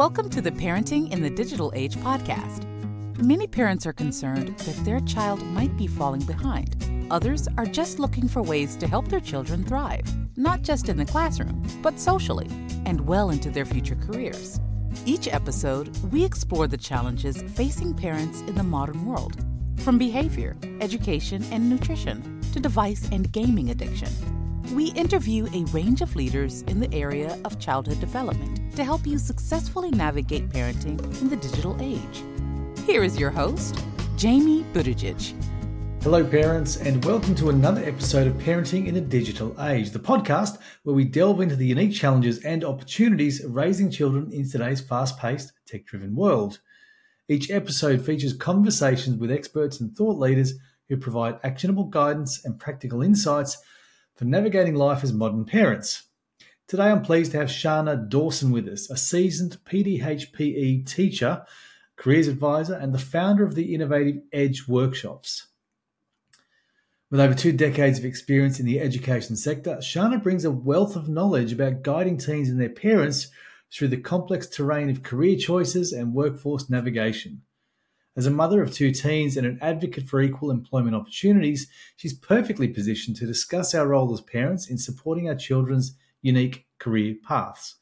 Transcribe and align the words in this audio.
Welcome 0.00 0.30
to 0.30 0.40
the 0.40 0.50
Parenting 0.50 1.12
in 1.12 1.20
the 1.20 1.28
Digital 1.28 1.70
Age 1.74 1.94
podcast. 1.96 2.64
Many 3.22 3.46
parents 3.46 3.84
are 3.84 3.92
concerned 3.92 4.58
that 4.60 4.82
their 4.82 5.00
child 5.00 5.44
might 5.48 5.76
be 5.76 5.86
falling 5.86 6.22
behind. 6.22 7.06
Others 7.10 7.48
are 7.58 7.66
just 7.66 7.98
looking 7.98 8.26
for 8.26 8.40
ways 8.40 8.76
to 8.76 8.86
help 8.86 9.08
their 9.08 9.20
children 9.20 9.62
thrive, 9.62 10.06
not 10.38 10.62
just 10.62 10.88
in 10.88 10.96
the 10.96 11.04
classroom, 11.04 11.62
but 11.82 12.00
socially 12.00 12.48
and 12.86 13.06
well 13.06 13.28
into 13.28 13.50
their 13.50 13.66
future 13.66 13.94
careers. 13.94 14.58
Each 15.04 15.28
episode, 15.28 15.94
we 16.10 16.24
explore 16.24 16.66
the 16.66 16.78
challenges 16.78 17.42
facing 17.54 17.92
parents 17.92 18.40
in 18.40 18.54
the 18.54 18.62
modern 18.62 19.04
world, 19.04 19.44
from 19.80 19.98
behavior, 19.98 20.56
education, 20.80 21.44
and 21.52 21.68
nutrition 21.68 22.40
to 22.54 22.58
device 22.58 23.06
and 23.12 23.30
gaming 23.32 23.68
addiction. 23.68 24.08
We 24.74 24.92
interview 24.92 25.46
a 25.52 25.66
range 25.72 26.00
of 26.00 26.16
leaders 26.16 26.62
in 26.62 26.80
the 26.80 26.90
area 26.94 27.38
of 27.44 27.58
childhood 27.58 28.00
development 28.00 28.59
to 28.76 28.84
help 28.84 29.06
you 29.06 29.18
successfully 29.18 29.90
navigate 29.90 30.48
parenting 30.48 30.98
in 31.20 31.28
the 31.28 31.36
digital 31.36 31.76
age. 31.80 32.22
Here 32.86 33.02
is 33.02 33.18
your 33.18 33.30
host, 33.30 33.84
Jamie 34.16 34.64
Buttigieg. 34.72 35.34
Hello, 36.02 36.24
parents, 36.24 36.78
and 36.78 37.04
welcome 37.04 37.34
to 37.34 37.50
another 37.50 37.84
episode 37.84 38.26
of 38.26 38.32
Parenting 38.34 38.86
in 38.86 38.96
a 38.96 39.02
Digital 39.02 39.54
Age, 39.62 39.90
the 39.90 39.98
podcast 39.98 40.58
where 40.82 40.96
we 40.96 41.04
delve 41.04 41.42
into 41.42 41.56
the 41.56 41.66
unique 41.66 41.92
challenges 41.92 42.42
and 42.42 42.64
opportunities 42.64 43.44
of 43.44 43.54
raising 43.54 43.90
children 43.90 44.32
in 44.32 44.48
today's 44.48 44.80
fast 44.80 45.18
paced, 45.18 45.52
tech 45.66 45.84
driven 45.84 46.16
world. 46.16 46.60
Each 47.28 47.50
episode 47.50 48.04
features 48.04 48.32
conversations 48.32 49.18
with 49.18 49.30
experts 49.30 49.78
and 49.78 49.94
thought 49.94 50.18
leaders 50.18 50.54
who 50.88 50.96
provide 50.96 51.38
actionable 51.44 51.84
guidance 51.84 52.44
and 52.44 52.58
practical 52.58 53.02
insights 53.02 53.58
for 54.16 54.24
navigating 54.24 54.74
life 54.74 55.04
as 55.04 55.12
modern 55.12 55.44
parents. 55.44 56.04
Today, 56.70 56.84
I'm 56.84 57.02
pleased 57.02 57.32
to 57.32 57.38
have 57.38 57.48
Sharna 57.48 58.08
Dawson 58.08 58.52
with 58.52 58.68
us, 58.68 58.88
a 58.90 58.96
seasoned 58.96 59.58
PDHPE 59.68 60.86
teacher, 60.86 61.44
careers 61.96 62.28
advisor, 62.28 62.74
and 62.74 62.94
the 62.94 62.98
founder 63.00 63.42
of 63.42 63.56
the 63.56 63.74
Innovative 63.74 64.22
Edge 64.32 64.68
workshops. 64.68 65.48
With 67.10 67.18
over 67.18 67.34
two 67.34 67.50
decades 67.50 67.98
of 67.98 68.04
experience 68.04 68.60
in 68.60 68.66
the 68.66 68.78
education 68.78 69.34
sector, 69.34 69.78
Sharna 69.78 70.22
brings 70.22 70.44
a 70.44 70.52
wealth 70.52 70.94
of 70.94 71.08
knowledge 71.08 71.52
about 71.52 71.82
guiding 71.82 72.18
teens 72.18 72.48
and 72.48 72.60
their 72.60 72.68
parents 72.68 73.26
through 73.72 73.88
the 73.88 73.96
complex 73.96 74.46
terrain 74.46 74.90
of 74.90 75.02
career 75.02 75.36
choices 75.36 75.92
and 75.92 76.14
workforce 76.14 76.70
navigation. 76.70 77.42
As 78.16 78.26
a 78.26 78.30
mother 78.30 78.62
of 78.62 78.72
two 78.72 78.92
teens 78.92 79.36
and 79.36 79.44
an 79.44 79.58
advocate 79.60 80.08
for 80.08 80.20
equal 80.20 80.52
employment 80.52 80.94
opportunities, 80.94 81.68
she's 81.96 82.14
perfectly 82.14 82.68
positioned 82.68 83.16
to 83.16 83.26
discuss 83.26 83.74
our 83.74 83.88
role 83.88 84.12
as 84.12 84.20
parents 84.20 84.70
in 84.70 84.78
supporting 84.78 85.28
our 85.28 85.34
children's 85.34 85.96
unique 86.22 86.66
career 86.78 87.16
paths. 87.26 87.76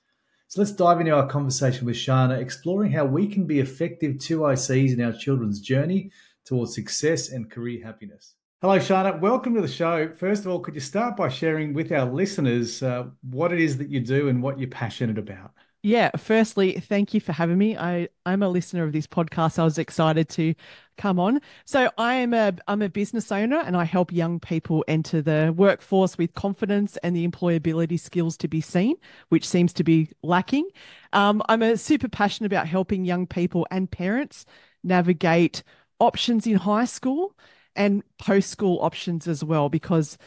So 0.49 0.61
let's 0.61 0.73
dive 0.73 1.01
into 1.01 1.13
our 1.13 1.29
conversation 1.29 1.85
with 1.85 1.97
Sharna, 1.97 2.41
exploring 2.41 2.91
how 2.91 3.05
we 3.05 3.27
can 3.27 3.47
be 3.47 3.61
effective 3.61 4.17
2ICs 4.17 4.95
in 4.95 5.05
our 5.05 5.13
children's 5.13 5.61
journey 5.61 6.11
towards 6.47 6.75
success 6.75 7.31
and 7.31 7.51
career 7.51 7.85
happiness. 7.85 8.35
Hello, 8.63 8.79
Sharna. 8.79 9.21
Welcome 9.21 9.55
to 9.55 9.61
the 9.61 9.69
show. 9.69 10.13
First 10.15 10.45
of 10.45 10.51
all, 10.51 10.61
could 10.61 10.75
you 10.75 10.81
start 10.81 11.17
by 11.17 11.29
sharing 11.29 11.75
with 11.75 11.93
our 11.93 12.11
listeners 12.11 12.83
uh, 12.83 13.09
what 13.23 13.53
it 13.53 13.61
is 13.61 13.77
that 13.77 13.91
you 13.91 14.01
do 14.01 14.29
and 14.29 14.43
what 14.43 14.59
you're 14.59 14.71
passionate 14.71 15.19
about? 15.19 15.53
Yeah, 15.83 16.11
firstly, 16.17 16.81
thank 16.81 17.15
you 17.15 17.21
for 17.21 17.33
having 17.33 17.57
me. 17.57 17.77
I, 17.77 18.09
I'm 18.27 18.43
a 18.43 18.49
listener 18.49 18.83
of 18.83 18.93
this 18.93 19.07
podcast. 19.07 19.61
I 19.61 19.65
was 19.65 19.79
excited 19.79 20.29
to 20.31 20.55
come 20.97 21.21
on. 21.21 21.41
So 21.67 21.89
I 21.97 22.15
am 22.17 22.35
a 22.35 22.53
I'm 22.67 22.83
a 22.83 22.89
business 22.89 23.31
owner 23.31 23.59
and 23.59 23.77
I 23.77 23.85
help 23.85 24.13
young 24.13 24.41
people 24.41 24.85
enter 24.89 25.23
the 25.23 25.55
workforce 25.57 26.19
with 26.19 26.35
confidence 26.35 26.97
and 26.99 27.15
the 27.15 27.27
employability 27.27 27.99
skills 27.99 28.37
to 28.39 28.49
be 28.49 28.61
seen, 28.61 28.97
which 29.29 29.49
seems 29.49 29.73
to 29.75 29.85
be 29.85 30.11
lacking. 30.25 30.69
Um, 31.13 31.43
I'm 31.49 31.63
a 31.63 31.77
super 31.77 32.09
passionate 32.09 32.53
about 32.53 32.67
helping 32.67 33.05
young 33.05 33.29
people 33.29 33.65
and 33.71 33.89
parents 33.89 34.47
navigate 34.83 35.63
options 36.01 36.45
in 36.47 36.57
high 36.57 36.87
school 36.87 37.37
and 37.77 38.03
post 38.19 38.51
school 38.51 38.81
options 38.83 39.29
as 39.29 39.45
well, 39.45 39.69
because 39.69 40.19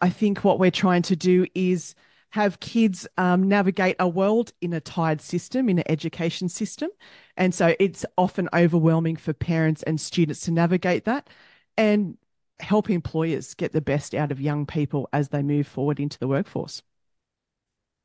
I 0.00 0.08
think 0.08 0.44
what 0.44 0.60
we're 0.60 0.70
trying 0.70 1.02
to 1.02 1.16
do 1.16 1.46
is 1.54 1.96
have 2.30 2.60
kids 2.60 3.06
um, 3.18 3.48
navigate 3.48 3.96
a 3.98 4.08
world 4.08 4.52
in 4.60 4.72
a 4.72 4.80
tied 4.80 5.20
system, 5.20 5.68
in 5.68 5.78
an 5.78 5.84
education 5.90 6.48
system. 6.48 6.90
And 7.36 7.54
so 7.54 7.74
it's 7.80 8.04
often 8.16 8.48
overwhelming 8.52 9.16
for 9.16 9.32
parents 9.32 9.82
and 9.82 10.00
students 10.00 10.40
to 10.42 10.52
navigate 10.52 11.04
that 11.06 11.28
and 11.76 12.16
help 12.60 12.90
employers 12.90 13.54
get 13.54 13.72
the 13.72 13.80
best 13.80 14.14
out 14.14 14.30
of 14.30 14.40
young 14.40 14.66
people 14.66 15.08
as 15.12 15.30
they 15.30 15.42
move 15.42 15.66
forward 15.66 15.98
into 15.98 16.18
the 16.18 16.28
workforce. 16.28 16.82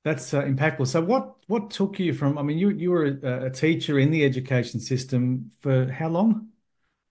That's 0.03 0.33
uh, 0.35 0.43
impactful. 0.43 0.87
So, 0.87 1.01
what 1.01 1.35
what 1.47 1.71
took 1.71 1.99
you 1.99 2.13
from? 2.13 2.37
I 2.37 2.43
mean, 2.43 2.59
you 2.59 2.69
you 2.69 2.91
were 2.91 3.05
a, 3.23 3.47
a 3.47 3.49
teacher 3.49 3.97
in 3.97 4.11
the 4.11 4.23
education 4.23 4.79
system 4.79 5.51
for 5.59 5.91
how 5.91 6.09
long? 6.09 6.49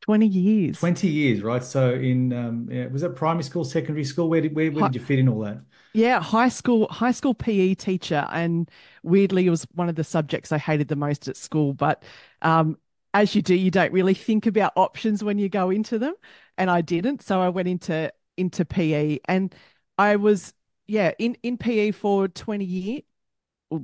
20 0.04 0.26
years. 0.26 0.78
20 0.78 1.08
years, 1.08 1.42
right? 1.42 1.64
So 1.64 1.94
in 1.94 2.32
um, 2.32 2.68
yeah, 2.70 2.86
was 2.86 3.02
that 3.02 3.16
primary 3.16 3.44
school, 3.44 3.64
secondary 3.64 4.04
school? 4.04 4.28
Where 4.28 4.40
did 4.40 4.54
where, 4.54 4.70
where 4.70 4.84
did 4.84 4.94
you 4.94 5.00
fit 5.00 5.18
in 5.18 5.28
all 5.28 5.40
that? 5.40 5.58
Yeah, 5.94 6.20
high 6.20 6.48
school 6.48 6.88
high 6.88 7.12
school 7.12 7.34
PE 7.34 7.74
teacher, 7.74 8.26
and 8.30 8.70
weirdly, 9.02 9.46
it 9.46 9.50
was 9.50 9.64
one 9.74 9.88
of 9.88 9.94
the 9.94 10.04
subjects 10.04 10.52
I 10.52 10.58
hated 10.58 10.88
the 10.88 10.96
most 10.96 11.28
at 11.28 11.36
school. 11.36 11.72
But 11.72 12.02
um, 12.42 12.76
as 13.14 13.34
you 13.34 13.42
do, 13.42 13.54
you 13.54 13.70
don't 13.70 13.92
really 13.92 14.14
think 14.14 14.46
about 14.46 14.72
options 14.76 15.22
when 15.22 15.38
you 15.38 15.48
go 15.48 15.70
into 15.70 15.98
them, 15.98 16.14
and 16.58 16.68
I 16.70 16.80
didn't. 16.80 17.22
So 17.22 17.40
I 17.40 17.48
went 17.48 17.68
into 17.68 18.12
into 18.36 18.64
PE, 18.64 19.20
and 19.26 19.54
I 19.96 20.16
was 20.16 20.52
yeah 20.86 21.12
in 21.18 21.36
in 21.42 21.56
PE 21.56 21.92
for 21.92 22.28
20 22.28 22.64
years, 22.64 23.02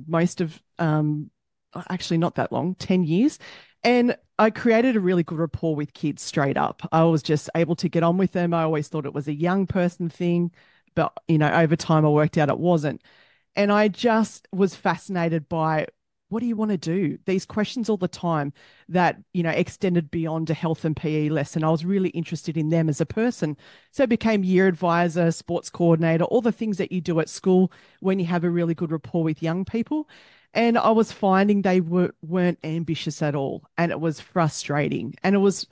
most 0.07 0.41
of 0.41 0.61
um 0.79 1.31
actually 1.89 2.17
not 2.17 2.35
that 2.35 2.51
long, 2.51 2.75
10 2.75 3.03
years, 3.03 3.39
and 3.83 4.15
I 4.39 4.49
created 4.49 4.95
a 4.95 4.99
really 4.99 5.23
good 5.23 5.39
rapport 5.39 5.75
with 5.75 5.93
kids 5.93 6.21
straight 6.21 6.57
up. 6.57 6.87
I 6.91 7.03
was 7.03 7.23
just 7.23 7.49
able 7.55 7.75
to 7.77 7.89
get 7.89 8.03
on 8.03 8.17
with 8.17 8.31
them. 8.33 8.53
I 8.53 8.63
always 8.63 8.87
thought 8.87 9.05
it 9.05 9.13
was 9.13 9.27
a 9.27 9.33
young 9.33 9.67
person 9.67 10.09
thing, 10.09 10.51
but 10.95 11.13
you 11.27 11.37
know, 11.37 11.51
over 11.51 11.75
time 11.75 12.05
I 12.05 12.09
worked 12.09 12.37
out 12.37 12.49
it 12.49 12.59
wasn't. 12.59 13.01
And 13.55 13.71
I 13.71 13.87
just 13.87 14.47
was 14.51 14.75
fascinated 14.75 15.49
by 15.49 15.87
what 16.31 16.39
do 16.39 16.45
you 16.45 16.55
want 16.55 16.71
to 16.71 16.77
do? 16.77 17.17
These 17.25 17.45
questions 17.45 17.89
all 17.89 17.97
the 17.97 18.07
time 18.07 18.53
that, 18.87 19.17
you 19.33 19.43
know, 19.43 19.49
extended 19.49 20.09
beyond 20.09 20.49
a 20.49 20.53
health 20.53 20.85
and 20.85 20.95
PE 20.95 21.27
lesson. 21.27 21.61
I 21.61 21.69
was 21.69 21.83
really 21.83 22.09
interested 22.09 22.55
in 22.55 22.69
them 22.69 22.87
as 22.87 23.01
a 23.01 23.05
person. 23.05 23.57
So 23.91 24.03
I 24.03 24.05
became 24.05 24.45
year 24.45 24.67
advisor, 24.67 25.29
sports 25.31 25.69
coordinator, 25.69 26.23
all 26.23 26.39
the 26.39 26.53
things 26.53 26.77
that 26.77 26.93
you 26.93 27.01
do 27.01 27.19
at 27.19 27.27
school 27.27 27.69
when 27.99 28.17
you 28.17 28.25
have 28.27 28.45
a 28.45 28.49
really 28.49 28.73
good 28.73 28.93
rapport 28.93 29.23
with 29.23 29.43
young 29.43 29.65
people. 29.65 30.07
And 30.53 30.77
I 30.77 30.91
was 30.91 31.11
finding 31.11 31.61
they 31.61 31.81
were, 31.81 32.15
weren't 32.21 32.59
ambitious 32.63 33.21
at 33.21 33.35
all. 33.35 33.65
And 33.77 33.91
it 33.91 33.99
was 33.99 34.21
frustrating. 34.21 35.15
And 35.23 35.35
it 35.35 35.39
was, 35.39 35.67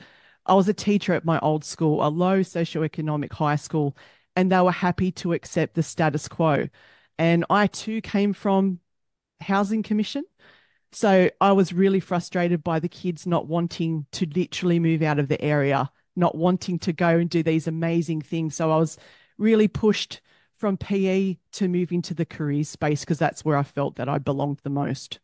I 0.46 0.56
was 0.56 0.68
a 0.68 0.74
teacher 0.74 1.14
at 1.14 1.24
my 1.24 1.40
old 1.40 1.64
school, 1.64 2.06
a 2.06 2.10
low 2.10 2.42
socioeconomic 2.42 3.32
high 3.32 3.56
school, 3.56 3.96
and 4.36 4.52
they 4.52 4.60
were 4.60 4.72
happy 4.72 5.12
to 5.14 5.32
accept 5.32 5.76
the 5.76 5.84
status 5.84 6.28
quo. 6.28 6.68
And 7.18 7.46
I 7.50 7.68
too 7.68 8.02
came 8.02 8.34
from 8.34 8.80
housing 9.42 9.84
commission. 9.84 10.24
So 10.92 11.30
I 11.42 11.52
was 11.52 11.74
really 11.74 12.00
frustrated 12.00 12.64
by 12.64 12.80
the 12.80 12.90
kids 12.90 13.28
not 13.28 13.48
wanting 13.48 14.08
to 14.14 14.26
literally 14.28 14.80
move 14.80 15.02
out 15.04 15.20
of 15.20 15.28
the 15.30 15.42
area, 15.42 15.92
not 16.16 16.36
wanting 16.36 16.80
to 16.80 16.94
go 16.94 17.10
and 17.20 17.30
do 17.30 17.44
these 17.44 17.68
amazing 17.68 18.22
things. 18.22 18.56
So 18.56 18.72
I 18.72 18.78
was 18.78 18.98
really 19.38 19.68
pushed 19.68 20.22
from 20.58 20.78
PE 20.78 21.40
to 21.54 21.68
move 21.68 21.92
into 21.92 22.14
the 22.14 22.26
career 22.26 22.64
space 22.64 23.02
because 23.02 23.20
that's 23.20 23.46
where 23.46 23.58
I 23.58 23.64
felt 23.64 23.96
that 23.98 24.10
I 24.10 24.18
belonged 24.18 24.60
the 24.64 24.70
most. 24.72 25.20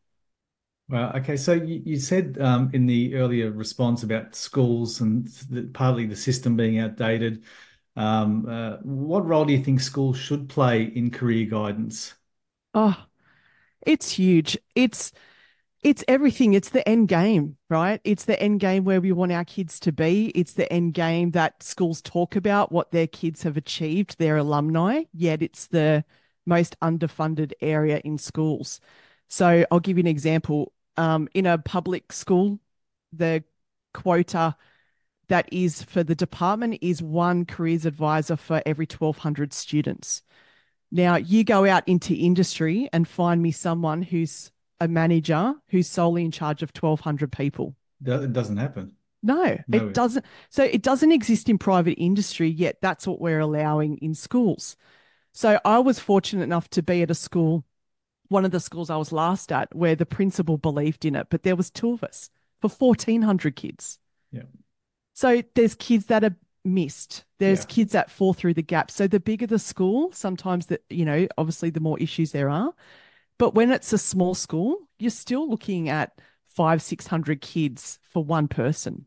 Well, 0.87 1.11
okay. 1.17 1.35
So 1.37 1.53
you, 1.53 1.81
you 1.83 1.99
said 1.99 2.37
um, 2.39 2.69
in 2.73 2.85
the 2.85 3.15
earlier 3.15 3.51
response 3.51 4.03
about 4.03 4.35
schools 4.35 5.01
and 5.01 5.27
the, 5.49 5.63
partly 5.73 6.05
the 6.05 6.15
system 6.15 6.55
being 6.55 6.77
outdated. 6.79 7.43
Um, 7.95 8.45
uh, 8.47 8.77
what 8.83 9.25
role 9.25 9.45
do 9.45 9.53
you 9.53 9.63
think 9.63 9.79
schools 9.79 10.17
should 10.17 10.47
play 10.49 10.83
in 10.83 11.09
career 11.11 11.45
guidance? 11.47 12.13
Oh, 12.75 13.07
it's 13.85 14.11
huge. 14.11 14.57
It's 14.75 15.11
it's 15.81 16.03
everything. 16.07 16.53
It's 16.55 16.69
the 16.69 16.87
end 16.89 17.09
game, 17.09 17.57
right? 17.69 18.01
It's 18.03 18.25
the 18.25 18.41
end 18.41 18.59
game 18.59 18.85
where 18.85 18.99
we 18.99 19.11
want 19.11 19.31
our 19.31 19.45
kids 19.45 19.79
to 19.81 19.91
be. 19.91 20.29
It's 20.29 20.53
the 20.53 20.71
end 20.73 20.95
game 20.95 21.31
that 21.31 21.61
schools 21.61 22.01
talk 22.01 22.35
about 22.35 22.71
what 22.71 22.91
their 22.91 23.05
kids 23.05 23.43
have 23.43 23.55
achieved, 23.55 24.17
their 24.17 24.37
alumni, 24.37 25.03
yet 25.13 25.43
it's 25.43 25.67
the 25.67 26.03
most 26.47 26.75
underfunded 26.81 27.53
area 27.61 28.01
in 28.03 28.17
schools. 28.17 28.79
So 29.27 29.65
I'll 29.69 29.79
give 29.79 29.97
you 29.97 30.03
an 30.03 30.07
example. 30.07 30.73
Um, 30.97 31.27
in 31.35 31.45
a 31.45 31.57
public 31.59 32.11
school, 32.11 32.59
the 33.13 33.43
quota 33.93 34.55
that 35.27 35.47
is 35.51 35.83
for 35.83 36.03
the 36.03 36.15
department 36.15 36.79
is 36.81 37.01
one 37.01 37.45
careers 37.45 37.85
advisor 37.85 38.35
for 38.35 38.61
every 38.65 38.87
1,200 38.89 39.53
students. 39.53 40.23
Now, 40.95 41.17
you 41.17 41.43
go 41.43 41.65
out 41.65 41.85
into 41.87 42.13
industry 42.13 42.87
and 42.93 43.05
find 43.05 43.41
me 43.41 43.51
someone 43.51 44.01
who's 44.01 44.49
a 44.79 44.87
manager 44.87 45.53
who's 45.67 45.89
solely 45.89 46.23
in 46.23 46.31
charge 46.31 46.63
of 46.63 46.71
1200 46.73 47.33
people. 47.33 47.75
It 48.05 48.31
doesn't 48.31 48.55
happen. 48.55 48.93
No, 49.21 49.57
no. 49.67 49.77
it 49.77 49.93
doesn't. 49.93 50.23
So 50.49 50.63
it 50.63 50.83
doesn't 50.83 51.11
exist 51.11 51.49
in 51.49 51.57
private 51.57 51.95
industry 51.97 52.47
yet 52.47 52.77
that's 52.81 53.05
what 53.05 53.19
we're 53.19 53.41
allowing 53.41 53.97
in 53.97 54.13
schools. 54.13 54.77
So 55.33 55.59
i 55.65 55.79
was 55.79 55.99
fortunate 55.99 56.43
enough 56.43 56.69
to 56.69 56.81
be 56.81 57.01
at 57.01 57.11
a 57.11 57.15
school 57.15 57.65
one 58.29 58.45
of 58.45 58.51
the 58.51 58.59
schools 58.61 58.89
I 58.89 58.95
was 58.95 59.11
last 59.11 59.51
at 59.51 59.75
where 59.75 59.95
the 59.95 60.05
principal 60.05 60.57
believed 60.57 61.05
in 61.05 61.15
it, 61.15 61.27
but 61.29 61.43
there 61.43 61.55
was 61.55 61.69
two 61.69 61.91
of 61.91 62.03
us 62.03 62.29
for 62.59 62.69
1400 62.69 63.55
kids. 63.55 63.99
Yeah. 64.31 64.43
So 65.13 65.43
there's 65.55 65.75
kids 65.75 66.05
that 66.05 66.23
are 66.23 66.35
missed. 66.65 67.25
There's 67.37 67.61
Yeah. 67.61 67.65
kids 67.65 67.91
that 67.93 68.11
fall 68.11 68.33
through 68.33 68.55
the 68.55 68.61
gap. 68.61 68.89
So 68.91 69.07
the 69.07 69.19
bigger 69.19 69.47
the 69.47 69.59
school, 69.59 70.11
sometimes 70.11 70.67
that, 70.67 70.83
you 70.89 71.05
know, 71.05 71.27
obviously 71.37 71.69
the 71.69 71.79
more 71.79 71.99
issues 71.99 72.31
there 72.31 72.49
are. 72.49 72.73
But 73.37 73.53
when 73.53 73.71
it's 73.71 73.93
a 73.93 73.97
small 73.97 74.33
school, 74.33 74.87
you're 74.97 75.11
still 75.11 75.49
looking 75.49 75.89
at 75.89 76.19
five, 76.45 76.81
600 76.81 77.41
kids 77.41 77.99
for 78.01 78.23
one 78.23 78.47
person. 78.47 79.05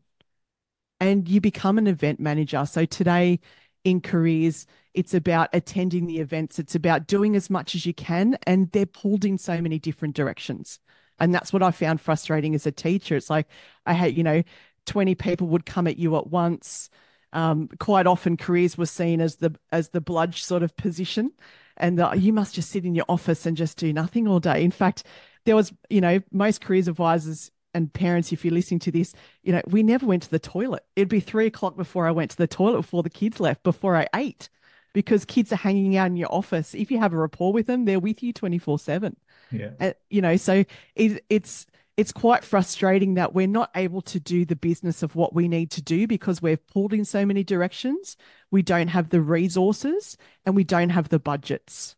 And 0.99 1.27
you 1.27 1.41
become 1.41 1.77
an 1.77 1.87
event 1.87 2.19
manager. 2.19 2.65
So 2.65 2.85
today 2.85 3.39
in 3.83 4.01
careers, 4.01 4.67
it's 4.93 5.13
about 5.13 5.49
attending 5.53 6.05
the 6.07 6.19
events, 6.19 6.59
it's 6.59 6.75
about 6.75 7.07
doing 7.07 7.35
as 7.35 7.49
much 7.49 7.73
as 7.73 7.85
you 7.85 7.93
can. 7.93 8.37
And 8.43 8.71
they're 8.71 8.85
pulled 8.85 9.25
in 9.25 9.37
so 9.37 9.61
many 9.61 9.79
different 9.79 10.15
directions. 10.15 10.79
And 11.19 11.33
that's 11.33 11.51
what 11.51 11.63
I 11.63 11.71
found 11.71 12.01
frustrating 12.01 12.55
as 12.55 12.65
a 12.65 12.71
teacher. 12.71 13.15
It's 13.15 13.29
like, 13.29 13.47
I 13.85 13.93
hate, 13.93 14.15
you 14.15 14.23
know, 14.23 14.43
20 14.85 15.15
people 15.15 15.47
would 15.47 15.65
come 15.65 15.87
at 15.87 15.97
you 15.97 16.15
at 16.17 16.27
once. 16.27 16.89
Um, 17.31 17.69
quite 17.79 18.07
often 18.07 18.37
careers 18.37 18.77
were 18.77 18.85
seen 18.87 19.21
as 19.21 19.35
the 19.37 19.53
as 19.71 19.89
the 19.89 20.01
bludge 20.01 20.43
sort 20.43 20.63
of 20.63 20.75
position 20.75 21.31
and 21.77 21.97
the, 21.99 22.11
you 22.17 22.33
must 22.33 22.55
just 22.55 22.71
sit 22.71 22.85
in 22.85 22.95
your 22.95 23.05
office 23.07 23.45
and 23.45 23.55
just 23.55 23.77
do 23.77 23.93
nothing 23.93 24.27
all 24.27 24.39
day. 24.39 24.63
In 24.63 24.71
fact 24.71 25.03
there 25.45 25.55
was 25.55 25.71
you 25.89 26.01
know 26.01 26.19
most 26.31 26.59
careers 26.61 26.87
advisors 26.87 27.51
and 27.73 27.93
parents 27.93 28.31
if 28.31 28.43
you're 28.43 28.53
listening 28.53 28.79
to 28.79 28.91
this 28.91 29.13
you 29.43 29.51
know 29.53 29.61
we 29.67 29.83
never 29.83 30.05
went 30.07 30.23
to 30.23 30.29
the 30.31 30.39
toilet. 30.39 30.83
It'd 30.95 31.07
be 31.07 31.19
three 31.19 31.45
o'clock 31.45 31.77
before 31.77 32.07
i 32.07 32.11
went 32.11 32.31
to 32.31 32.37
the 32.37 32.47
toilet 32.47 32.77
before 32.77 33.03
the 33.03 33.09
kids 33.11 33.39
left 33.39 33.61
before 33.63 33.95
i 33.95 34.07
ate 34.15 34.49
because 34.93 35.23
kids 35.23 35.53
are 35.53 35.57
hanging 35.57 35.95
out 35.97 36.07
in 36.07 36.15
your 36.15 36.33
office. 36.33 36.73
If 36.73 36.89
you 36.89 36.97
have 36.97 37.13
a 37.13 37.17
rapport 37.17 37.53
with 37.53 37.67
them 37.67 37.85
they're 37.85 37.99
with 37.99 38.23
you 38.23 38.33
24 38.33 38.79
7 38.79 39.15
Yeah. 39.51 39.69
uh, 39.79 39.93
you 40.09 40.21
know 40.23 40.35
so 40.35 40.65
it, 40.95 41.23
it's 41.29 41.67
it's 41.99 42.13
quite 42.13 42.45
frustrating 42.45 43.15
that 43.15 43.33
we're 43.33 43.45
not 43.45 43.69
able 43.75 44.01
to 44.01 44.21
do 44.21 44.45
the 44.45 44.55
business 44.55 45.03
of 45.03 45.15
what 45.15 45.35
we 45.35 45.49
need 45.49 45.69
to 45.71 45.81
do 45.81 46.07
because 46.07 46.41
we're 46.41 46.55
pulled 46.55 46.93
in 46.93 47.03
so 47.03 47.25
many 47.25 47.43
directions. 47.43 48.15
We 48.51 48.61
don't 48.61 48.87
have 48.87 49.09
the 49.09 49.19
resources 49.19 50.15
and 50.45 50.55
we 50.55 50.63
don't 50.63 50.91
have 50.91 51.09
the 51.09 51.19
budgets. 51.19 51.97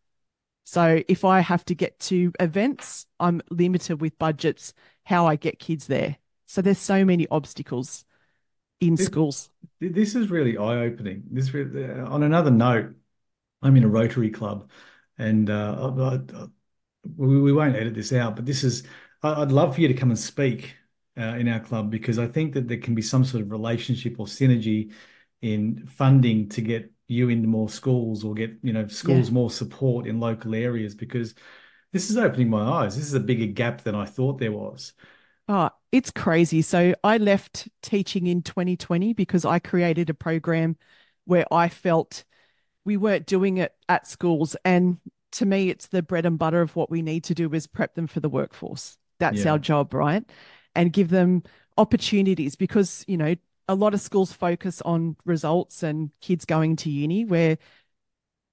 So 0.64 1.04
if 1.08 1.24
i 1.24 1.42
have 1.42 1.66
to 1.66 1.76
get 1.76 2.00
to 2.00 2.32
events 2.40 3.06
i'm 3.20 3.42
limited 3.50 4.00
with 4.00 4.18
budgets 4.18 4.74
how 5.04 5.28
i 5.28 5.36
get 5.36 5.60
kids 5.60 5.86
there. 5.86 6.18
So 6.48 6.64
there's 6.64 6.80
so 6.80 7.06
many 7.06 7.28
obstacles 7.30 8.04
in 8.80 8.96
This- 8.96 9.06
schools. 9.06 9.50
This 9.80 10.16
is 10.16 10.32
really 10.32 10.58
eye-opening. 10.58 11.24
This 11.30 11.54
re- 11.54 11.86
uh, 11.86 12.06
on 12.08 12.24
another 12.24 12.52
note, 12.52 12.96
I'm 13.62 13.76
in 13.76 13.84
a 13.84 13.88
Rotary 13.88 14.32
club, 14.32 14.70
and 15.18 15.50
uh, 15.50 15.94
I, 15.98 16.38
I, 16.38 16.46
we, 17.16 17.40
we 17.40 17.54
won't 17.54 17.76
edit 17.76 17.94
this 17.94 18.14
out, 18.14 18.36
but 18.36 18.46
this 18.46 18.64
is 18.64 18.84
I'd 19.24 19.52
love 19.52 19.76
for 19.76 19.82
you 19.82 19.88
to 19.88 19.94
come 19.94 20.10
and 20.10 20.20
speak 20.20 20.76
uh, 21.18 21.22
in 21.22 21.48
our 21.48 21.60
club 21.60 21.92
because 21.92 22.18
I 22.18 22.28
think 22.28 22.54
that 22.54 22.68
there 22.68 22.78
can 22.78 22.96
be 22.96 23.02
some 23.02 23.24
sort 23.24 23.44
of 23.44 23.52
relationship 23.52 24.20
or 24.20 24.26
synergy 24.26 24.94
in 25.42 25.86
funding 25.86 26.50
to 26.50 26.62
get 26.62 26.92
you 27.08 27.30
into 27.30 27.48
more 27.48 27.70
schools 27.70 28.24
or 28.24 28.34
get 28.34 28.52
you 28.64 28.74
know 28.74 28.88
schools 28.88 29.30
Yeah. 29.30 29.34
more 29.34 29.52
support 29.52 30.08
in 30.08 30.20
local 30.20 30.56
areas 30.56 30.96
because 30.96 31.36
this 31.92 32.10
is 32.10 32.18
opening 32.18 32.50
my 32.50 32.62
eyes. 32.84 32.96
This 32.96 33.06
is 33.06 33.14
a 33.14 33.20
bigger 33.20 33.48
gap 33.48 33.84
than 33.84 33.96
I 33.96 34.06
thought 34.06 34.40
there 34.40 34.52
was. 34.52 34.94
Oh, 35.48 35.70
it's 35.92 36.12
crazy. 36.12 36.62
So 36.62 36.94
I 37.04 37.18
left 37.18 37.68
teaching 37.82 38.28
in 38.28 38.42
2020 38.42 39.14
because 39.14 39.44
I 39.44 39.60
created 39.60 40.10
a 40.10 40.14
program 40.14 40.78
where 41.26 41.46
I 41.52 41.68
felt 41.68 42.24
we 42.86 42.98
weren't 42.98 43.26
doing 43.26 43.58
it 43.58 43.74
at 43.90 44.08
schools. 44.08 44.56
And 44.66 44.98
to 45.34 45.46
me, 45.46 45.70
it's 45.70 45.88
the 45.88 46.02
bread 46.02 46.26
and 46.26 46.40
butter 46.40 46.62
of 46.62 46.76
what 46.76 46.90
we 46.90 47.02
need 47.02 47.24
to 47.26 47.36
do 47.36 47.54
is 47.54 47.68
prep 47.68 47.96
them 47.96 48.08
for 48.08 48.20
the 48.22 48.30
workforce. 48.30 48.98
That's 49.22 49.46
Yeah. 49.46 49.54
our 49.54 49.60
job, 49.60 49.94
right? 49.94 50.24
And 50.76 50.92
give 50.92 51.10
them 51.10 51.44
opportunities 51.78 52.56
because, 52.56 53.06
you 53.08 53.18
know, 53.18 53.36
a 53.68 53.76
lot 53.76 53.94
of 53.94 54.02
schools 54.02 54.34
focus 54.34 54.82
on 54.82 55.16
results 55.24 55.84
and 55.84 56.12
kids 56.20 56.44
going 56.44 56.76
to 56.78 56.90
uni 56.90 57.24
where 57.24 57.58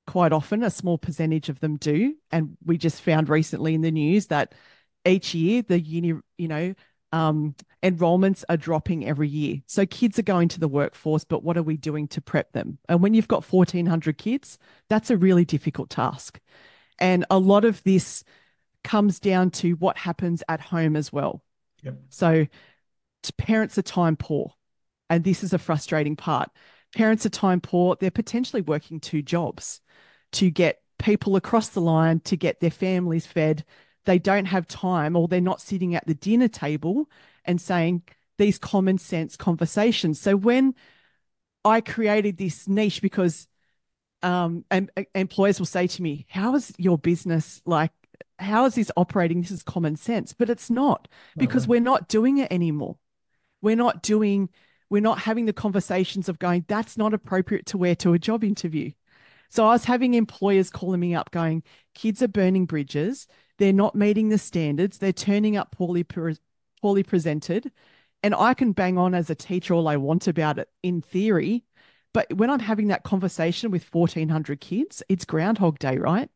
quite 0.06 0.32
often 0.32 0.62
a 0.62 0.70
small 0.70 0.96
percentage 0.96 1.48
of 1.48 1.60
them 1.60 1.76
do. 1.76 2.14
And 2.30 2.56
we 2.64 2.78
just 2.78 3.02
found 3.02 3.28
recently 3.28 3.74
in 3.74 3.82
the 3.82 3.90
news 3.90 4.28
that 4.28 4.54
each 5.04 5.34
year 5.34 5.62
the 5.62 5.80
uni, 5.80 6.14
you 6.38 6.48
know, 6.48 6.74
um, 7.12 7.54
enrollments 7.82 8.44
are 8.48 8.56
dropping 8.56 9.06
every 9.06 9.28
year. 9.28 9.62
So 9.66 9.86
kids 9.86 10.18
are 10.18 10.22
going 10.22 10.48
to 10.48 10.60
the 10.60 10.68
workforce, 10.68 11.24
but 11.24 11.42
what 11.42 11.56
are 11.56 11.62
we 11.62 11.76
doing 11.76 12.06
to 12.08 12.20
prep 12.20 12.52
them? 12.52 12.78
And 12.88 13.02
when 13.02 13.14
you've 13.14 13.28
got 13.28 13.44
1,400 13.44 14.18
kids, 14.18 14.58
that's 14.88 15.10
a 15.10 15.16
really 15.16 15.44
difficult 15.44 15.90
task. 15.90 16.40
And 16.98 17.24
a 17.30 17.38
lot 17.38 17.64
of 17.64 17.82
this 17.82 18.24
comes 18.84 19.20
down 19.20 19.50
to 19.50 19.72
what 19.72 19.98
happens 19.98 20.42
at 20.48 20.60
home 20.60 20.96
as 20.96 21.12
well. 21.12 21.42
Yep. 21.82 21.98
So 22.08 22.46
parents 23.36 23.78
are 23.78 23.82
time 23.82 24.16
poor. 24.16 24.54
And 25.10 25.24
this 25.24 25.42
is 25.42 25.52
a 25.52 25.58
frustrating 25.58 26.16
part. 26.16 26.50
Parents 26.94 27.24
are 27.26 27.30
time 27.30 27.60
poor. 27.60 27.96
They're 27.96 28.10
potentially 28.10 28.62
working 28.62 29.00
two 29.00 29.22
jobs 29.22 29.80
to 30.32 30.50
get 30.50 30.82
people 30.98 31.36
across 31.36 31.68
the 31.68 31.80
line, 31.80 32.20
to 32.20 32.36
get 32.36 32.60
their 32.60 32.70
families 32.70 33.26
fed. 33.26 33.64
They 34.04 34.18
don't 34.18 34.46
have 34.46 34.66
time, 34.66 35.16
or 35.16 35.28
they're 35.28 35.40
not 35.40 35.60
sitting 35.60 35.94
at 35.94 36.06
the 36.06 36.14
dinner 36.14 36.48
table 36.48 37.08
and 37.44 37.60
saying 37.60 38.02
these 38.36 38.58
common 38.58 38.98
sense 38.98 39.36
conversations. 39.36 40.20
So 40.20 40.36
when 40.36 40.74
I 41.64 41.80
created 41.80 42.36
this 42.36 42.68
niche, 42.68 43.02
because 43.02 43.48
um, 44.22 44.64
and, 44.70 44.90
and 44.96 45.06
employers 45.14 45.58
will 45.58 45.66
say 45.66 45.86
to 45.86 46.02
me, 46.02 46.26
How 46.28 46.54
is 46.54 46.72
your 46.78 46.98
business 46.98 47.62
like? 47.64 47.92
How 48.38 48.64
is 48.66 48.74
this 48.74 48.90
operating? 48.96 49.40
This 49.40 49.50
is 49.50 49.62
common 49.62 49.96
sense, 49.96 50.32
but 50.32 50.50
it's 50.50 50.70
not 50.70 51.08
because 51.36 51.64
right. 51.64 51.70
we're 51.70 51.80
not 51.80 52.08
doing 52.08 52.38
it 52.38 52.52
anymore. 52.52 52.98
We're 53.60 53.76
not 53.76 54.02
doing, 54.02 54.48
we're 54.88 55.02
not 55.02 55.20
having 55.20 55.46
the 55.46 55.52
conversations 55.52 56.28
of 56.28 56.38
going, 56.38 56.64
that's 56.68 56.96
not 56.96 57.14
appropriate 57.14 57.66
to 57.66 57.78
wear 57.78 57.94
to 57.96 58.12
a 58.12 58.18
job 58.18 58.44
interview. 58.44 58.92
So 59.50 59.66
I 59.66 59.70
was 59.70 59.84
having 59.84 60.14
employers 60.14 60.70
calling 60.70 61.00
me 61.00 61.14
up 61.14 61.30
going, 61.30 61.62
kids 61.94 62.22
are 62.22 62.28
burning 62.28 62.66
bridges. 62.66 63.26
They're 63.58 63.72
not 63.72 63.94
meeting 63.94 64.28
the 64.28 64.38
standards. 64.38 64.98
They're 64.98 65.12
turning 65.12 65.56
up 65.56 65.72
poorly, 65.72 66.04
pre- 66.04 66.36
poorly 66.80 67.02
presented. 67.02 67.72
And 68.22 68.34
I 68.34 68.54
can 68.54 68.72
bang 68.72 68.98
on 68.98 69.14
as 69.14 69.30
a 69.30 69.34
teacher 69.34 69.74
all 69.74 69.88
I 69.88 69.96
want 69.96 70.28
about 70.28 70.58
it 70.58 70.68
in 70.82 71.00
theory. 71.02 71.64
But 72.12 72.32
when 72.34 72.50
I'm 72.50 72.60
having 72.60 72.88
that 72.88 73.04
conversation 73.04 73.70
with 73.70 73.92
1,400 73.92 74.60
kids, 74.60 75.02
it's 75.08 75.24
Groundhog 75.24 75.78
Day, 75.78 75.98
right? 75.98 76.30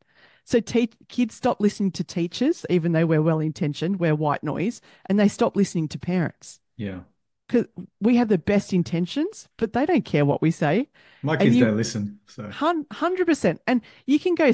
So 0.45 0.61
te- 0.61 0.91
kids 1.09 1.35
stop 1.35 1.61
listening 1.61 1.93
to 1.93 2.05
teachers, 2.05 2.67
even 2.69 2.93
though 2.93 3.07
we're 3.07 3.23
well 3.23 3.41
intentioned, 3.41 4.01
we're 4.01 4.15
white 4.15 4.43
noise, 4.43 4.81
and 5.07 5.19
they 5.19 5.29
stop 5.29 5.57
listening 5.57 5.89
to 5.89 5.99
parents 5.99 6.59
Yeah. 6.77 7.01
because 7.49 7.67
we 8.01 8.17
have 8.17 8.29
the 8.29 8.39
best 8.39 8.73
intentions, 8.73 9.49
but 9.57 9.73
they 9.73 9.87
don't 9.87 10.05
care 10.05 10.25
what 10.25 10.43
we 10.43 10.51
say. 10.51 10.89
My 11.23 11.37
kids 11.37 11.57
you- 11.57 11.65
don't 11.65 11.77
listen, 11.77 12.19
so 12.27 12.49
100%. 12.51 13.61
And 13.67 13.83
you 14.07 14.19
can 14.19 14.35
go 14.35 14.51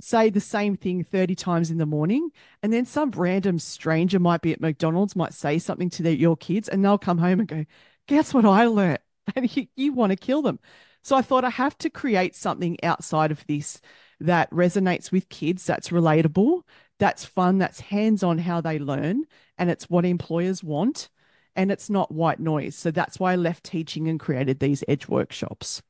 say 0.00 0.30
the 0.30 0.40
same 0.40 0.76
thing 0.76 1.02
30 1.04 1.34
times 1.34 1.70
in 1.70 1.78
the 1.78 1.86
morning, 1.86 2.30
and 2.62 2.72
then 2.72 2.84
some 2.84 3.10
random 3.12 3.58
stranger 3.58 4.18
might 4.18 4.42
be 4.42 4.52
at 4.52 4.60
McDonald's, 4.60 5.16
might 5.16 5.32
say 5.34 5.58
something 5.58 5.90
to 5.90 6.02
their, 6.02 6.12
your 6.12 6.36
kids, 6.36 6.68
and 6.68 6.84
they'll 6.84 6.98
come 6.98 7.18
home 7.18 7.40
and 7.40 7.48
go, 7.48 7.64
Guess 8.08 8.34
what 8.34 8.44
I 8.44 8.66
learned? 8.66 8.98
And 9.36 9.54
you, 9.56 9.68
you 9.76 9.92
want 9.92 10.10
to 10.10 10.16
kill 10.16 10.42
them. 10.42 10.58
So 11.02 11.14
I 11.14 11.22
thought 11.22 11.44
I 11.44 11.50
have 11.50 11.78
to 11.78 11.88
create 11.90 12.34
something 12.34 12.76
outside 12.82 13.30
of 13.30 13.46
this 13.46 13.80
that 14.20 14.50
resonates 14.50 15.10
with 15.12 15.28
kids, 15.28 15.64
that's 15.66 15.88
relatable, 15.90 16.62
that's 16.98 17.24
fun, 17.24 17.58
that's 17.58 17.80
hands 17.80 18.22
on 18.22 18.38
how 18.38 18.60
they 18.60 18.78
learn, 18.78 19.24
and 19.58 19.70
it's 19.70 19.88
what 19.90 20.04
employers 20.04 20.62
want. 20.64 21.08
And 21.56 21.72
it's 21.72 21.90
not 21.90 22.12
white 22.12 22.38
noise. 22.40 22.76
So 22.76 22.90
that's 22.92 23.18
why 23.18 23.32
I 23.32 23.36
left 23.36 23.64
teaching 23.64 24.08
and 24.08 24.20
created 24.20 24.60
these 24.60 24.84
edge 24.88 25.08
workshops. 25.08 25.82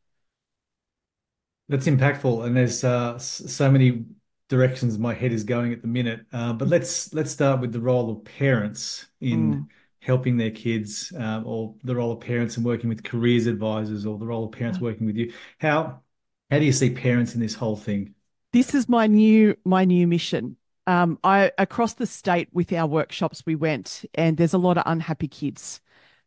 that's 1.69 1.87
impactful. 1.87 2.45
And 2.47 2.57
there's 2.57 2.83
uh, 2.85 3.19
so 3.19 3.71
many 3.71 4.05
directions 4.49 4.99
my 4.99 5.15
head 5.15 5.33
is 5.33 5.45
going 5.45 5.73
at 5.73 5.83
the 5.83 5.89
minute. 5.89 6.27
Uh, 6.33 6.53
but 6.53 6.69
let's 6.69 7.13
let's 7.15 7.31
start 7.31 7.61
with 7.61 7.73
the 7.73 7.81
role 7.81 8.11
of 8.11 8.25
parents 8.25 9.07
in 9.21 9.61
Mm. 9.61 9.71
helping 10.03 10.37
their 10.37 10.51
kids, 10.51 11.13
uh, 11.19 11.43
or 11.45 11.75
the 11.85 11.95
role 11.95 12.13
of 12.13 12.21
parents 12.21 12.57
and 12.57 12.65
working 12.67 12.89
with 12.89 13.05
careers 13.05 13.47
advisors, 13.47 14.07
or 14.07 14.19
the 14.19 14.27
role 14.27 14.45
of 14.47 14.53
parents 14.53 14.81
working 14.81 15.07
with 15.07 15.17
you. 15.17 15.33
How 15.61 16.03
how 16.51 16.59
do 16.59 16.65
you 16.65 16.73
see 16.73 16.91
parents 16.95 17.35
in 17.35 17.41
this 17.41 17.55
whole 17.55 17.77
thing? 17.77 18.15
This 18.53 18.75
is 18.75 18.89
my 18.89 19.07
new 19.07 19.57
my 19.65 19.85
new 19.85 20.07
mission. 20.07 20.57
Um, 20.87 21.19
I 21.23 21.53
across 21.59 21.95
the 21.95 22.07
state 22.07 22.49
with 22.53 22.73
our 22.73 22.87
workshops 22.87 23.45
we 23.47 23.55
went, 23.55 24.05
and 24.15 24.37
there's 24.37 24.55
a 24.55 24.59
lot 24.59 24.79
of 24.79 24.85
unhappy 24.87 25.29
kids. 25.29 25.81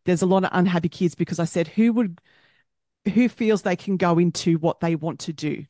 There's 0.05 0.21
a 0.21 0.27
lot 0.27 0.43
of 0.43 0.49
unhappy 0.53 0.89
kids 0.89 1.15
because 1.15 1.39
I 1.39 1.45
said, 1.45 1.69
who 1.69 1.93
would, 1.93 2.19
who 3.13 3.29
feels 3.29 3.61
they 3.61 3.75
can 3.75 3.97
go 3.97 4.19
into 4.19 4.57
what 4.57 4.79
they 4.79 4.95
want 4.95 5.19
to 5.21 5.33
do, 5.33 5.65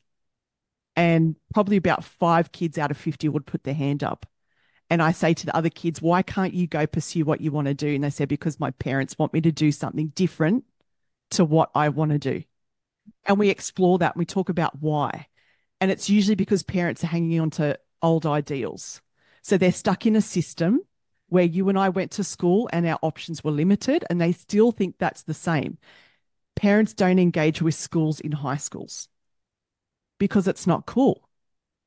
and 0.96 1.36
probably 1.52 1.76
about 1.76 2.04
five 2.04 2.52
kids 2.52 2.78
out 2.78 2.90
of 2.90 2.96
fifty 2.96 3.28
would 3.28 3.46
put 3.46 3.64
their 3.64 3.74
hand 3.74 4.04
up. 4.04 4.26
And 4.90 5.02
I 5.02 5.12
say 5.12 5.32
to 5.34 5.46
the 5.46 5.56
other 5.56 5.70
kids, 5.70 6.02
why 6.02 6.22
can't 6.22 6.52
you 6.52 6.66
go 6.66 6.86
pursue 6.86 7.24
what 7.24 7.40
you 7.40 7.50
want 7.50 7.68
to 7.68 7.74
do? 7.74 7.94
And 7.94 8.04
they 8.04 8.10
said, 8.10 8.28
because 8.28 8.60
my 8.60 8.70
parents 8.72 9.18
want 9.18 9.32
me 9.32 9.40
to 9.40 9.50
do 9.50 9.72
something 9.72 10.08
different 10.08 10.64
to 11.30 11.44
what 11.44 11.70
I 11.74 11.88
want 11.88 12.12
to 12.12 12.18
do. 12.18 12.42
And 13.24 13.38
we 13.38 13.48
explore 13.48 13.98
that 13.98 14.14
and 14.14 14.18
we 14.18 14.26
talk 14.26 14.50
about 14.50 14.80
why. 14.80 15.26
And 15.80 15.90
it's 15.90 16.08
usually 16.08 16.34
because 16.34 16.62
parents 16.62 17.04
are 17.04 17.08
hanging 17.08 17.40
on 17.40 17.50
to 17.50 17.78
old 18.02 18.26
ideals. 18.26 19.02
So 19.42 19.58
they're 19.58 19.72
stuck 19.72 20.06
in 20.06 20.16
a 20.16 20.22
system 20.22 20.80
where 21.28 21.44
you 21.44 21.68
and 21.68 21.78
I 21.78 21.88
went 21.88 22.12
to 22.12 22.24
school 22.24 22.68
and 22.72 22.86
our 22.86 22.98
options 23.02 23.42
were 23.42 23.50
limited, 23.50 24.04
and 24.08 24.20
they 24.20 24.32
still 24.32 24.72
think 24.72 24.96
that's 24.98 25.22
the 25.22 25.34
same. 25.34 25.78
Parents 26.54 26.94
don't 26.94 27.18
engage 27.18 27.60
with 27.60 27.74
schools 27.74 28.20
in 28.20 28.32
high 28.32 28.56
schools 28.56 29.08
because 30.18 30.46
it's 30.46 30.66
not 30.66 30.86
cool, 30.86 31.28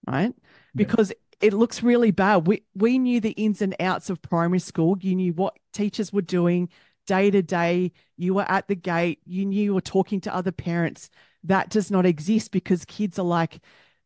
right? 0.06 0.34
Yeah. 0.36 0.74
Because 0.76 1.14
it 1.40 1.54
looks 1.54 1.84
really 1.84 2.12
bad. 2.12 2.48
We 2.48 2.64
we 2.76 2.98
knew 3.00 3.22
the 3.22 3.32
ins 3.32 3.62
and 3.62 3.76
outs 3.80 4.10
of 4.10 4.22
primary 4.22 4.60
school. 4.60 4.98
You 5.00 5.16
knew 5.16 5.34
what 5.34 5.58
teachers 5.72 6.12
were 6.12 6.22
doing 6.22 6.70
day 7.08 7.32
to 7.32 7.42
day. 7.42 7.92
You 8.16 8.36
were 8.36 8.50
at 8.50 8.68
the 8.68 8.76
gate. 8.76 9.20
You 9.26 9.46
knew 9.46 9.64
you 9.64 9.74
were 9.74 9.82
talking 9.82 10.22
to 10.22 10.36
other 10.36 10.52
parents. 10.52 11.10
That 11.44 11.70
does 11.70 11.90
not 11.90 12.06
exist 12.06 12.52
because 12.52 12.86
kids 12.86 13.18
are 13.18 13.26
like, 13.26 13.60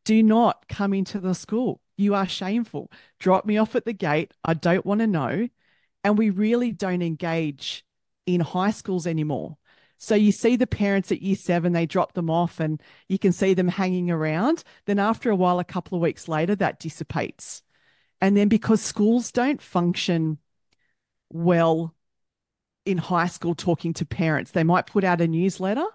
do 0.06 0.24
not 0.24 0.68
come 0.70 0.94
into 0.94 1.20
the 1.20 1.36
school. 1.36 1.82
You 1.98 2.16
are 2.16 2.28
shameful. 2.28 2.90
Drop 3.20 3.46
me 3.46 3.58
off 3.58 3.76
at 3.76 3.86
the 3.86 3.94
gate. 3.94 4.34
I 4.44 4.54
don't 4.54 4.86
want 4.86 5.02
to 5.02 5.08
know. 5.08 5.50
And 6.04 6.18
we 6.18 6.30
really 6.30 6.72
don't 6.72 7.02
engage 7.02 7.84
in 8.26 8.42
high 8.42 8.72
schools 8.72 9.06
anymore. 9.06 9.58
So 9.98 10.16
you 10.16 10.32
see 10.32 10.56
the 10.56 10.66
parents 10.66 11.12
at 11.12 11.22
year 11.22 11.36
seven, 11.36 11.74
they 11.74 11.86
drop 11.86 12.14
them 12.14 12.30
off 12.30 12.60
and 12.60 12.82
you 13.08 13.20
can 13.20 13.32
see 13.32 13.54
them 13.54 13.68
hanging 13.68 14.10
around. 14.10 14.64
Then 14.86 14.98
after 14.98 15.30
a 15.30 15.36
while, 15.36 15.60
a 15.60 15.64
couple 15.64 15.96
of 15.96 16.02
weeks 16.02 16.28
later, 16.28 16.56
that 16.56 16.80
dissipates. 16.80 17.62
And 18.20 18.36
then 18.36 18.48
because 18.48 18.82
schools 18.82 19.32
don't 19.32 19.62
function 19.62 20.40
well 21.30 21.94
in 22.86 22.98
high 22.98 23.28
school 23.28 23.56
talking 23.56 23.94
to 23.94 24.06
parents, 24.06 24.52
they 24.52 24.64
might 24.64 24.88
put 24.88 25.04
out 25.04 25.22
a 25.22 25.28
newsletter, 25.28 25.86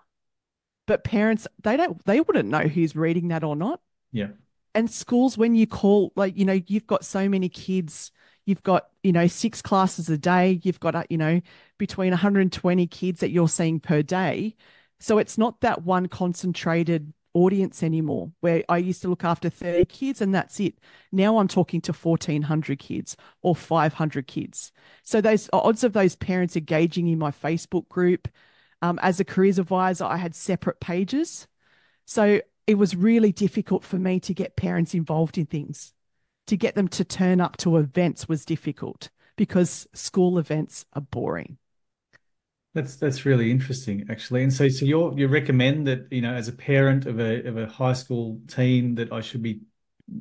but 0.86 1.04
parents, 1.04 1.46
they 1.62 1.76
don't, 1.76 2.04
they 2.04 2.20
wouldn't 2.20 2.48
know 2.48 2.60
who's 2.60 2.94
reading 2.94 3.28
that 3.28 3.44
or 3.44 3.56
not. 3.56 3.80
Yeah. 4.12 4.28
And 4.74 4.90
schools, 4.90 5.38
when 5.38 5.54
you 5.54 5.66
call, 5.66 6.12
like, 6.16 6.36
you 6.36 6.44
know, 6.44 6.60
you've 6.66 6.86
got 6.86 7.04
so 7.04 7.28
many 7.28 7.48
kids 7.48 8.12
You've 8.46 8.62
got, 8.62 8.88
you 9.02 9.12
know, 9.12 9.26
six 9.26 9.60
classes 9.60 10.08
a 10.08 10.16
day. 10.16 10.60
You've 10.62 10.80
got, 10.80 10.94
uh, 10.94 11.02
you 11.10 11.18
know, 11.18 11.40
between 11.78 12.10
120 12.10 12.86
kids 12.86 13.20
that 13.20 13.30
you're 13.30 13.48
seeing 13.48 13.80
per 13.80 14.02
day. 14.02 14.54
So 15.00 15.18
it's 15.18 15.36
not 15.36 15.60
that 15.60 15.82
one 15.82 16.06
concentrated 16.06 17.12
audience 17.36 17.82
anymore 17.82 18.32
where 18.40 18.64
I 18.68 18.78
used 18.78 19.02
to 19.02 19.08
look 19.08 19.24
after 19.24 19.50
30 19.50 19.84
kids 19.86 20.20
and 20.20 20.34
that's 20.34 20.58
it. 20.60 20.74
Now 21.12 21.38
I'm 21.38 21.48
talking 21.48 21.80
to 21.82 21.92
1400 21.92 22.78
kids 22.78 23.16
or 23.42 23.54
500 23.54 24.26
kids. 24.26 24.72
So 25.02 25.20
those 25.20 25.50
odds 25.52 25.84
of 25.84 25.92
those 25.92 26.16
parents 26.16 26.56
engaging 26.56 27.08
in 27.08 27.18
my 27.18 27.30
Facebook 27.30 27.88
group 27.88 28.28
um, 28.82 28.98
as 29.02 29.20
a 29.20 29.24
careers 29.24 29.58
advisor, 29.58 30.04
I 30.04 30.16
had 30.16 30.34
separate 30.34 30.80
pages. 30.80 31.46
So 32.04 32.40
it 32.66 32.74
was 32.76 32.96
really 32.96 33.32
difficult 33.32 33.84
for 33.84 33.96
me 33.96 34.20
to 34.20 34.34
get 34.34 34.56
parents 34.56 34.94
involved 34.94 35.38
in 35.38 35.46
things 35.46 35.92
to 36.46 36.56
get 36.56 36.74
them 36.74 36.88
to 36.88 37.04
turn 37.04 37.40
up 37.40 37.56
to 37.58 37.76
events 37.76 38.28
was 38.28 38.44
difficult 38.44 39.10
because 39.36 39.86
school 39.92 40.38
events 40.38 40.86
are 40.92 41.02
boring. 41.02 41.58
That's 42.76 42.96
that's 42.96 43.24
really 43.24 43.50
interesting, 43.50 44.06
actually. 44.10 44.42
And 44.42 44.52
so, 44.52 44.68
so 44.68 44.84
you 44.84 45.16
you 45.16 45.28
recommend 45.28 45.86
that 45.86 46.08
you 46.10 46.20
know, 46.20 46.34
as 46.34 46.46
a 46.48 46.52
parent 46.52 47.06
of 47.06 47.18
a 47.18 47.42
of 47.48 47.56
a 47.56 47.66
high 47.66 47.94
school 47.94 48.38
teen, 48.48 48.94
that 48.96 49.10
I 49.14 49.22
should 49.22 49.42
be 49.42 49.62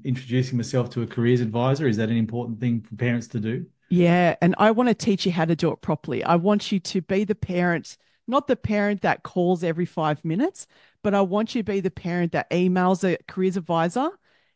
introducing 0.05 0.55
myself 0.55 0.89
to 0.91 1.01
a 1.01 1.07
careers 1.07 1.41
advisor. 1.41 1.85
Is 1.85 1.97
that 1.97 2.07
an 2.07 2.15
important 2.15 2.61
thing 2.61 2.79
for 2.79 2.95
parents 2.95 3.27
to 3.27 3.41
do? 3.41 3.65
Yeah, 3.89 4.37
and 4.41 4.55
I 4.57 4.71
want 4.71 4.87
to 4.87 4.95
teach 4.95 5.25
you 5.25 5.33
how 5.33 5.43
to 5.43 5.55
do 5.57 5.69
it 5.73 5.81
properly. 5.81 6.23
I 6.23 6.37
want 6.37 6.71
you 6.71 6.79
to 6.79 7.01
be 7.01 7.25
the 7.25 7.35
parent, 7.35 7.97
not 8.25 8.47
the 8.47 8.55
parent 8.55 9.01
that 9.01 9.23
calls 9.23 9.61
every 9.61 9.85
five 9.85 10.23
minutes, 10.23 10.65
but 11.03 11.13
I 11.13 11.19
want 11.23 11.55
you 11.55 11.61
to 11.61 11.69
be 11.69 11.81
the 11.81 11.91
parent 11.91 12.31
that 12.31 12.49
emails 12.51 13.03
a 13.03 13.17
careers 13.27 13.57
advisor 13.57 14.11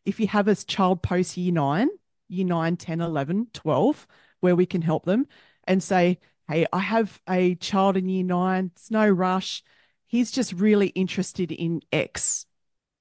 if 0.06 0.18
you 0.18 0.26
have 0.28 0.48
a 0.48 0.56
child 0.56 1.02
post 1.02 1.36
year 1.36 1.52
nine, 1.52 1.90
year 2.28 2.46
nine, 2.46 2.78
10, 2.78 3.02
11, 3.02 3.48
12, 3.52 4.06
where 4.40 4.56
we 4.56 4.64
can 4.64 4.80
help 4.80 5.04
them 5.04 5.26
and 5.64 5.82
say, 5.82 6.18
hey, 6.50 6.66
I 6.72 6.80
have 6.80 7.20
a 7.28 7.54
child 7.54 7.96
in 7.96 8.08
year 8.08 8.24
nine, 8.24 8.72
it's 8.74 8.90
no 8.90 9.08
rush. 9.08 9.62
He's 10.06 10.32
just 10.32 10.52
really 10.52 10.88
interested 10.88 11.52
in 11.52 11.80
X. 11.92 12.44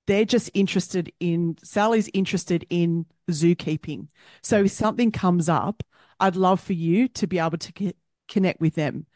They're 0.06 0.26
just 0.26 0.52
interested 0.54 1.12
in, 1.20 1.58
Sally's 1.64 2.10
interested 2.14 2.66
in 2.70 3.08
zookeeping. 3.30 4.08
So 4.44 4.64
if 4.64 4.72
something 4.72 5.12
comes 5.12 5.50
up, 5.50 5.82
I'd 6.20 6.36
love 6.36 6.62
for 6.62 6.74
you 6.74 7.08
to 7.10 7.26
be 7.26 7.40
able 7.40 7.58
to 7.58 7.94
connect 8.28 8.62
with 8.62 8.76
them. 8.76 9.08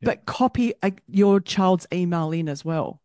But 0.00 0.26
copy 0.26 0.74
a, 0.82 0.92
your 1.06 1.38
child's 1.38 1.86
email 1.92 2.32
in 2.32 2.48
as 2.48 2.64
well. 2.64 3.00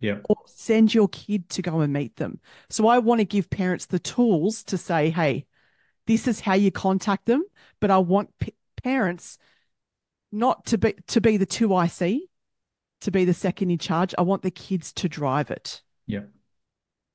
Yeah. 0.00 0.18
Or 0.28 0.36
send 0.46 0.94
your 0.94 1.08
kid 1.08 1.48
to 1.50 1.62
go 1.62 1.80
and 1.80 1.92
meet 1.92 2.16
them. 2.16 2.40
So 2.70 2.88
I 2.88 2.98
want 2.98 3.20
to 3.20 3.24
give 3.24 3.50
parents 3.50 3.86
the 3.86 3.98
tools 3.98 4.64
to 4.64 4.78
say, 4.78 5.10
hey, 5.10 5.46
this 6.06 6.26
is 6.26 6.40
how 6.40 6.54
you 6.54 6.72
contact 6.72 7.26
them. 7.26 7.44
But 7.78 7.90
I 7.90 7.98
want 7.98 8.30
p- 8.40 8.54
parents 8.82 9.38
not 10.32 10.66
to 10.66 10.78
be 10.78 10.94
to 11.08 11.20
be 11.20 11.36
the 11.36 11.46
two 11.46 11.78
IC, 11.78 12.22
to 13.00 13.10
be 13.10 13.24
the 13.24 13.34
second 13.34 13.70
in 13.70 13.78
charge. 13.78 14.14
I 14.18 14.22
want 14.22 14.42
the 14.42 14.50
kids 14.50 14.92
to 14.94 15.08
drive 15.08 15.50
it. 15.50 15.82
Yeah. 16.06 16.22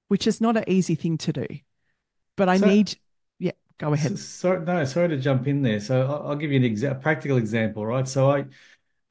Which 0.07 0.27
is 0.27 0.39
not 0.39 0.57
an 0.57 0.65
easy 0.67 0.95
thing 0.95 1.17
to 1.19 1.33
do. 1.33 1.47
But 2.35 2.49
I 2.49 2.57
so, 2.57 2.67
need 2.67 2.97
yeah, 3.39 3.51
go 3.77 3.93
ahead. 3.93 4.17
So, 4.19 4.57
no, 4.59 4.83
sorry 4.85 5.09
to 5.09 5.17
jump 5.17 5.47
in 5.47 5.61
there. 5.61 5.79
So 5.79 6.01
I'll, 6.01 6.29
I'll 6.29 6.35
give 6.35 6.51
you 6.51 6.57
an 6.57 6.75
exa- 6.75 7.01
practical 7.01 7.37
example, 7.37 7.85
right? 7.85 8.07
So 8.07 8.31
I 8.31 8.45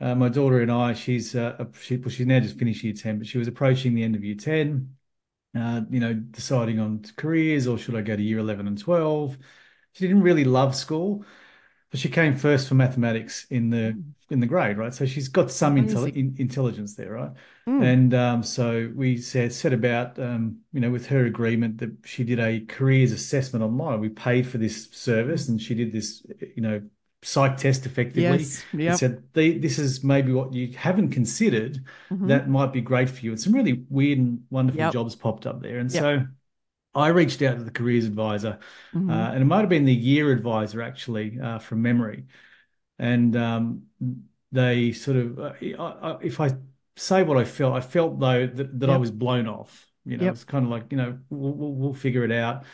uh, 0.00 0.14
my 0.14 0.28
daughter 0.28 0.60
and 0.60 0.70
I, 0.70 0.92
she's 0.92 1.34
uh, 1.34 1.64
she, 1.80 1.96
well, 1.96 2.10
she's 2.10 2.26
now 2.26 2.40
just 2.40 2.58
finished 2.58 2.82
year 2.84 2.92
ten, 2.92 3.18
but 3.18 3.26
she 3.26 3.38
was 3.38 3.48
approaching 3.48 3.94
the 3.94 4.02
end 4.02 4.16
of 4.16 4.24
year 4.24 4.34
ten. 4.34 4.96
Uh, 5.56 5.82
you 5.88 6.00
know, 6.00 6.12
deciding 6.12 6.80
on 6.80 7.04
careers 7.16 7.68
or 7.68 7.78
should 7.78 7.94
I 7.94 8.02
go 8.02 8.16
to 8.16 8.22
year 8.22 8.38
eleven 8.38 8.66
and 8.66 8.78
twelve. 8.78 9.38
She 9.92 10.06
didn't 10.06 10.22
really 10.22 10.44
love 10.44 10.74
school, 10.74 11.24
but 11.94 12.00
she 12.00 12.08
came 12.08 12.34
first 12.34 12.66
for 12.66 12.74
mathematics 12.74 13.46
in 13.50 13.70
the 13.70 13.94
mm. 13.94 14.02
in 14.28 14.40
the 14.40 14.48
grade, 14.48 14.78
right? 14.78 14.92
So 14.92 15.06
she's 15.06 15.28
got 15.28 15.48
some 15.52 15.76
intel- 15.76 16.12
in, 16.12 16.34
intelligence 16.38 16.96
there, 16.96 17.12
right? 17.12 17.30
Mm. 17.68 17.84
And 17.84 18.14
um, 18.14 18.42
so 18.42 18.90
we 18.96 19.16
said 19.16 19.52
set 19.52 19.72
about, 19.72 20.18
um, 20.18 20.58
you 20.72 20.80
know, 20.80 20.90
with 20.90 21.06
her 21.06 21.24
agreement 21.24 21.78
that 21.78 21.92
she 22.04 22.24
did 22.24 22.40
a 22.40 22.64
careers 22.66 23.12
assessment 23.12 23.64
online. 23.64 24.00
We 24.00 24.08
paid 24.08 24.44
for 24.44 24.58
this 24.58 24.90
service, 24.90 25.46
and 25.48 25.62
she 25.62 25.76
did 25.76 25.92
this, 25.92 26.26
you 26.56 26.62
know, 26.62 26.82
psych 27.22 27.58
test 27.58 27.86
effectively. 27.86 28.22
Yes, 28.24 28.64
yep. 28.72 28.98
said 28.98 29.22
this 29.32 29.78
is 29.78 30.02
maybe 30.02 30.32
what 30.32 30.52
you 30.52 30.76
haven't 30.76 31.10
considered 31.10 31.78
mm-hmm. 32.10 32.26
that 32.26 32.48
might 32.48 32.72
be 32.72 32.80
great 32.80 33.08
for 33.08 33.24
you. 33.24 33.30
And 33.30 33.40
some 33.40 33.52
really 33.52 33.84
weird 33.88 34.18
and 34.18 34.42
wonderful 34.50 34.80
yep. 34.80 34.92
jobs 34.92 35.14
popped 35.14 35.46
up 35.46 35.62
there. 35.62 35.78
And 35.78 35.92
yep. 35.92 36.02
so 36.02 36.26
I 36.94 37.08
reached 37.08 37.42
out 37.42 37.58
to 37.58 37.64
the 37.64 37.70
careers 37.70 38.04
advisor, 38.04 38.58
mm-hmm. 38.94 39.10
uh, 39.10 39.30
and 39.30 39.42
it 39.42 39.46
might 39.46 39.60
have 39.60 39.68
been 39.68 39.84
the 39.84 39.94
year 39.94 40.30
advisor 40.32 40.82
actually 40.82 41.38
uh, 41.40 41.58
from 41.58 41.82
memory. 41.82 42.24
And 42.98 43.36
um, 43.36 43.82
they 44.52 44.92
sort 44.92 45.16
of, 45.16 45.38
uh, 45.38 46.18
if 46.22 46.40
I 46.40 46.52
say 46.96 47.24
what 47.24 47.36
I 47.36 47.44
felt, 47.44 47.74
I 47.74 47.80
felt 47.80 48.20
though 48.20 48.46
that, 48.46 48.80
that 48.80 48.90
I 48.90 48.96
was 48.96 49.10
blown 49.10 49.48
off. 49.48 49.86
You 50.04 50.18
know, 50.18 50.28
it's 50.28 50.44
kind 50.44 50.64
of 50.64 50.70
like, 50.70 50.84
you 50.90 50.98
know, 50.98 51.18
we'll, 51.30 51.52
we'll, 51.52 51.72
we'll 51.72 51.94
figure 51.94 52.24
it 52.24 52.32
out 52.32 52.64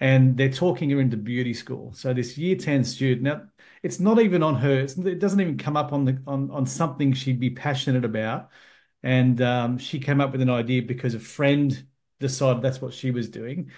and 0.00 0.36
they're 0.36 0.50
talking 0.50 0.90
her 0.90 1.00
into 1.00 1.16
beauty 1.16 1.54
school. 1.54 1.92
So 1.92 2.12
this 2.12 2.38
year 2.38 2.56
10 2.56 2.84
student, 2.84 3.22
now 3.22 3.42
it's 3.82 4.00
not 4.00 4.20
even 4.20 4.42
on 4.42 4.54
her, 4.56 4.80
it 4.80 5.18
doesn't 5.18 5.40
even 5.40 5.58
come 5.58 5.76
up 5.76 5.92
on 5.92 6.04
the 6.04 6.22
on, 6.26 6.50
on 6.50 6.66
something 6.66 7.12
she'd 7.12 7.40
be 7.40 7.50
passionate 7.50 8.04
about. 8.04 8.50
And 9.02 9.40
um, 9.40 9.78
she 9.78 10.00
came 10.00 10.20
up 10.20 10.32
with 10.32 10.40
an 10.40 10.50
idea 10.50 10.82
because 10.82 11.14
a 11.14 11.20
friend 11.20 11.87
decided 12.20 12.62
that's 12.62 12.80
what 12.80 12.94
she 12.94 13.10
was 13.10 13.28
doing. 13.28 13.70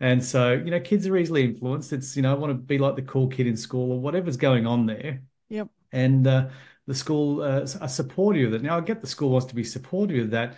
And 0.00 0.24
so, 0.24 0.52
you 0.52 0.70
know, 0.70 0.80
kids 0.80 1.06
are 1.06 1.16
easily 1.16 1.44
influenced. 1.44 1.92
It's, 1.92 2.16
you 2.16 2.22
know, 2.22 2.32
I 2.32 2.38
want 2.38 2.50
to 2.50 2.54
be 2.54 2.78
like 2.78 2.96
the 2.96 3.02
cool 3.02 3.28
kid 3.28 3.46
in 3.46 3.56
school 3.56 3.92
or 3.92 4.00
whatever's 4.00 4.36
going 4.36 4.66
on 4.66 4.86
there. 4.86 5.22
Yep. 5.48 5.68
And 5.92 6.26
uh, 6.26 6.48
the 6.86 6.94
school 6.94 7.42
uh, 7.42 7.66
are 7.80 7.88
supportive 7.88 8.46
of 8.46 8.52
that. 8.52 8.62
Now, 8.62 8.78
I 8.78 8.80
get 8.80 9.00
the 9.00 9.06
school 9.06 9.30
wants 9.30 9.46
to 9.46 9.54
be 9.54 9.62
supportive 9.62 10.24
of 10.24 10.30
that, 10.30 10.56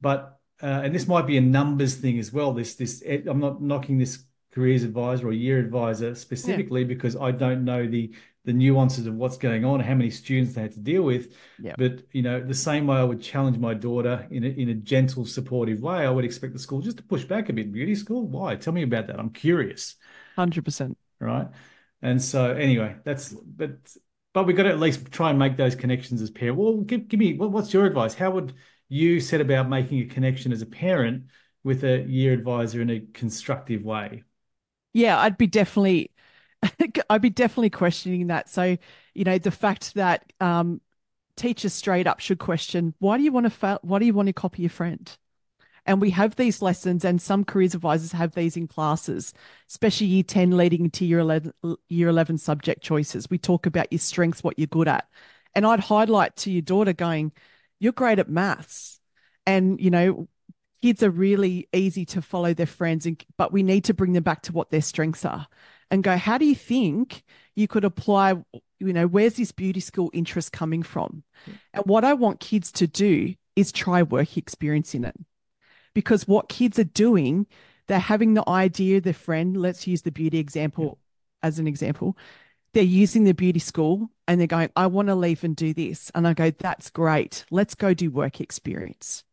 but 0.00 0.38
uh, 0.62 0.82
and 0.84 0.94
this 0.94 1.06
might 1.06 1.26
be 1.26 1.36
a 1.36 1.40
numbers 1.40 1.96
thing 1.96 2.18
as 2.18 2.32
well. 2.32 2.52
This, 2.52 2.76
this, 2.76 3.02
I'm 3.06 3.40
not 3.40 3.60
knocking 3.60 3.98
this 3.98 4.24
careers 4.56 4.84
advisor 4.84 5.28
or 5.28 5.32
year 5.32 5.58
advisor 5.58 6.14
specifically 6.14 6.80
yeah. 6.80 6.86
because 6.86 7.14
I 7.14 7.30
don't 7.30 7.62
know 7.62 7.86
the 7.86 8.14
the 8.46 8.54
nuances 8.54 9.06
of 9.06 9.14
what's 9.14 9.36
going 9.36 9.64
on, 9.64 9.80
how 9.80 9.94
many 9.94 10.08
students 10.08 10.54
they 10.54 10.62
had 10.62 10.72
to 10.72 10.80
deal 10.80 11.02
with. 11.02 11.34
Yeah. 11.60 11.74
But 11.76 12.04
you 12.12 12.22
know, 12.22 12.40
the 12.40 12.54
same 12.54 12.86
way 12.86 12.96
I 12.96 13.04
would 13.04 13.20
challenge 13.20 13.58
my 13.58 13.74
daughter 13.74 14.26
in 14.30 14.44
a, 14.44 14.48
in 14.48 14.68
a 14.70 14.74
gentle, 14.74 15.26
supportive 15.26 15.82
way, 15.82 16.06
I 16.06 16.08
would 16.08 16.24
expect 16.24 16.54
the 16.54 16.58
school 16.58 16.80
just 16.80 16.96
to 16.96 17.02
push 17.02 17.24
back 17.24 17.50
a 17.50 17.52
bit. 17.52 17.70
Beauty 17.70 17.94
school, 17.94 18.26
why? 18.26 18.56
Tell 18.56 18.72
me 18.72 18.82
about 18.82 19.08
that. 19.08 19.18
I'm 19.20 19.28
curious. 19.28 19.96
Hundred 20.36 20.64
percent. 20.64 20.96
Right. 21.20 21.48
And 22.00 22.22
so 22.22 22.52
anyway, 22.52 22.96
that's 23.04 23.34
but 23.34 23.76
but 24.32 24.44
we've 24.44 24.56
got 24.56 24.62
to 24.62 24.70
at 24.70 24.80
least 24.80 25.12
try 25.12 25.28
and 25.28 25.38
make 25.38 25.58
those 25.58 25.74
connections 25.74 26.22
as 26.22 26.30
parent. 26.30 26.56
Well, 26.56 26.78
give 26.78 27.08
give 27.08 27.20
me 27.20 27.34
what's 27.36 27.74
your 27.74 27.84
advice? 27.84 28.14
How 28.14 28.30
would 28.30 28.54
you 28.88 29.20
set 29.20 29.42
about 29.42 29.68
making 29.68 29.98
a 30.00 30.06
connection 30.06 30.50
as 30.50 30.62
a 30.62 30.66
parent 30.66 31.24
with 31.62 31.84
a 31.84 32.04
year 32.04 32.32
advisor 32.32 32.80
in 32.80 32.88
a 32.88 33.00
constructive 33.12 33.82
way? 33.82 34.22
Yeah, 34.96 35.18
I'd 35.18 35.36
be 35.36 35.46
definitely, 35.46 36.10
I'd 37.10 37.20
be 37.20 37.28
definitely 37.28 37.68
questioning 37.68 38.28
that. 38.28 38.48
So, 38.48 38.78
you 39.12 39.24
know, 39.24 39.36
the 39.36 39.50
fact 39.50 39.94
that 39.94 40.32
um, 40.40 40.80
teachers 41.36 41.74
straight 41.74 42.06
up 42.06 42.18
should 42.18 42.38
question, 42.38 42.94
why 42.98 43.18
do 43.18 43.22
you 43.22 43.30
want 43.30 43.44
to 43.44 43.50
fail? 43.50 43.78
Why 43.82 43.98
do 43.98 44.06
you 44.06 44.14
want 44.14 44.28
to 44.28 44.32
copy 44.32 44.62
your 44.62 44.70
friend? 44.70 45.14
And 45.84 46.00
we 46.00 46.10
have 46.10 46.36
these 46.36 46.62
lessons, 46.62 47.04
and 47.04 47.20
some 47.20 47.44
careers 47.44 47.74
advisors 47.74 48.12
have 48.12 48.34
these 48.34 48.56
in 48.56 48.68
classes, 48.68 49.34
especially 49.68 50.06
year 50.06 50.22
10 50.22 50.56
leading 50.56 50.86
into 50.86 51.04
year 51.04 51.18
11, 51.18 51.52
year 51.90 52.08
11 52.08 52.38
subject 52.38 52.82
choices. 52.82 53.28
We 53.28 53.36
talk 53.36 53.66
about 53.66 53.92
your 53.92 53.98
strengths, 53.98 54.42
what 54.42 54.58
you're 54.58 54.66
good 54.66 54.88
at. 54.88 55.06
And 55.54 55.66
I'd 55.66 55.80
highlight 55.80 56.36
to 56.36 56.50
your 56.50 56.62
daughter 56.62 56.94
going, 56.94 57.32
You're 57.80 57.92
great 57.92 58.18
at 58.18 58.30
maths. 58.30 58.98
And, 59.46 59.78
you 59.78 59.90
know, 59.90 60.28
kids 60.86 61.02
are 61.02 61.10
really 61.10 61.68
easy 61.72 62.04
to 62.04 62.22
follow 62.22 62.54
their 62.54 62.64
friends, 62.64 63.06
and, 63.06 63.20
but 63.36 63.52
we 63.52 63.64
need 63.64 63.82
to 63.82 63.92
bring 63.92 64.12
them 64.12 64.22
back 64.22 64.42
to 64.42 64.52
what 64.52 64.70
their 64.70 64.80
strengths 64.80 65.24
are 65.24 65.48
and 65.90 66.04
go, 66.04 66.16
How 66.16 66.38
do 66.38 66.44
you 66.44 66.54
think 66.54 67.24
you 67.56 67.66
could 67.66 67.84
apply? 67.84 68.34
You 68.78 68.92
know, 68.92 69.08
where's 69.08 69.34
this 69.34 69.50
beauty 69.50 69.80
school 69.80 70.10
interest 70.12 70.52
coming 70.52 70.84
from? 70.84 71.24
Hmm. 71.44 71.52
And 71.74 71.84
what 71.86 72.04
I 72.04 72.14
want 72.14 72.38
kids 72.38 72.70
to 72.72 72.86
do 72.86 73.34
is 73.56 73.72
try 73.72 74.04
work 74.04 74.36
experience 74.36 74.94
in 74.94 75.04
it 75.04 75.16
because 75.92 76.28
what 76.28 76.48
kids 76.48 76.78
are 76.78 76.84
doing, 76.84 77.46
they're 77.88 77.98
having 77.98 78.34
the 78.34 78.48
idea, 78.48 79.00
the 79.00 79.12
friend, 79.12 79.56
let's 79.56 79.88
use 79.88 80.02
the 80.02 80.12
beauty 80.12 80.38
example 80.38 80.84
yeah. 80.84 81.48
as 81.48 81.58
an 81.58 81.66
example. 81.66 82.16
They're 82.74 82.84
using 82.84 83.24
the 83.24 83.32
beauty 83.32 83.58
school 83.58 84.10
and 84.28 84.38
they're 84.38 84.46
going, 84.46 84.70
I 84.76 84.86
want 84.86 85.08
to 85.08 85.16
leave 85.16 85.42
and 85.42 85.56
do 85.56 85.74
this. 85.74 86.12
And 86.14 86.28
I 86.28 86.34
go, 86.34 86.50
that's 86.50 86.90
great. 86.90 87.44
Let's 87.50 87.74
go 87.74 87.92
do 87.92 88.10
work 88.10 88.40
experience. 88.40 89.24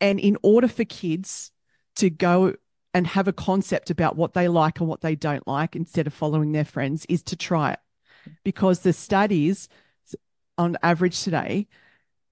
And 0.00 0.20
in 0.20 0.36
order 0.42 0.68
for 0.68 0.84
kids 0.84 1.50
to 1.96 2.10
go 2.10 2.54
and 2.94 3.06
have 3.06 3.28
a 3.28 3.32
concept 3.32 3.90
about 3.90 4.16
what 4.16 4.34
they 4.34 4.48
like 4.48 4.80
and 4.80 4.88
what 4.88 5.00
they 5.00 5.14
don't 5.14 5.46
like 5.46 5.76
instead 5.76 6.06
of 6.06 6.14
following 6.14 6.52
their 6.52 6.64
friends 6.64 7.04
is 7.08 7.22
to 7.24 7.36
try 7.36 7.72
it. 7.72 7.80
Because 8.44 8.80
the 8.80 8.92
studies 8.92 9.68
on 10.56 10.76
average 10.82 11.22
today 11.22 11.68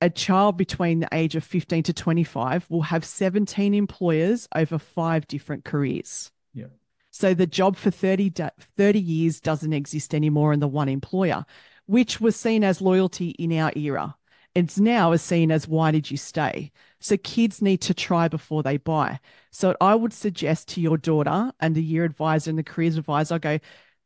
a 0.01 0.11
child 0.11 0.57
between 0.57 1.01
the 1.01 1.09
age 1.13 1.37
of 1.37 1.45
15 1.45 1.85
to 1.85 1.93
25 1.93 2.67
will 2.69 2.83
have 2.83 3.05
17 3.05 3.75
employers 3.75 4.49
over 4.55 4.79
five 4.79 5.27
different 5.27 5.65
careers. 5.65 6.31
Yeah. 6.53 6.67
So 7.11 7.33
the 7.33 7.47
job 7.47 7.77
for 7.77 7.91
30, 7.91 8.33
30 8.77 9.01
years 9.01 9.41
doesn't 9.41 9.73
exist 9.73 10.15
anymore 10.15 10.53
in 10.53 10.61
the 10.61 10.69
one 10.69 10.89
employer, 10.89 11.47
which 11.87 12.21
was 12.21 12.37
seen 12.37 12.63
as 12.63 12.83
loyalty 12.83 13.31
in 13.31 13.53
our 13.53 13.73
era. 13.75 14.17
It's 14.57 14.79
now 14.79 15.13
is 15.13 15.21
seen 15.21 15.53
as 15.53 15.69
why 15.69 15.91
did 15.91 16.11
you 16.11 16.17
stay? 16.17 16.73
So 16.99 17.19
kids 17.19 17.61
need 17.61 17.83
to 17.83 17.93
try 17.93 18.27
before 18.27 18.63
they 18.63 18.79
buy. 18.79 19.21
So 19.51 19.77
I 19.83 19.95
would 19.95 20.15
suggest 20.15 20.69
to 20.69 20.81
your 20.81 20.97
daughter 20.97 21.53
and 21.61 21.75
the 21.75 21.83
year 21.83 22.05
advisor 22.05 22.49
and 22.49 22.59
the 22.59 22.63
careers 22.63 22.97
advisor, 22.97 23.35
I 23.35 23.39
go, 23.39 23.59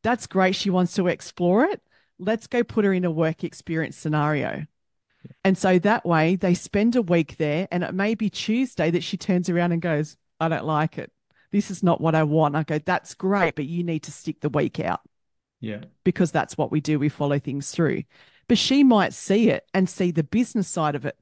that's 0.02 0.26
great. 0.26 0.57
She 0.57 0.69
wants 0.69 0.95
to 0.95 1.07
explore 1.07 1.66
it. 1.66 1.80
Let's 2.19 2.49
go 2.49 2.64
put 2.64 2.85
her 2.85 2.92
in 2.92 3.04
a 3.04 3.12
work 3.12 3.45
experience 3.45 3.97
scenario. 3.97 4.66
And 5.45 5.57
so 5.57 5.78
that 5.78 6.04
way 6.04 6.35
they 6.35 6.54
spend 6.54 6.97
a 6.97 7.02
week 7.02 7.37
there, 7.37 7.69
and 7.71 7.85
it 7.85 7.95
may 7.95 8.16
be 8.16 8.28
Tuesday 8.28 8.90
that 8.90 9.04
she 9.04 9.16
turns 9.16 9.49
around 9.49 9.71
and 9.71 9.80
goes, 9.80 10.16
I 10.40 10.49
don't 10.49 10.64
like 10.64 10.99
it. 10.99 11.12
This 11.52 11.71
is 11.71 11.85
not 11.85 12.00
what 12.00 12.16
I 12.16 12.25
want. 12.25 12.57
I 12.57 12.64
go, 12.64 12.78
that's 12.78 13.14
great, 13.14 13.54
but 13.54 13.66
you 13.66 13.85
need 13.85 14.00
to 14.00 14.12
stick 14.12 14.40
the 14.40 14.49
week 14.49 14.80
out. 14.80 15.00
Yeah. 15.61 15.85
Because 16.02 16.33
that's 16.33 16.59
what 16.59 16.73
we 16.73 16.80
do. 16.80 16.99
We 16.99 17.09
follow 17.09 17.38
things 17.38 17.71
through. 17.71 18.02
But 18.50 18.59
she 18.59 18.83
might 18.83 19.14
see 19.14 19.49
it 19.49 19.64
and 19.73 19.88
see 19.88 20.11
the 20.11 20.25
business 20.25 20.66
side 20.66 20.97
of 20.97 21.07
it 21.07 21.16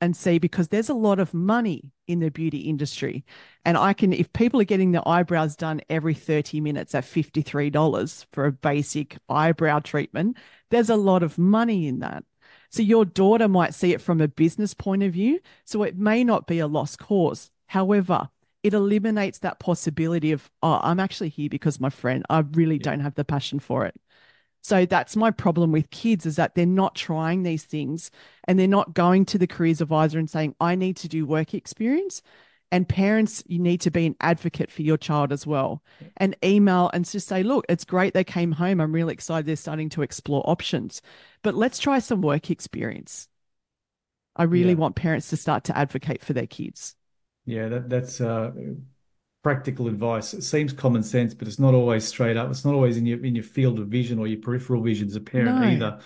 and 0.00 0.16
see 0.16 0.38
because 0.38 0.68
there's 0.68 0.88
a 0.88 0.94
lot 0.94 1.18
of 1.18 1.34
money 1.34 1.90
in 2.06 2.20
the 2.20 2.30
beauty 2.30 2.58
industry. 2.58 3.24
And 3.64 3.76
I 3.76 3.92
can, 3.92 4.12
if 4.12 4.32
people 4.32 4.60
are 4.60 4.64
getting 4.64 4.92
their 4.92 5.08
eyebrows 5.08 5.56
done 5.56 5.80
every 5.90 6.14
30 6.14 6.60
minutes 6.60 6.94
at 6.94 7.02
$53 7.02 8.26
for 8.30 8.46
a 8.46 8.52
basic 8.52 9.18
eyebrow 9.28 9.80
treatment, 9.80 10.36
there's 10.70 10.90
a 10.90 10.94
lot 10.94 11.24
of 11.24 11.38
money 11.38 11.88
in 11.88 11.98
that. 11.98 12.22
So 12.70 12.84
your 12.84 13.04
daughter 13.04 13.48
might 13.48 13.74
see 13.74 13.92
it 13.92 14.00
from 14.00 14.20
a 14.20 14.28
business 14.28 14.74
point 14.74 15.02
of 15.02 15.14
view. 15.14 15.40
So 15.64 15.82
it 15.82 15.98
may 15.98 16.22
not 16.22 16.46
be 16.46 16.60
a 16.60 16.68
lost 16.68 17.00
cause. 17.00 17.50
However, 17.66 18.28
it 18.62 18.74
eliminates 18.74 19.40
that 19.40 19.58
possibility 19.58 20.30
of, 20.30 20.52
oh, 20.62 20.78
I'm 20.84 21.00
actually 21.00 21.30
here 21.30 21.48
because 21.48 21.80
my 21.80 21.90
friend, 21.90 22.24
I 22.30 22.44
really 22.52 22.76
yeah. 22.76 22.84
don't 22.84 23.00
have 23.00 23.16
the 23.16 23.24
passion 23.24 23.58
for 23.58 23.86
it. 23.86 23.96
So 24.62 24.86
that's 24.86 25.16
my 25.16 25.30
problem 25.30 25.72
with 25.72 25.90
kids 25.90 26.24
is 26.24 26.36
that 26.36 26.54
they're 26.54 26.66
not 26.66 26.94
trying 26.94 27.42
these 27.42 27.64
things 27.64 28.10
and 28.44 28.58
they're 28.58 28.68
not 28.68 28.94
going 28.94 29.24
to 29.26 29.38
the 29.38 29.46
careers 29.48 29.80
advisor 29.80 30.18
and 30.18 30.30
saying, 30.30 30.54
I 30.60 30.76
need 30.76 30.96
to 30.98 31.08
do 31.08 31.26
work 31.26 31.52
experience. 31.52 32.22
And 32.70 32.88
parents, 32.88 33.42
you 33.46 33.58
need 33.58 33.82
to 33.82 33.90
be 33.90 34.06
an 34.06 34.16
advocate 34.20 34.70
for 34.70 34.82
your 34.82 34.96
child 34.96 35.30
as 35.30 35.46
well. 35.46 35.82
And 36.16 36.36
email 36.42 36.90
and 36.94 37.04
just 37.04 37.28
say, 37.28 37.42
look, 37.42 37.66
it's 37.68 37.84
great 37.84 38.14
they 38.14 38.24
came 38.24 38.52
home. 38.52 38.80
I'm 38.80 38.92
really 38.92 39.12
excited 39.12 39.46
they're 39.46 39.56
starting 39.56 39.90
to 39.90 40.02
explore 40.02 40.48
options, 40.48 41.02
but 41.42 41.54
let's 41.54 41.78
try 41.78 41.98
some 41.98 42.22
work 42.22 42.50
experience. 42.50 43.28
I 44.36 44.44
really 44.44 44.70
yeah. 44.70 44.76
want 44.76 44.96
parents 44.96 45.28
to 45.30 45.36
start 45.36 45.64
to 45.64 45.76
advocate 45.76 46.24
for 46.24 46.32
their 46.32 46.46
kids. 46.46 46.94
Yeah, 47.44 47.68
that, 47.68 47.90
that's 47.90 48.20
uh, 48.20 48.52
practical 49.42 49.88
advice. 49.88 50.34
It 50.34 50.42
seems 50.42 50.72
common 50.72 51.02
sense, 51.02 51.34
but 51.34 51.48
it's 51.48 51.58
not 51.58 51.74
always 51.74 52.06
straight 52.06 52.36
up. 52.36 52.50
It's 52.50 52.64
not 52.64 52.74
always 52.74 52.96
in 52.96 53.06
your 53.06 53.24
in 53.24 53.34
your 53.34 53.44
field 53.44 53.78
of 53.78 53.88
vision 53.88 54.18
or 54.18 54.26
your 54.26 54.40
peripheral 54.40 54.82
vision 54.82 55.08
as 55.08 55.16
a 55.16 55.20
parent 55.20 55.60
no. 55.60 55.66
either. 55.66 56.00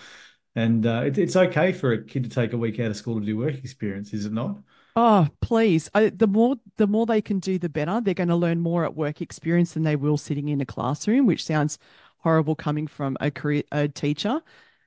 And 0.55 0.85
uh, 0.87 1.03
it, 1.05 1.19
it's 1.19 1.35
okay 1.35 1.71
for 1.71 1.93
a 1.93 2.03
kid 2.03 2.23
to 2.23 2.29
take 2.29 2.53
a 2.53 2.57
week 2.57 2.79
out 2.79 2.89
of 2.89 2.97
school 2.97 3.19
to 3.19 3.25
do 3.25 3.37
work 3.37 3.55
experience, 3.55 4.11
is 4.11 4.25
it 4.25 4.33
not? 4.33 4.57
Oh, 4.95 5.27
please. 5.41 5.91
I, 5.93 6.09
the 6.09 6.25
more 6.25 6.55
the 6.77 6.87
more 6.87 7.05
they 7.05 7.21
can 7.21 7.39
do, 7.39 7.59
the 7.59 7.69
better. 7.69 8.01
They're 8.01 8.15
going 8.15 8.29
to 8.29 8.35
learn 8.35 8.59
more 8.59 8.83
at 8.83 8.95
work 8.95 9.21
experience 9.21 9.73
than 9.73 9.83
they 9.83 9.95
will 9.95 10.17
sitting 10.17 10.49
in 10.49 10.59
a 10.59 10.65
classroom, 10.65 11.27
which 11.27 11.45
sounds 11.45 11.77
horrible 12.17 12.55
coming 12.55 12.87
from 12.87 13.15
a 13.21 13.29
career 13.29 13.61
a 13.71 13.87
teacher. 13.87 14.41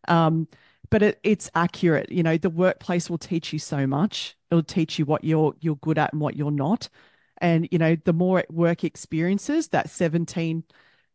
Um, 0.09 0.49
but 0.91 1.03
it, 1.05 1.21
it's 1.23 1.49
accurate. 1.55 2.11
You 2.11 2.25
know, 2.25 2.37
the 2.37 2.51
workplace 2.51 3.09
will 3.09 3.19
teach 3.19 3.53
you 3.53 3.61
so 3.61 3.87
much. 3.87 4.37
It'll 4.51 4.65
teach 4.65 4.99
you 4.99 5.05
what 5.05 5.23
you're 5.23 5.55
you're 5.61 5.77
good 5.77 5.99
at 5.99 6.13
and 6.13 6.21
what 6.21 6.37
you're 6.37 6.51
not. 6.51 6.89
And 7.41 7.69
you 7.71 7.79
know, 7.79 7.97
the 8.05 8.13
more 8.13 8.45
work 8.51 8.85
experiences, 8.85 9.69
that 9.69 9.91
17, 9.91 10.65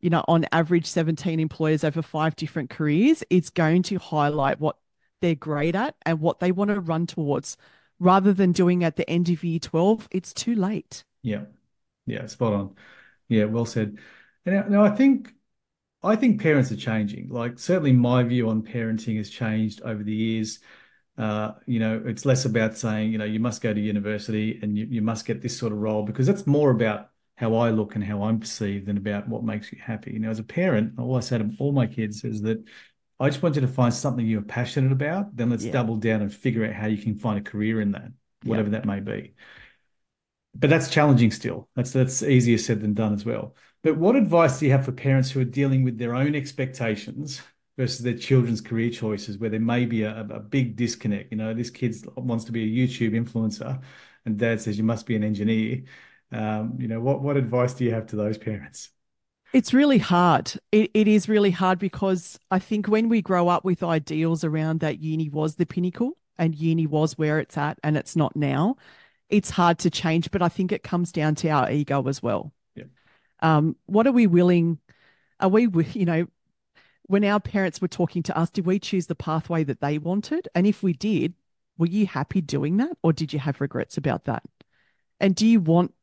you 0.01 0.09
know, 0.09 0.23
on 0.27 0.45
average 0.51 0.85
17 0.85 1.39
employers 1.39 1.83
over 1.83 2.01
five 2.01 2.35
different 2.35 2.69
careers, 2.69 3.23
it's 3.29 3.49
going 3.49 3.83
to 3.83 3.99
highlight 3.99 4.59
what 4.59 4.77
they're 5.21 5.35
great 5.35 5.75
at 5.75 5.95
and 6.05 6.19
what 6.19 6.39
they 6.39 6.51
want 6.51 6.69
to 6.71 6.79
run 6.79 7.07
towards 7.07 7.57
rather 7.99 8.33
than 8.33 8.51
doing 8.51 8.83
at 8.83 8.95
the 8.95 9.09
end 9.09 9.29
of 9.29 9.43
year 9.43 9.59
12, 9.59 10.07
it's 10.11 10.33
too 10.33 10.55
late. 10.55 11.03
Yeah. 11.21 11.45
Yeah, 12.05 12.25
spot 12.27 12.53
on. 12.53 12.75
Yeah, 13.27 13.45
well 13.45 13.65
said. 13.65 13.97
Now, 14.45 14.65
now 14.67 14.83
I 14.83 14.89
think 14.89 15.33
I 16.03 16.15
think 16.15 16.41
parents 16.41 16.71
are 16.71 16.75
changing. 16.75 17.29
Like 17.29 17.57
certainly 17.57 17.93
my 17.93 18.23
view 18.23 18.49
on 18.49 18.61
parenting 18.61 19.17
has 19.17 19.29
changed 19.29 19.81
over 19.81 20.03
the 20.03 20.13
years. 20.13 20.59
Uh, 21.17 21.53
you 21.65 21.79
know, 21.79 22.01
it's 22.05 22.25
less 22.25 22.45
about 22.45 22.77
saying, 22.77 23.11
you 23.11 23.17
know, 23.17 23.25
you 23.25 23.39
must 23.39 23.61
go 23.61 23.73
to 23.73 23.79
university 23.79 24.59
and 24.61 24.77
you, 24.77 24.85
you 24.89 25.01
must 25.01 25.25
get 25.25 25.41
this 25.41 25.57
sort 25.57 25.71
of 25.71 25.79
role 25.79 26.03
because 26.03 26.27
that's 26.27 26.45
more 26.45 26.71
about 26.71 27.09
how 27.35 27.55
I 27.55 27.69
look 27.69 27.95
and 27.95 28.03
how 28.03 28.23
I'm 28.23 28.39
perceived 28.39 28.85
than 28.85 28.97
about 28.97 29.27
what 29.27 29.43
makes 29.43 29.71
you 29.71 29.79
happy. 29.81 30.11
You 30.11 30.19
know, 30.19 30.29
as 30.29 30.39
a 30.39 30.43
parent, 30.43 30.93
all 30.97 31.15
I 31.15 31.21
say 31.21 31.37
to 31.37 31.51
all 31.59 31.71
my 31.71 31.87
kids 31.87 32.23
is 32.23 32.41
that 32.41 32.63
I 33.19 33.29
just 33.29 33.41
want 33.41 33.55
you 33.55 33.61
to 33.61 33.67
find 33.67 33.93
something 33.93 34.25
you're 34.25 34.41
passionate 34.41 34.91
about. 34.91 35.35
Then 35.35 35.49
let's 35.49 35.65
yeah. 35.65 35.71
double 35.71 35.95
down 35.95 36.21
and 36.21 36.33
figure 36.33 36.65
out 36.65 36.73
how 36.73 36.87
you 36.87 37.01
can 37.01 37.17
find 37.17 37.39
a 37.39 37.49
career 37.49 37.79
in 37.79 37.91
that, 37.91 38.11
whatever 38.43 38.69
yeah. 38.69 38.79
that 38.79 38.85
may 38.85 38.99
be. 38.99 39.33
But 40.53 40.69
that's 40.69 40.89
challenging 40.89 41.31
still. 41.31 41.69
That's 41.75 41.91
that's 41.91 42.23
easier 42.23 42.57
said 42.57 42.81
than 42.81 42.93
done 42.93 43.13
as 43.13 43.25
well. 43.25 43.55
But 43.83 43.97
what 43.97 44.15
advice 44.15 44.59
do 44.59 44.65
you 44.65 44.71
have 44.71 44.85
for 44.85 44.93
parents 44.93 45.31
who 45.31 45.41
are 45.41 45.45
dealing 45.45 45.83
with 45.83 45.97
their 45.97 46.15
own 46.15 46.35
expectations 46.35 47.41
versus 47.77 47.99
their 47.99 48.17
children's 48.17 48.61
career 48.61 48.89
choices, 48.89 49.37
where 49.37 49.49
there 49.49 49.59
may 49.59 49.85
be 49.85 50.03
a, 50.03 50.21
a 50.21 50.39
big 50.39 50.75
disconnect? 50.75 51.31
You 51.31 51.37
know, 51.37 51.53
this 51.53 51.69
kid 51.69 51.95
wants 52.15 52.45
to 52.45 52.51
be 52.51 52.63
a 52.63 52.87
YouTube 52.87 53.11
influencer, 53.11 53.81
and 54.25 54.37
dad 54.37 54.61
says 54.61 54.77
you 54.77 54.83
must 54.83 55.05
be 55.05 55.15
an 55.15 55.23
engineer. 55.23 55.83
Um, 56.31 56.77
you 56.79 56.87
know, 56.87 56.99
what 56.99 57.21
what 57.21 57.37
advice 57.37 57.73
do 57.73 57.83
you 57.85 57.93
have 57.93 58.07
to 58.07 58.15
those 58.15 58.37
parents? 58.37 58.89
It's 59.53 59.73
really 59.73 59.99
hard. 59.99 60.51
It, 60.71 60.91
it 60.93 61.07
is 61.07 61.29
really 61.29 61.51
hard 61.51 61.79
because 61.79 62.37
I 62.51 62.59
think 62.59 62.87
when 62.87 63.07
we 63.07 63.21
grow 63.21 63.47
up 63.47 63.63
with 63.63 63.83
ideals 63.83 64.43
around 64.43 64.81
that 64.81 64.99
uni 64.99 65.29
was 65.29 65.55
the 65.55 65.65
pinnacle 65.65 66.17
and 66.37 66.53
uni 66.53 66.87
was 66.87 67.17
where 67.17 67.39
it's 67.39 67.57
at 67.57 67.79
and 67.81 67.95
it's 67.95 68.17
not 68.17 68.35
now, 68.35 68.75
it's 69.29 69.51
hard 69.51 69.79
to 69.79 69.89
change. 69.89 70.29
But 70.29 70.41
I 70.41 70.49
think 70.49 70.71
it 70.73 70.83
comes 70.83 71.13
down 71.13 71.35
to 71.35 71.49
our 71.49 71.71
ego 71.71 72.05
as 72.07 72.21
well. 72.21 72.51
Yeah. 72.75 72.85
Um, 73.41 73.77
what 73.85 74.07
are 74.07 74.11
we 74.11 74.27
willing? 74.27 74.79
Are 75.39 75.47
we, 75.47 75.69
you 75.93 76.05
know, 76.05 76.27
when 77.07 77.23
our 77.23 77.39
parents 77.39 77.81
were 77.81 77.87
talking 77.87 78.23
to 78.23 78.37
us, 78.37 78.49
did 78.49 78.65
we 78.65 78.79
choose 78.79 79.07
the 79.07 79.15
pathway 79.15 79.63
that 79.63 79.81
they 79.81 79.97
wanted? 79.97 80.47
And 80.55 80.65
if 80.65 80.81
we 80.81 80.93
did, 80.93 81.33
were 81.77 81.87
you 81.87 82.07
happy 82.07 82.41
doing 82.41 82.77
that 82.77 82.97
or 83.03 83.13
did 83.13 83.33
you 83.33 83.39
have 83.39 83.61
regrets 83.61 83.97
about 83.97 84.25
that? 84.25 84.43
And 85.19 85.35
do 85.35 85.45
you 85.45 85.59
want 85.59 85.93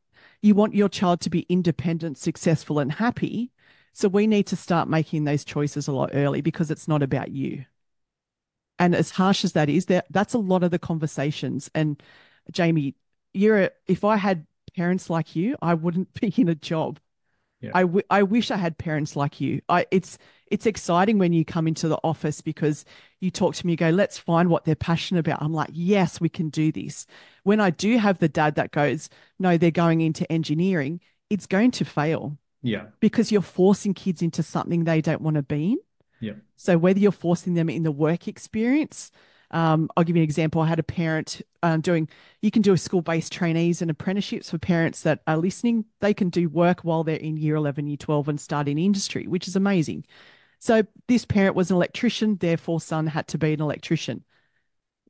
you 0.43 0.53
want 0.53 0.75
your 0.75 0.89
child 0.89 1.21
to 1.21 1.29
be 1.29 1.45
independent, 1.49 2.17
successful, 2.17 2.77
and 2.77 2.91
happy. 2.91 3.51
So 3.93 4.09
we 4.09 4.27
need 4.27 4.45
to 4.47 4.57
start 4.57 4.89
making 4.89 5.23
those 5.23 5.45
choices 5.45 5.87
a 5.87 5.93
lot 5.93 6.09
early 6.13 6.41
because 6.41 6.69
it's 6.69 6.87
not 6.87 7.01
about 7.01 7.31
you. 7.31 7.65
And 8.77 8.93
as 8.93 9.11
harsh 9.11 9.45
as 9.45 9.53
that 9.53 9.69
is, 9.69 9.85
that 9.85 10.05
that's 10.09 10.33
a 10.33 10.39
lot 10.39 10.63
of 10.63 10.71
the 10.71 10.79
conversations. 10.79 11.71
And 11.73 12.01
Jamie, 12.51 12.95
you're 13.33 13.63
a, 13.63 13.69
if 13.87 14.03
I 14.03 14.17
had 14.17 14.45
parents 14.75 15.09
like 15.09 15.35
you, 15.35 15.55
I 15.61 15.75
wouldn't 15.75 16.13
be 16.19 16.33
in 16.35 16.49
a 16.49 16.55
job. 16.55 16.99
Yeah. 17.63 17.71
I, 17.73 17.81
w- 17.81 18.03
I 18.09 18.23
wish 18.23 18.51
I 18.51 18.57
had 18.57 18.77
parents 18.77 19.15
like 19.15 19.39
you. 19.39 19.61
I 19.69 19.85
it's 19.89 20.17
it's 20.51 20.65
exciting 20.65 21.17
when 21.17 21.33
you 21.33 21.45
come 21.45 21.67
into 21.67 21.87
the 21.87 21.97
office 22.03 22.41
because 22.41 22.85
you 23.21 23.31
talk 23.31 23.55
to 23.55 23.65
me, 23.65 23.75
go, 23.75 23.89
let's 23.89 24.17
find 24.17 24.49
what 24.49 24.65
they're 24.65 24.75
passionate 24.75 25.21
about. 25.21 25.41
I'm 25.41 25.53
like, 25.53 25.69
yes, 25.71 26.21
we 26.21 26.29
can 26.29 26.49
do 26.49 26.71
this. 26.71 27.07
When 27.43 27.59
I 27.59 27.69
do 27.69 27.97
have 27.97 28.19
the 28.19 28.27
dad 28.27 28.55
that 28.55 28.71
goes, 28.71 29.09
no, 29.39 29.57
they're 29.57 29.71
going 29.71 30.01
into 30.01 30.29
engineering, 30.31 30.99
it's 31.29 31.47
going 31.47 31.71
to 31.71 31.85
fail. 31.85 32.37
Yeah. 32.61 32.87
Because 32.99 33.31
you're 33.31 33.41
forcing 33.41 33.93
kids 33.93 34.21
into 34.21 34.43
something 34.43 34.83
they 34.83 35.01
don't 35.01 35.21
want 35.21 35.37
to 35.37 35.43
be 35.43 35.71
in. 35.71 35.77
Yeah. 36.19 36.33
So 36.55 36.77
whether 36.77 36.99
you're 36.99 37.11
forcing 37.11 37.53
them 37.55 37.69
in 37.69 37.83
the 37.83 37.91
work 37.91 38.27
experience, 38.27 39.09
um, 39.53 39.87
I'll 39.95 40.03
give 40.03 40.15
you 40.15 40.21
an 40.21 40.27
example. 40.27 40.61
I 40.61 40.67
had 40.67 40.79
a 40.79 40.83
parent 40.83 41.41
um, 41.61 41.79
doing, 41.79 42.09
you 42.41 42.49
can 42.49 42.63
do 42.63 42.73
a 42.73 42.77
school 42.77 43.03
based 43.03 43.31
trainees 43.31 43.81
and 43.81 43.91
apprenticeships 43.91 44.49
for 44.49 44.57
parents 44.57 45.03
that 45.03 45.21
are 45.27 45.37
listening. 45.37 45.85
They 46.01 46.13
can 46.13 46.29
do 46.29 46.49
work 46.49 46.81
while 46.81 47.03
they're 47.03 47.15
in 47.17 47.37
year 47.37 47.55
11, 47.55 47.85
year 47.87 47.97
12 47.97 48.29
and 48.29 48.41
start 48.41 48.67
in 48.67 48.79
industry, 48.79 49.27
which 49.27 49.47
is 49.47 49.55
amazing. 49.55 50.05
So 50.59 50.83
this 51.07 51.23
parent 51.23 51.55
was 51.55 51.69
an 51.69 51.75
electrician, 51.75 52.37
therefore 52.37 52.81
son 52.81 53.05
had 53.05 53.27
to 53.29 53.37
be 53.37 53.53
an 53.53 53.61
electrician. 53.61 54.23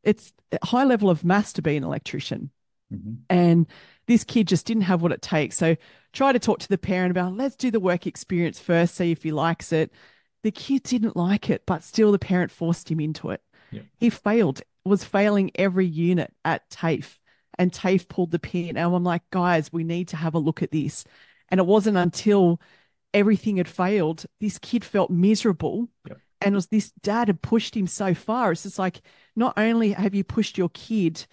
It's 0.03 0.33
a 0.51 0.65
high 0.65 0.83
level 0.83 1.09
of 1.09 1.23
maths 1.23 1.53
to 1.53 1.61
be 1.61 1.77
an 1.77 1.85
electrician. 1.85 2.51
Mm-hmm. 2.93 3.13
And 3.29 3.67
this 4.07 4.25
kid 4.25 4.49
just 4.49 4.65
didn't 4.65 4.83
have 4.83 5.01
what 5.01 5.13
it 5.13 5.21
takes. 5.21 5.55
So 5.55 5.77
try 6.11 6.33
to 6.33 6.39
talk 6.39 6.59
to 6.59 6.67
the 6.67 6.77
parent 6.77 7.11
about 7.11 7.37
let's 7.37 7.55
do 7.55 7.71
the 7.71 7.79
work 7.79 8.05
experience 8.05 8.59
first, 8.59 8.95
see 8.95 9.11
if 9.11 9.23
he 9.23 9.31
likes 9.31 9.71
it. 9.71 9.93
The 10.41 10.51
kid 10.51 10.83
didn't 10.83 11.15
like 11.15 11.49
it, 11.49 11.65
but 11.65 11.81
still 11.81 12.11
the 12.11 12.19
parent 12.19 12.51
forced 12.51 12.91
him 12.91 12.99
into 12.99 13.29
it. 13.29 13.41
Yeah. 13.73 13.81
He 13.97 14.09
failed, 14.09 14.61
was 14.85 15.03
failing 15.03 15.51
every 15.55 15.85
unit 15.85 16.33
at 16.45 16.69
TAFE, 16.69 17.19
and 17.57 17.71
TAFE 17.71 18.07
pulled 18.07 18.31
the 18.31 18.39
pin. 18.39 18.77
And 18.77 18.95
I'm 18.95 19.03
like, 19.03 19.29
guys, 19.29 19.71
we 19.71 19.83
need 19.83 20.07
to 20.09 20.17
have 20.17 20.35
a 20.35 20.39
look 20.39 20.61
at 20.61 20.71
this. 20.71 21.05
And 21.49 21.59
it 21.59 21.65
wasn't 21.65 21.97
until 21.97 22.59
everything 23.13 23.57
had 23.57 23.67
failed, 23.67 24.25
this 24.39 24.57
kid 24.57 24.83
felt 24.83 25.11
miserable. 25.11 25.87
Yep. 26.07 26.17
And 26.41 26.53
it 26.53 26.57
was 26.57 26.67
this 26.67 26.91
dad 27.03 27.27
had 27.29 27.41
pushed 27.41 27.75
him 27.75 27.87
so 27.87 28.13
far. 28.13 28.51
It's 28.51 28.63
just 28.63 28.79
like, 28.79 29.01
not 29.35 29.53
only 29.57 29.91
have 29.91 30.15
you 30.15 30.23
pushed 30.23 30.57
your 30.57 30.69
kid 30.69 31.25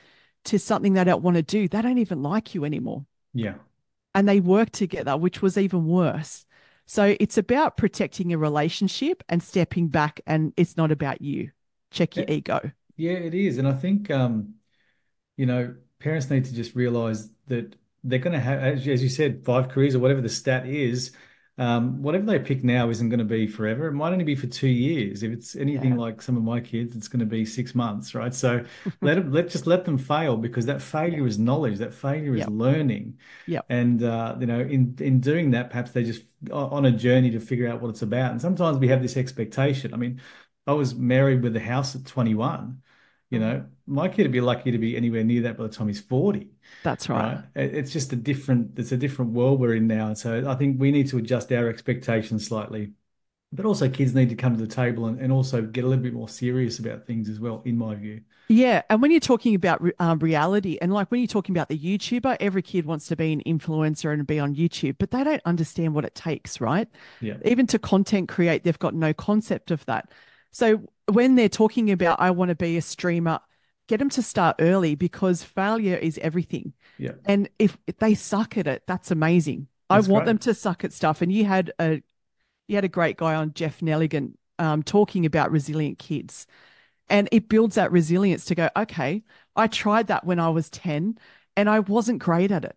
to 0.44 0.58
something 0.58 0.92
they 0.92 1.04
don't 1.04 1.22
want 1.22 1.36
to 1.36 1.42
do, 1.42 1.68
they 1.68 1.82
don't 1.82 1.98
even 1.98 2.22
like 2.22 2.54
you 2.54 2.64
anymore. 2.64 3.06
Yeah. 3.34 3.54
And 4.14 4.28
they 4.28 4.40
work 4.40 4.70
together, 4.70 5.16
which 5.16 5.42
was 5.42 5.56
even 5.56 5.86
worse. 5.86 6.44
So 6.86 7.16
it's 7.20 7.38
about 7.38 7.76
protecting 7.76 8.32
a 8.32 8.38
relationship 8.38 9.22
and 9.28 9.42
stepping 9.42 9.88
back, 9.88 10.20
and 10.26 10.52
it's 10.56 10.76
not 10.76 10.90
about 10.90 11.22
you. 11.22 11.50
Check 11.90 12.16
your 12.16 12.26
ego. 12.28 12.70
Yeah, 12.96 13.12
it 13.12 13.34
is. 13.34 13.58
And 13.58 13.66
I 13.66 13.72
think, 13.72 14.10
um, 14.10 14.54
you 15.36 15.46
know, 15.46 15.74
parents 15.98 16.30
need 16.30 16.44
to 16.46 16.54
just 16.54 16.74
realize 16.74 17.30
that 17.46 17.76
they're 18.04 18.18
going 18.18 18.34
to 18.34 18.40
have, 18.40 18.60
as 18.60 19.02
you 19.02 19.08
said, 19.08 19.44
five 19.44 19.68
careers 19.68 19.94
or 19.94 19.98
whatever 19.98 20.20
the 20.20 20.28
stat 20.28 20.66
is 20.66 21.12
um, 21.60 22.00
whatever 22.02 22.24
they 22.24 22.38
pick 22.38 22.64
now 22.64 22.88
isn't 22.88 23.10
going 23.10 23.18
to 23.18 23.24
be 23.24 23.46
forever. 23.46 23.86
It 23.86 23.92
might 23.92 24.12
only 24.12 24.24
be 24.24 24.34
for 24.34 24.46
two 24.46 24.66
years. 24.66 25.22
If 25.22 25.30
it's 25.30 25.56
anything 25.56 25.92
yeah. 25.92 25.98
like 25.98 26.22
some 26.22 26.38
of 26.38 26.42
my 26.42 26.58
kids, 26.58 26.96
it's 26.96 27.06
going 27.06 27.20
to 27.20 27.26
be 27.26 27.44
six 27.44 27.74
months, 27.74 28.14
right? 28.14 28.32
So 28.32 28.64
let 29.02 29.16
them, 29.16 29.30
let 29.30 29.50
just 29.50 29.66
let 29.66 29.84
them 29.84 29.98
fail 29.98 30.38
because 30.38 30.64
that 30.66 30.80
failure 30.80 31.26
is 31.26 31.38
knowledge. 31.38 31.76
That 31.76 31.92
failure 31.92 32.34
is 32.34 32.48
learning. 32.48 33.18
Yeah. 33.46 33.60
And 33.68 34.02
uh, 34.02 34.36
you 34.40 34.46
know, 34.46 34.60
in 34.60 34.96
in 35.00 35.20
doing 35.20 35.50
that, 35.50 35.68
perhaps 35.68 35.90
they're 35.90 36.02
just 36.02 36.22
on 36.50 36.86
a 36.86 36.90
journey 36.90 37.30
to 37.32 37.40
figure 37.40 37.68
out 37.68 37.82
what 37.82 37.90
it's 37.90 38.00
about. 38.00 38.30
And 38.32 38.40
sometimes 38.40 38.78
we 38.78 38.88
have 38.88 39.02
this 39.02 39.18
expectation. 39.18 39.92
I 39.92 39.98
mean, 39.98 40.22
I 40.66 40.72
was 40.72 40.94
married 40.94 41.42
with 41.42 41.56
a 41.56 41.60
house 41.60 41.94
at 41.94 42.06
21. 42.06 42.82
You 43.30 43.38
know, 43.38 43.66
my 43.86 44.08
kid 44.08 44.22
would 44.22 44.32
be 44.32 44.40
lucky 44.40 44.72
to 44.72 44.78
be 44.78 44.96
anywhere 44.96 45.22
near 45.24 45.42
that 45.42 45.56
by 45.56 45.64
the 45.64 45.68
time 45.68 45.86
he's 45.86 46.00
40. 46.00 46.50
That's 46.82 47.08
right. 47.08 47.36
right. 47.36 47.44
It's 47.54 47.92
just 47.92 48.12
a 48.12 48.16
different, 48.16 48.78
it's 48.78 48.92
a 48.92 48.96
different 48.96 49.32
world 49.32 49.60
we're 49.60 49.74
in 49.74 49.86
now. 49.86 50.14
So 50.14 50.48
I 50.48 50.54
think 50.56 50.80
we 50.80 50.90
need 50.90 51.08
to 51.08 51.18
adjust 51.18 51.52
our 51.52 51.68
expectations 51.68 52.46
slightly. 52.46 52.92
But 53.52 53.66
also, 53.66 53.88
kids 53.88 54.14
need 54.14 54.28
to 54.28 54.36
come 54.36 54.56
to 54.56 54.64
the 54.64 54.72
table 54.72 55.06
and, 55.06 55.20
and 55.20 55.32
also 55.32 55.60
get 55.60 55.82
a 55.82 55.88
little 55.88 56.02
bit 56.02 56.12
more 56.12 56.28
serious 56.28 56.78
about 56.78 57.04
things 57.04 57.28
as 57.28 57.40
well, 57.40 57.62
in 57.64 57.76
my 57.76 57.96
view. 57.96 58.20
Yeah. 58.48 58.82
And 58.88 59.02
when 59.02 59.10
you're 59.10 59.18
talking 59.18 59.56
about 59.56 59.82
um, 59.98 60.20
reality, 60.20 60.78
and 60.80 60.92
like 60.92 61.10
when 61.10 61.20
you're 61.20 61.26
talking 61.26 61.56
about 61.56 61.68
the 61.68 61.78
YouTuber, 61.78 62.36
every 62.38 62.62
kid 62.62 62.86
wants 62.86 63.08
to 63.08 63.16
be 63.16 63.32
an 63.32 63.42
influencer 63.46 64.12
and 64.12 64.24
be 64.24 64.38
on 64.38 64.54
YouTube, 64.54 64.96
but 64.98 65.10
they 65.10 65.24
don't 65.24 65.42
understand 65.44 65.94
what 65.94 66.04
it 66.04 66.14
takes, 66.14 66.60
right? 66.60 66.88
Yeah. 67.20 67.38
Even 67.44 67.66
to 67.68 67.78
content 67.80 68.28
create, 68.28 68.62
they've 68.62 68.78
got 68.78 68.94
no 68.94 69.12
concept 69.12 69.72
of 69.72 69.84
that. 69.86 70.12
So 70.50 70.88
when 71.06 71.34
they're 71.36 71.48
talking 71.48 71.90
about, 71.90 72.20
I 72.20 72.30
want 72.30 72.50
to 72.50 72.54
be 72.54 72.76
a 72.76 72.82
streamer, 72.82 73.40
get 73.88 73.98
them 73.98 74.10
to 74.10 74.22
start 74.22 74.56
early 74.60 74.94
because 74.94 75.42
failure 75.42 75.96
is 75.96 76.18
everything. 76.18 76.72
Yeah. 76.98 77.12
And 77.24 77.48
if, 77.58 77.76
if 77.86 77.98
they 77.98 78.14
suck 78.14 78.56
at 78.56 78.66
it, 78.66 78.82
that's 78.86 79.10
amazing. 79.10 79.68
That's 79.88 80.06
I 80.06 80.10
want 80.10 80.24
great. 80.24 80.30
them 80.30 80.38
to 80.38 80.54
suck 80.54 80.84
at 80.84 80.92
stuff. 80.92 81.22
And 81.22 81.32
you 81.32 81.44
had 81.44 81.72
a 81.80 82.02
you 82.68 82.76
had 82.76 82.84
a 82.84 82.88
great 82.88 83.16
guy 83.16 83.34
on 83.34 83.52
Jeff 83.52 83.80
Nelligan 83.80 84.34
um, 84.60 84.84
talking 84.84 85.26
about 85.26 85.50
resilient 85.50 85.98
kids. 85.98 86.46
And 87.08 87.28
it 87.32 87.48
builds 87.48 87.74
that 87.74 87.90
resilience 87.90 88.44
to 88.44 88.54
go, 88.54 88.68
okay, 88.76 89.24
I 89.56 89.66
tried 89.66 90.06
that 90.06 90.24
when 90.24 90.38
I 90.38 90.50
was 90.50 90.70
10 90.70 91.18
and 91.56 91.68
I 91.68 91.80
wasn't 91.80 92.20
great 92.20 92.52
at 92.52 92.64
it. 92.64 92.76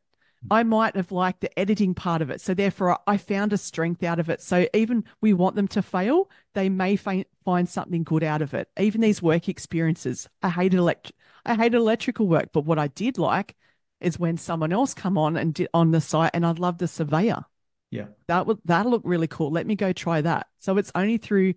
I 0.51 0.63
might 0.63 0.95
have 0.95 1.11
liked 1.11 1.41
the 1.41 1.59
editing 1.59 1.93
part 1.93 2.21
of 2.21 2.29
it. 2.29 2.41
So 2.41 2.53
therefore, 2.53 2.99
I 3.07 3.17
found 3.17 3.53
a 3.53 3.57
strength 3.57 4.03
out 4.03 4.19
of 4.19 4.29
it. 4.29 4.41
So 4.41 4.67
even 4.73 5.05
we 5.21 5.33
want 5.33 5.55
them 5.55 5.67
to 5.69 5.81
fail, 5.81 6.29
they 6.53 6.69
may 6.69 6.95
find 6.95 7.25
find 7.45 7.67
something 7.67 8.03
good 8.03 8.23
out 8.23 8.41
of 8.41 8.53
it. 8.53 8.69
Even 8.79 9.01
these 9.01 9.21
work 9.21 9.49
experiences, 9.49 10.27
I 10.41 10.49
hated 10.49 10.77
elect 10.77 11.11
I 11.45 11.55
hated 11.55 11.75
electrical 11.75 12.27
work, 12.27 12.49
but 12.53 12.65
what 12.65 12.79
I 12.79 12.87
did 12.87 13.17
like 13.17 13.55
is 14.01 14.19
when 14.19 14.37
someone 14.37 14.73
else 14.73 14.93
come 14.93 15.17
on 15.17 15.37
and 15.37 15.53
did 15.53 15.69
on 15.73 15.91
the 15.91 16.01
site, 16.01 16.31
and 16.33 16.45
I 16.45 16.51
love 16.51 16.77
the 16.77 16.87
surveyor. 16.87 17.45
Yeah, 17.89 18.07
that 18.27 18.47
would 18.47 18.59
that 18.65 18.85
look 18.85 19.01
really 19.05 19.27
cool. 19.27 19.51
Let 19.51 19.67
me 19.67 19.75
go 19.75 19.93
try 19.93 20.21
that. 20.21 20.47
So 20.59 20.77
it's 20.77 20.91
only 20.95 21.17
through 21.17 21.53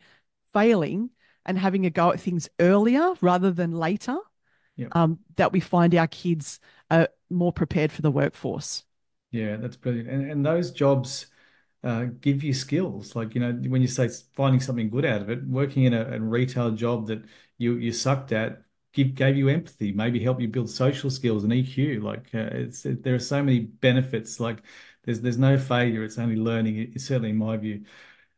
failing 0.52 1.10
and 1.44 1.58
having 1.58 1.86
a 1.86 1.90
go 1.90 2.10
at 2.10 2.20
things 2.20 2.48
earlier 2.60 3.14
rather 3.20 3.50
than 3.50 3.72
later 3.72 4.16
yep. 4.76 4.94
um, 4.94 5.18
that 5.36 5.52
we 5.52 5.60
find 5.60 5.94
our 5.94 6.06
kids 6.06 6.60
are 6.90 7.08
more 7.30 7.52
prepared 7.52 7.92
for 7.92 8.02
the 8.02 8.10
workforce. 8.10 8.84
Yeah, 9.30 9.56
that's 9.56 9.76
brilliant. 9.76 10.08
And 10.08 10.30
and 10.30 10.46
those 10.46 10.70
jobs 10.70 11.26
uh, 11.84 12.04
give 12.20 12.42
you 12.42 12.52
skills. 12.54 13.14
Like 13.16 13.34
you 13.34 13.40
know, 13.40 13.52
when 13.70 13.82
you 13.82 13.88
say 13.88 14.08
finding 14.34 14.60
something 14.60 14.90
good 14.90 15.04
out 15.04 15.22
of 15.22 15.30
it, 15.30 15.46
working 15.46 15.84
in 15.84 15.94
a, 15.94 16.16
a 16.16 16.20
retail 16.20 16.70
job 16.72 17.06
that 17.08 17.24
you 17.58 17.76
you 17.76 17.92
sucked 17.92 18.32
at 18.32 18.62
give, 18.92 19.14
gave 19.14 19.36
you 19.36 19.48
empathy, 19.48 19.92
maybe 19.92 20.20
help 20.22 20.40
you 20.40 20.48
build 20.48 20.70
social 20.70 21.10
skills 21.10 21.44
and 21.44 21.52
EQ. 21.52 22.00
Like 22.00 22.34
uh, 22.34 22.48
it's 22.52 22.86
it, 22.86 23.02
there 23.02 23.14
are 23.14 23.18
so 23.18 23.42
many 23.42 23.60
benefits. 23.60 24.40
Like 24.40 24.62
there's 25.04 25.20
there's 25.20 25.38
no 25.38 25.58
failure. 25.58 26.04
It's 26.04 26.18
only 26.18 26.36
learning. 26.36 26.78
It's 26.94 27.04
certainly 27.06 27.30
in 27.30 27.36
my 27.36 27.56
view. 27.56 27.84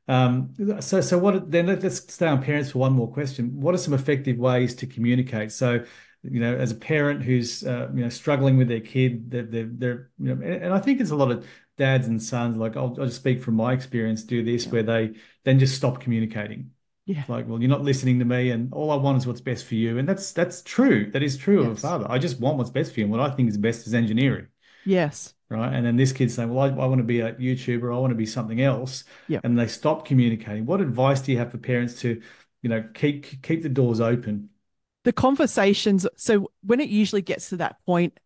Um, 0.09 0.55
so 0.81 1.01
so 1.03 1.18
what 1.18 1.51
then? 1.51 1.66
Let's 1.66 2.12
stay 2.12 2.27
on 2.27 2.42
parents 2.42 2.70
for 2.70 2.79
one 2.79 2.92
more 2.94 3.12
question. 3.12 3.61
What 3.61 3.74
are 3.74 3.79
some 3.79 3.94
effective 3.94 4.38
ways 4.38 4.74
to 4.77 4.87
communicate? 4.87 5.53
So 5.53 5.85
you 6.22 6.40
know, 6.40 6.54
as 6.57 6.72
a 6.72 6.76
parent 6.76 7.22
who's 7.22 7.64
uh, 7.64 7.88
you 7.94 8.02
know 8.02 8.09
struggling 8.09 8.57
with 8.57 8.68
their 8.68 8.81
kid, 8.81 9.31
they're, 9.31 9.42
they're, 9.42 9.68
they're 9.70 10.11
you 10.18 10.35
know, 10.35 10.44
and, 10.44 10.72
I 10.72 10.78
think 10.78 11.00
it's 11.00 11.11
a 11.11 11.16
lot 11.16 11.31
of 11.31 11.46
dads 11.76 12.07
and 12.07 12.22
sons. 12.22 12.57
Like 12.57 12.76
I'll, 12.76 12.96
I'll 12.98 13.07
just 13.07 13.16
speak 13.16 13.42
from 13.42 13.54
my 13.54 13.72
experience. 13.72 14.24
Do 14.24 14.42
this 14.42 14.66
yeah. 14.66 14.70
where 14.70 14.83
they 14.83 15.14
then 15.44 15.59
just 15.59 15.76
stop 15.76 16.00
communicating. 16.00 16.70
Yeah. 17.07 17.24
like, 17.26 17.48
well, 17.48 17.59
you're 17.59 17.70
not 17.70 17.83
listening 17.83 18.18
to 18.18 18.26
me, 18.26 18.50
and 18.50 18.72
all 18.74 18.90
I 18.90 18.96
want 18.96 19.16
is 19.16 19.26
what's 19.26 19.40
best 19.40 19.64
for 19.64 19.76
you, 19.76 19.96
and 19.98 20.07
that's 20.07 20.33
that's 20.33 20.61
true. 20.62 21.11
That 21.12 21.22
is 21.22 21.37
true 21.37 21.62
yes. 21.62 21.66
of 21.66 21.72
a 21.72 21.81
father. 21.81 22.07
I 22.09 22.18
just 22.18 22.38
want 22.38 22.59
what's 22.59 22.70
best 22.70 22.92
for 22.92 23.00
you, 23.00 23.07
and 23.07 23.12
what 23.12 23.20
I 23.20 23.31
think 23.31 23.48
is 23.48 23.57
best 23.57 23.87
is 23.87 23.94
engineering. 23.94 24.48
Yes. 24.85 25.35
Right. 25.50 25.72
And 25.72 25.87
then 25.87 25.96
this 25.96 26.12
kid's 26.12 26.35
saying, 26.35 26.52
well, 26.52 26.64
I, 26.64 26.83
I 26.83 26.87
want 26.87 26.98
to 26.98 27.04
be 27.04 27.20
a 27.20 27.33
YouTuber. 27.33 27.94
I 27.94 27.98
want 27.98 28.11
to 28.11 28.16
be 28.16 28.26
something 28.26 28.61
else. 28.61 29.04
Yeah. 29.28 29.40
And 29.44 29.59
they 29.59 29.66
stop 29.66 30.04
communicating. 30.04 30.66
What 30.66 30.83
advice 30.83 31.22
do 31.22 31.33
you 31.33 31.38
have 31.38 31.50
for 31.50 31.59
parents 31.59 32.00
to, 32.00 32.20
you 32.61 32.68
know, 32.68 32.85
keep 32.92 33.42
keep 33.42 33.62
the 33.62 33.70
doors 33.70 34.00
open 34.00 34.50
the 35.09 35.12
conversations 35.14 36.07
so 36.16 36.51
when 36.62 36.81
it 36.81 36.90
usually 36.90 37.23
gets 37.23 37.49
to 37.49 37.57
that 37.57 37.83
point 37.87 38.21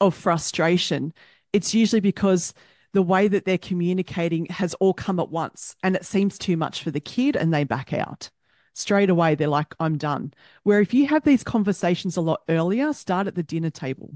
of 0.00 0.14
frustration 0.14 1.12
it's 1.52 1.74
usually 1.74 2.00
because 2.00 2.54
the 2.94 3.02
way 3.02 3.28
that 3.28 3.44
they're 3.44 3.58
communicating 3.58 4.46
has 4.46 4.72
all 4.80 4.94
come 4.94 5.20
at 5.20 5.28
once 5.28 5.76
and 5.82 5.94
it 5.94 6.06
seems 6.06 6.38
too 6.38 6.56
much 6.56 6.82
for 6.82 6.90
the 6.90 7.00
kid 7.00 7.36
and 7.36 7.52
they 7.52 7.64
back 7.64 7.92
out. 7.92 8.30
Straight 8.72 9.10
away 9.10 9.34
they're 9.34 9.46
like 9.46 9.74
i'm 9.78 9.98
done. 9.98 10.32
Where 10.62 10.80
if 10.80 10.94
you 10.94 11.06
have 11.08 11.22
these 11.24 11.44
conversations 11.44 12.16
a 12.16 12.22
lot 12.22 12.40
earlier 12.48 12.94
start 12.94 13.26
at 13.26 13.34
the 13.34 13.42
dinner 13.42 13.68
table. 13.68 14.14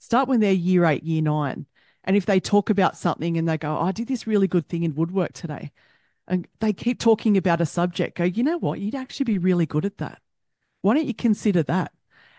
Start 0.00 0.26
when 0.26 0.40
they're 0.40 0.50
year 0.50 0.84
8 0.84 1.04
year 1.04 1.22
9 1.22 1.64
and 2.02 2.16
if 2.16 2.26
they 2.26 2.40
talk 2.40 2.70
about 2.70 2.96
something 2.96 3.38
and 3.38 3.48
they 3.48 3.56
go 3.56 3.78
oh, 3.78 3.82
i 3.82 3.92
did 3.92 4.08
this 4.08 4.26
really 4.26 4.48
good 4.48 4.66
thing 4.66 4.82
in 4.82 4.96
woodwork 4.96 5.32
today 5.32 5.70
and 6.26 6.48
they 6.58 6.72
keep 6.72 6.98
talking 6.98 7.36
about 7.36 7.60
a 7.60 7.66
subject 7.66 8.16
go 8.16 8.24
you 8.24 8.42
know 8.42 8.58
what? 8.58 8.80
You'd 8.80 8.96
actually 8.96 9.24
be 9.24 9.38
really 9.38 9.64
good 9.64 9.84
at 9.84 9.98
that 9.98 10.18
why 10.84 10.92
don't 10.92 11.06
you 11.06 11.14
consider 11.14 11.62
that? 11.62 11.92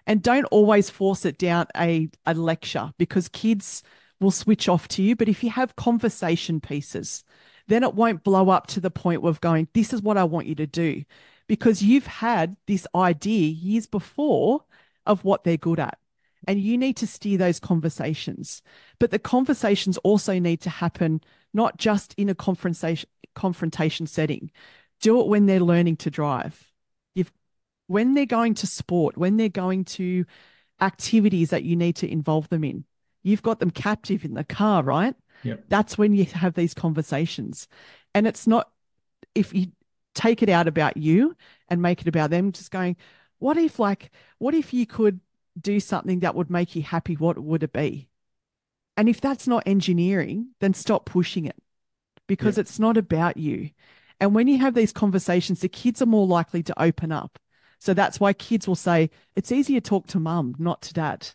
And 0.06 0.22
don't 0.22 0.46
always 0.46 0.92
force 0.92 1.26
it 1.26 1.40
down 1.40 1.66
a, 1.76 2.10
a 2.28 2.36
lecture 2.36 2.92
because 3.00 3.28
kids 3.28 3.82
will 4.20 4.30
switch 4.30 4.70
off 4.70 4.88
to 4.90 5.02
you. 5.02 5.16
But 5.16 5.28
if 5.28 5.44
you 5.44 5.50
have 5.50 5.76
conversation 5.76 6.62
pieces, 6.62 7.24
then 7.68 7.82
it 7.82 7.96
won't 7.96 8.24
blow 8.24 8.52
up 8.52 8.68
to 8.68 8.80
the 8.80 8.92
point 8.92 9.26
of 9.26 9.42
going, 9.42 9.68
this 9.74 9.94
is 9.94 10.04
what 10.04 10.16
I 10.16 10.26
want 10.26 10.46
you 10.46 10.54
to 10.56 10.68
do. 10.68 11.04
Because 11.48 11.82
you've 11.82 12.06
had 12.06 12.56
this 12.68 12.86
idea 12.94 13.48
years 13.48 13.88
before 13.88 14.64
of 15.08 15.24
what 15.24 15.44
they're 15.44 15.58
good 15.58 15.80
at. 15.80 15.98
And 16.48 16.60
you 16.60 16.78
need 16.78 16.98
to 16.98 17.08
steer 17.08 17.40
those 17.40 17.60
conversations. 17.60 18.62
But 19.00 19.10
the 19.10 19.18
conversations 19.18 19.98
also 20.00 20.38
need 20.38 20.62
to 20.62 20.70
happen 20.70 21.22
not 21.52 21.78
just 21.78 22.14
in 22.16 22.30
a 22.30 22.36
confrontation 22.36 23.10
confrontation 23.34 24.06
setting. 24.06 24.52
Do 25.02 25.20
it 25.20 25.28
when 25.28 25.48
they're 25.48 25.60
learning 25.60 25.98
to 25.98 26.12
drive. 26.12 26.72
When 27.88 28.14
they're 28.14 28.26
going 28.26 28.56
to 28.56 28.68
sport, 28.68 29.18
when 29.18 29.38
they're 29.38 29.50
going 29.50 29.86
to 29.86 30.26
activities 30.82 31.50
that 31.52 31.64
you 31.64 31.76
need 31.76 31.96
to 31.98 32.12
involve 32.12 32.50
them 32.50 32.64
in. 32.64 32.86
You've 33.24 33.44
got 33.44 33.60
them 33.60 33.72
captive 33.72 34.26
in 34.26 34.34
the 34.34 34.44
car, 34.44 34.84
right? 34.84 35.16
Yep. 35.44 35.66
That's 35.68 35.98
when 35.98 36.14
you 36.14 36.26
have 36.26 36.54
these 36.54 36.74
conversations. 36.74 37.68
And 38.14 38.28
it's 38.28 38.48
not 38.48 38.70
if 39.34 39.54
you 39.54 39.68
take 40.14 40.42
it 40.42 40.50
out 40.50 40.68
about 40.68 40.98
you 40.98 41.36
and 41.68 41.82
make 41.82 42.02
it 42.02 42.08
about 42.08 42.30
them, 42.30 42.52
just 42.52 42.72
going, 42.72 42.96
what 43.40 43.58
if 43.58 43.80
like, 43.80 44.12
what 44.38 44.54
if 44.54 44.74
you 44.74 44.86
could 44.86 45.20
do 45.60 45.80
something 45.80 46.20
that 46.20 46.36
would 46.36 46.50
make 46.50 46.76
you 46.76 46.82
happy? 46.82 47.16
What 47.16 47.38
would 47.38 47.64
it 47.64 47.74
be? 47.74 48.08
And 48.98 49.10
if 49.10 49.20
that's 49.20 49.48
not 49.48 49.64
engineering, 49.66 50.50
then 50.62 50.74
stop 50.74 51.06
pushing 51.06 51.46
it 51.46 51.58
because 52.28 52.58
yep. 52.58 52.66
it's 52.66 52.80
not 52.80 52.96
about 52.96 53.38
you. 53.38 53.72
And 54.22 54.34
when 54.34 54.48
you 54.48 54.60
have 54.60 54.74
these 54.74 54.94
conversations, 54.94 55.60
the 55.60 55.68
kids 55.68 56.02
are 56.02 56.06
more 56.06 56.26
likely 56.26 56.64
to 56.64 56.82
open 56.82 57.12
up. 57.12 57.38
So 57.80 57.94
that's 57.94 58.20
why 58.20 58.34
kids 58.34 58.68
will 58.68 58.76
say, 58.76 59.10
it's 59.36 59.52
easier 59.52 59.80
to 59.80 59.90
talk 59.90 60.08
to 60.08 60.20
mum, 60.20 60.56
not 60.58 60.82
to 60.84 60.94
dad. 60.94 61.30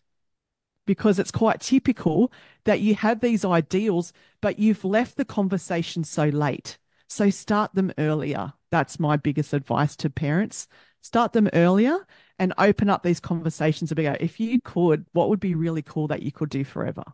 Because 0.86 1.18
it's 1.18 1.30
quite 1.30 1.60
typical 1.60 2.32
that 2.64 2.80
you 2.80 2.94
have 2.94 3.20
these 3.20 3.44
ideals, 3.44 4.12
but 4.40 4.58
you've 4.58 4.84
left 4.84 5.16
the 5.16 5.24
conversation 5.24 6.04
so 6.04 6.24
late. 6.24 6.78
So 7.08 7.30
start 7.30 7.74
them 7.74 7.92
earlier. 7.98 8.54
That's 8.70 8.98
my 9.00 9.16
biggest 9.16 9.52
advice 9.52 9.96
to 9.96 10.10
parents. 10.10 10.66
Start 11.02 11.32
them 11.32 11.48
earlier 11.52 12.06
and 12.38 12.52
open 12.58 12.88
up 12.88 13.02
these 13.02 13.20
conversations 13.20 13.92
about 13.92 14.20
if 14.20 14.40
you 14.40 14.60
could, 14.60 15.06
what 15.12 15.28
would 15.28 15.40
be 15.40 15.54
really 15.54 15.82
cool 15.82 16.08
that 16.08 16.22
you 16.22 16.32
could 16.32 16.50
do 16.50 16.64
forever? 16.64 17.04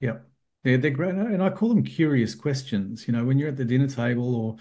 Yeah. 0.00 0.18
Yeah, 0.64 0.76
they're 0.76 0.90
great. 0.90 1.14
And 1.14 1.42
I 1.42 1.50
call 1.50 1.70
them 1.70 1.82
curious 1.82 2.34
questions. 2.36 3.08
You 3.08 3.12
know, 3.12 3.24
when 3.24 3.38
you're 3.38 3.48
at 3.48 3.56
the 3.56 3.64
dinner 3.64 3.88
table 3.88 4.36
or, 4.36 4.56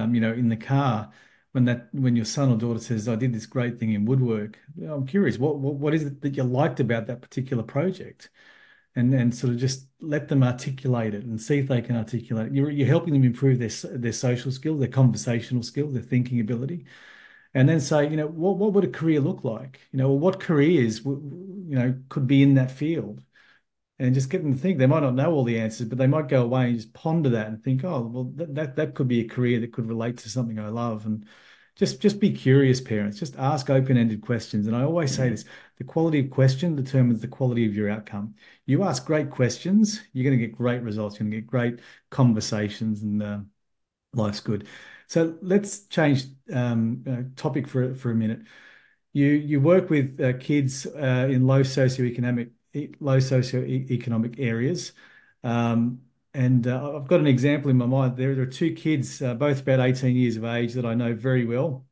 um, 0.00 0.14
you 0.14 0.20
know, 0.20 0.32
in 0.32 0.48
the 0.48 0.56
car, 0.56 1.12
when 1.56 1.64
that 1.64 1.88
when 1.92 2.16
your 2.16 2.26
son 2.26 2.50
or 2.52 2.58
daughter 2.58 2.78
says, 2.80 3.08
"I 3.08 3.16
did 3.16 3.32
this 3.32 3.46
great 3.46 3.78
thing 3.78 3.92
in 3.94 4.04
woodwork," 4.04 4.58
I'm 4.82 5.06
curious, 5.06 5.38
what 5.38 5.58
what, 5.58 5.74
what 5.76 5.94
is 5.94 6.04
it 6.04 6.20
that 6.20 6.36
you 6.36 6.44
liked 6.44 6.80
about 6.80 7.06
that 7.06 7.22
particular 7.22 7.62
project? 7.62 8.30
And 8.94 9.14
and 9.14 9.34
sort 9.34 9.54
of 9.54 9.58
just 9.58 9.88
let 10.00 10.28
them 10.28 10.42
articulate 10.42 11.14
it 11.14 11.24
and 11.24 11.40
see 11.40 11.58
if 11.58 11.68
they 11.68 11.82
can 11.82 11.96
articulate 11.96 12.48
it. 12.48 12.54
You're 12.54 12.70
you're 12.70 12.86
helping 12.86 13.14
them 13.14 13.24
improve 13.24 13.58
their 13.58 13.70
their 13.98 14.12
social 14.12 14.52
skills, 14.52 14.80
their 14.80 14.88
conversational 14.88 15.62
skills, 15.62 15.94
their 15.94 16.02
thinking 16.02 16.40
ability 16.40 16.86
and 17.54 17.68
then 17.68 17.80
say, 17.80 18.08
you 18.08 18.16
know, 18.16 18.26
what, 18.26 18.58
what 18.58 18.72
would 18.74 18.84
a 18.84 18.88
career 18.88 19.20
look 19.20 19.44
like? 19.44 19.80
You 19.92 19.98
know, 19.98 20.12
what 20.12 20.40
careers, 20.40 21.04
you 21.04 21.66
know, 21.68 21.98
could 22.10 22.26
be 22.26 22.42
in 22.42 22.54
that 22.54 22.70
field? 22.70 23.22
And 23.98 24.14
just 24.14 24.28
get 24.28 24.42
them 24.42 24.52
to 24.52 24.58
think. 24.58 24.78
They 24.78 24.86
might 24.86 25.00
not 25.00 25.14
know 25.14 25.32
all 25.32 25.44
the 25.44 25.58
answers, 25.58 25.88
but 25.88 25.96
they 25.96 26.06
might 26.06 26.28
go 26.28 26.42
away 26.42 26.66
and 26.68 26.76
just 26.76 26.92
ponder 26.92 27.30
that 27.30 27.48
and 27.48 27.62
think, 27.62 27.82
oh, 27.84 28.02
well, 28.02 28.24
that 28.36 28.54
that, 28.54 28.76
that 28.76 28.94
could 28.94 29.08
be 29.08 29.20
a 29.20 29.28
career 29.28 29.58
that 29.60 29.72
could 29.72 29.88
relate 29.88 30.18
to 30.18 30.28
something 30.28 30.58
I 30.58 30.68
love. 30.68 31.06
And 31.06 31.26
just 31.76 32.00
just 32.00 32.18
be 32.20 32.30
curious, 32.32 32.80
parents. 32.80 33.18
Just 33.18 33.36
ask 33.36 33.68
open-ended 33.68 34.22
questions. 34.22 34.66
And 34.66 34.74
I 34.74 34.82
always 34.82 35.14
say 35.14 35.28
this: 35.28 35.44
the 35.76 35.84
quality 35.84 36.20
of 36.20 36.30
question 36.30 36.74
determines 36.74 37.20
the 37.20 37.28
quality 37.28 37.66
of 37.66 37.74
your 37.74 37.90
outcome. 37.90 38.34
You 38.64 38.82
ask 38.82 39.04
great 39.04 39.30
questions, 39.30 40.02
you're 40.12 40.24
going 40.24 40.38
to 40.38 40.46
get 40.46 40.56
great 40.56 40.82
results. 40.82 41.16
You're 41.16 41.24
going 41.24 41.32
to 41.32 41.40
get 41.42 41.46
great 41.46 41.80
conversations, 42.10 43.02
and 43.02 43.22
uh, 43.22 43.38
life's 44.14 44.40
good. 44.40 44.66
So 45.06 45.36
let's 45.42 45.86
change 45.86 46.24
um, 46.52 47.04
uh, 47.08 47.22
topic 47.36 47.68
for 47.68 47.94
for 47.94 48.10
a 48.10 48.14
minute. 48.14 48.40
You 49.12 49.26
you 49.26 49.60
work 49.60 49.90
with 49.90 50.20
uh, 50.20 50.38
kids 50.38 50.86
uh, 50.86 51.28
in 51.30 51.46
low 51.46 51.60
socioeconomic 51.60 52.50
low 53.00 53.18
socioeconomic 53.18 54.36
areas, 54.38 54.92
um, 55.44 56.00
and 56.36 56.66
uh, 56.66 56.96
I've 56.96 57.08
got 57.08 57.20
an 57.20 57.26
example 57.26 57.70
in 57.70 57.78
my 57.78 57.86
mind. 57.86 58.16
There, 58.16 58.34
there 58.34 58.44
are 58.44 58.46
two 58.46 58.74
kids, 58.74 59.22
uh, 59.22 59.34
both 59.34 59.62
about 59.62 59.80
18 59.80 60.14
years 60.14 60.36
of 60.36 60.44
age, 60.44 60.74
that 60.74 60.84
I 60.84 60.94
know 60.94 61.14
very 61.14 61.46
well. 61.46 61.86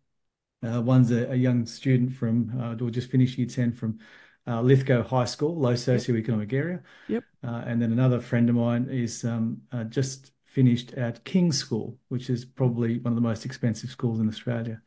Uh, 0.62 0.80
one's 0.80 1.10
a, 1.10 1.30
a, 1.30 1.34
young 1.34 1.66
student 1.66 2.14
from, 2.14 2.78
or 2.80 2.90
just 2.90 3.10
finished 3.10 3.38
year 3.38 3.46
10 3.46 3.72
from 3.72 3.98
Lithgow 4.46 5.02
High 5.02 5.24
School, 5.24 5.58
low 5.58 5.74
socioeconomic 5.74 6.52
yep. 6.52 6.62
area. 6.62 6.82
Yep. 7.08 7.24
and 7.42 7.82
then 7.82 7.92
another 7.92 8.20
friend 8.20 8.48
of 8.48 8.54
mine 8.54 8.88
is 8.90 9.24
um, 9.24 9.62
just 9.88 10.32
finished 10.44 10.92
at 10.92 11.24
King's 11.24 11.58
School, 11.58 11.98
which 12.08 12.30
is 12.30 12.44
probably 12.44 12.98
one 12.98 13.12
of 13.12 13.16
the 13.16 13.28
most 13.28 13.44
expensive 13.44 13.90
schools 13.90 14.20
in 14.20 14.28
Australia. 14.28 14.80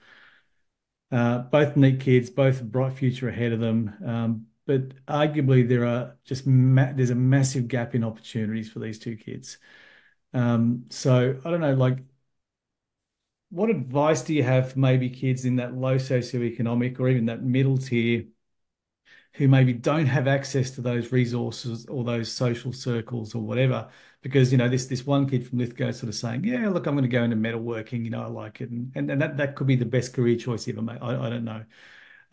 Uh, 1.12 1.40
both 1.40 1.76
neat 1.76 2.00
kids, 2.00 2.30
both 2.30 2.62
a 2.62 2.64
bright 2.64 2.94
future 2.94 3.30
ahead 3.30 3.52
of 3.52 3.60
them. 3.60 3.94
Um, 4.06 4.46
but 4.68 5.06
arguably, 5.08 5.68
there 5.68 5.86
are 5.86 6.18
just 6.26 6.44
there's 6.46 7.10
a 7.12 7.16
massive 7.16 7.68
gap 7.70 7.96
in 7.96 8.04
opportunities 8.04 8.72
for 8.72 8.80
these 8.80 9.00
two 9.00 9.18
kids. 9.18 9.58
Um, 10.34 10.86
so 10.90 11.40
I 11.46 11.52
don't 11.52 11.62
know, 11.62 11.76
like, 11.76 12.00
what 13.50 13.70
advice 13.70 14.22
do 14.24 14.34
you 14.34 14.44
have 14.44 14.72
for 14.74 14.80
maybe 14.80 15.10
kids 15.10 15.46
in 15.46 15.56
that 15.58 15.74
low 15.76 15.96
socioeconomic 15.96 17.00
or 17.00 17.10
even 17.10 17.26
that 17.28 17.44
middle 17.44 17.78
tier 17.78 18.26
who 19.34 19.48
maybe 19.48 19.74
don't 19.74 20.06
have 20.08 20.28
access 20.28 20.72
to 20.72 20.82
those 20.82 21.12
resources 21.12 21.86
or 21.88 22.04
those 22.04 22.32
social 22.32 22.74
circles 22.74 23.36
or 23.36 23.42
whatever? 23.42 23.90
because 24.24 24.52
you 24.52 24.58
know 24.58 24.68
this 24.68 24.88
this 24.88 25.06
one 25.06 25.30
kid 25.30 25.48
from 25.48 25.60
Lithgow 25.60 25.92
sort 25.92 26.10
of 26.10 26.16
saying, 26.16 26.44
yeah, 26.44 26.68
look, 26.70 26.88
I'm 26.88 26.96
going 26.96 27.04
to 27.04 27.08
go 27.10 27.24
into 27.24 27.36
metalworking. 27.38 28.04
You 28.04 28.10
know, 28.10 28.24
I 28.24 28.28
like 28.28 28.62
it, 28.62 28.70
and 28.72 28.92
and, 28.96 29.10
and 29.12 29.22
that 29.22 29.38
that 29.38 29.56
could 29.56 29.68
be 29.68 29.76
the 29.76 29.86
best 29.86 30.14
career 30.14 30.36
choice 30.36 30.68
ever 30.68 30.82
made. 30.82 30.98
I, 31.02 31.28
I 31.28 31.30
don't 31.30 31.46
know. 31.46 31.64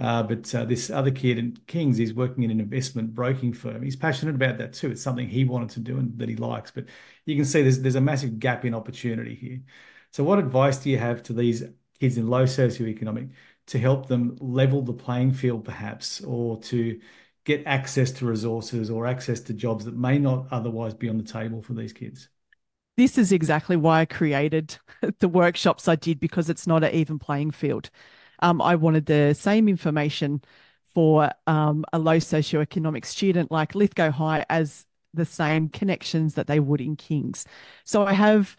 Uh, 0.00 0.22
but 0.22 0.52
uh, 0.54 0.64
this 0.64 0.90
other 0.90 1.11
kid 1.11 1.38
in 1.38 1.57
Kings, 1.66 1.96
he's 1.96 2.14
working 2.14 2.42
in 2.42 2.50
an 2.50 2.61
investment 2.61 3.14
broking 3.14 3.52
firm. 3.52 3.83
He's 3.83 3.96
passionate 3.96 4.35
about 4.35 4.59
that 4.59 4.72
too. 4.72 4.90
It's 4.90 5.02
something 5.02 5.28
he 5.28 5.44
wanted 5.44 5.70
to 5.70 5.80
do 5.80 5.98
and 5.98 6.18
that 6.18 6.28
he 6.28 6.37
likes. 6.37 6.70
But 6.70 6.87
you 7.26 7.37
can 7.37 7.44
see 7.44 7.62
there's 7.62 7.80
there's 7.80 7.94
a 7.94 8.00
massive 8.00 8.38
gap 8.38 8.64
in 8.64 8.74
opportunity 8.74 9.35
here. 9.35 9.61
So, 10.11 10.24
what 10.24 10.38
advice 10.38 10.78
do 10.78 10.90
you 10.90 10.98
have 10.98 11.22
to 11.24 11.33
these 11.33 11.62
kids 12.00 12.18
in 12.18 12.28
low 12.28 12.44
socioeconomic 12.44 13.30
to 13.66 13.78
help 13.78 14.07
them 14.07 14.37
level 14.40 14.83
the 14.83 14.92
playing 14.92 15.33
field, 15.33 15.64
perhaps, 15.64 16.20
or 16.22 16.61
to 16.62 17.00
get 17.44 17.62
access 17.66 18.11
to 18.11 18.26
resources 18.26 18.90
or 18.90 19.07
access 19.07 19.40
to 19.40 19.54
jobs 19.54 19.85
that 19.85 19.96
may 19.96 20.18
not 20.18 20.46
otherwise 20.50 20.94
be 20.94 21.09
on 21.09 21.18
the 21.18 21.24
table 21.24 21.62
for 21.62 21.74
these 21.74 21.92
kids. 21.92 22.28
This 22.96 23.18
is 23.18 23.33
exactly 23.33 23.76
why 23.76 24.00
I 24.00 24.04
created 24.04 24.78
the 25.18 25.28
workshops 25.28 25.88
I 25.88 25.96
did 25.96 26.20
because 26.20 26.48
it's 26.48 26.66
not 26.66 26.85
an 26.85 26.94
even 26.94 27.18
playing 27.18 27.50
field. 27.50 27.90
Um, 28.40 28.61
I 28.62 28.77
wanted 28.77 29.07
the 29.07 29.35
same 29.35 29.68
information 29.68 30.42
for 30.94 31.31
um, 31.47 31.85
a 31.92 31.99
low 31.99 32.18
socioeconomic 32.18 33.05
student 33.05 33.51
like 33.51 33.75
Lithgow 33.75 34.11
High 34.11 34.47
as 34.49 34.87
the 35.12 35.25
same 35.25 35.68
connections 35.68 36.35
that 36.35 36.47
they 36.47 36.61
would 36.61 36.81
in 36.81 36.97
Kings. 36.97 37.47
So 37.85 38.05
I 38.07 38.12
have 38.12 38.57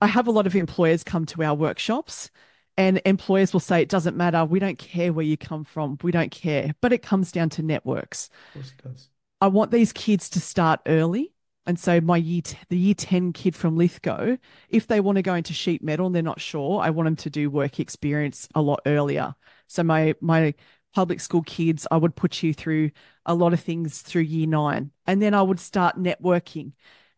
I 0.00 0.06
have 0.08 0.26
a 0.26 0.32
lot 0.32 0.46
of 0.46 0.56
employers 0.56 1.04
come 1.04 1.26
to 1.26 1.42
our 1.44 1.54
workshops 1.54 2.30
and 2.76 3.00
employers 3.04 3.52
will 3.52 3.60
say, 3.60 3.82
it 3.82 3.88
doesn't 3.88 4.16
matter. 4.16 4.44
We 4.44 4.58
don't 4.58 4.78
care 4.78 5.12
where 5.12 5.24
you 5.24 5.36
come 5.36 5.64
from. 5.64 5.98
We 6.02 6.10
don't 6.10 6.30
care. 6.30 6.74
But 6.80 6.92
it 6.92 7.02
comes 7.02 7.30
down 7.30 7.50
to 7.50 7.62
networks. 7.62 8.28
Of 8.48 8.54
course 8.54 8.72
it 8.78 8.82
does. 8.82 9.08
I 9.40 9.48
want 9.48 9.70
these 9.70 9.92
kids 9.92 10.28
to 10.30 10.40
start 10.40 10.80
early. 10.86 11.31
And 11.66 11.78
so 11.78 12.00
my 12.00 12.16
year, 12.16 12.42
t- 12.42 12.58
the 12.68 12.76
year 12.76 12.94
10 12.94 13.32
kid 13.32 13.54
from 13.54 13.76
Lithgow, 13.76 14.36
if 14.68 14.86
they 14.86 15.00
want 15.00 15.16
to 15.16 15.22
go 15.22 15.34
into 15.34 15.52
sheet 15.52 15.82
metal 15.82 16.06
and 16.06 16.14
they're 16.14 16.22
not 16.22 16.40
sure, 16.40 16.80
I 16.80 16.90
want 16.90 17.06
them 17.06 17.16
to 17.16 17.30
do 17.30 17.50
work 17.50 17.78
experience 17.78 18.48
a 18.54 18.62
lot 18.62 18.80
earlier. 18.84 19.34
So 19.68 19.84
my, 19.84 20.14
my 20.20 20.54
public 20.94 21.20
school 21.20 21.42
kids, 21.42 21.86
I 21.90 21.96
would 21.96 22.16
put 22.16 22.42
you 22.42 22.52
through 22.52 22.90
a 23.26 23.34
lot 23.34 23.52
of 23.52 23.60
things 23.60 24.02
through 24.02 24.22
year 24.22 24.46
nine. 24.46 24.90
And 25.06 25.22
then 25.22 25.34
I 25.34 25.42
would 25.42 25.60
start 25.60 25.96
networking, 25.96 26.72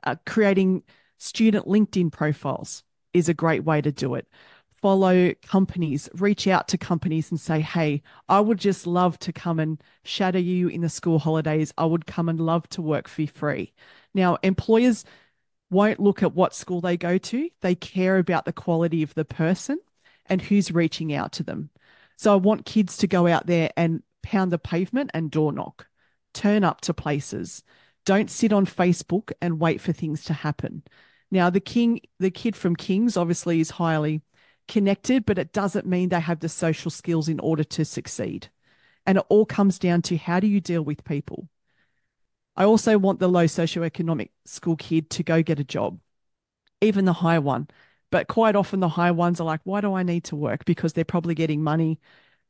uh, 0.04 0.16
creating 0.26 0.83
student 1.18 1.66
LinkedIn 1.66 2.12
profiles 2.12 2.83
is 3.14 3.28
a 3.28 3.35
great 3.35 3.64
way 3.64 3.80
to 3.80 3.92
do 3.92 4.14
it 4.14 4.26
follow 4.85 5.33
companies, 5.40 6.11
reach 6.12 6.46
out 6.46 6.68
to 6.68 6.76
companies 6.76 7.30
and 7.30 7.40
say, 7.40 7.59
hey, 7.59 8.02
I 8.28 8.38
would 8.40 8.59
just 8.59 8.87
love 8.87 9.18
to 9.20 9.33
come 9.33 9.59
and 9.59 9.83
shadow 10.04 10.38
you 10.38 10.68
in 10.68 10.83
the 10.83 10.90
school 10.90 11.18
holidays. 11.18 11.72
I 11.78 11.87
would 11.87 12.04
come 12.04 12.28
and 12.28 12.38
love 12.38 12.68
to 12.68 12.83
work 12.83 13.09
for 13.09 13.26
free. 13.26 13.72
Now, 14.14 14.38
employers 14.42 15.05
won't 15.70 16.00
look 16.00 16.22
at 16.22 16.35
what 16.35 16.55
school 16.55 16.81
they 16.81 16.96
go 16.96 17.18
to, 17.18 17.50
they 17.61 17.74
care 17.74 18.18
about 18.18 18.44
the 18.44 18.53
quality 18.53 19.03
of 19.03 19.14
the 19.14 19.24
person 19.24 19.79
and 20.27 20.40
who's 20.40 20.72
reaching 20.72 21.12
out 21.12 21.33
to 21.33 21.42
them. 21.42 21.70
So 22.16 22.33
I 22.33 22.37
want 22.37 22.64
kids 22.64 22.96
to 22.98 23.07
go 23.07 23.27
out 23.27 23.46
there 23.46 23.70
and 23.77 24.03
pound 24.22 24.53
the 24.53 24.59
pavement 24.59 25.11
and 25.12 25.31
door 25.31 25.53
knock, 25.53 25.88
turn 26.33 26.64
up 26.64 26.81
to 26.83 26.94
places. 26.94 27.62
Don't 28.07 28.31
sit 28.31 28.53
on 28.53 28.66
Facebook 28.66 29.33
and 29.40 29.61
wait 29.61 29.81
for 29.81 29.92
things 29.92 30.24
to 30.24 30.33
happen. 30.33 30.83
Now, 31.31 31.50
the 31.50 31.61
king, 31.61 32.00
the 32.20 32.31
kid 32.31 32.55
from 32.55 32.77
Kings 32.77 33.16
obviously 33.16 33.61
is 33.61 33.70
highly 33.70 34.22
connected, 34.68 35.27
but 35.27 35.38
it 35.38 35.53
doesn't 35.53 35.87
mean 35.87 36.09
they 36.09 36.20
have 36.20 36.40
the 36.40 36.48
social 36.48 36.90
skills 36.90 37.29
in 37.29 37.40
order 37.40 37.64
to 37.64 37.85
succeed. 37.85 38.48
And 39.07 39.18
it 39.18 39.24
all 39.29 39.44
comes 39.44 39.79
down 39.79 40.03
to 40.03 40.16
how 40.16 40.40
do 40.40 40.46
you 40.46 40.61
deal 40.61 40.83
with 40.83 41.05
people? 41.05 41.48
I 42.57 42.64
also 42.64 42.99
want 42.99 43.19
the 43.19 43.29
low 43.29 43.45
socioeconomic 43.47 44.31
school 44.45 44.77
kid 44.77 45.11
to 45.11 45.23
go 45.23 45.43
get 45.43 45.59
a 45.61 45.64
job, 45.64 46.01
even 46.81 47.05
the 47.05 47.12
high 47.14 47.38
one. 47.38 47.69
But 48.11 48.29
quite 48.29 48.57
often, 48.57 48.81
the 48.81 48.88
high 48.90 49.11
ones 49.11 49.40
are 49.40 49.45
like, 49.45 49.61
why 49.64 49.81
do 49.81 49.95
I 49.95 50.05
need 50.05 50.25
to 50.25 50.37
work? 50.37 50.64
Because 50.64 50.93
they're 50.93 51.05
probably 51.05 51.35
getting 51.35 51.62
money, 51.62 51.99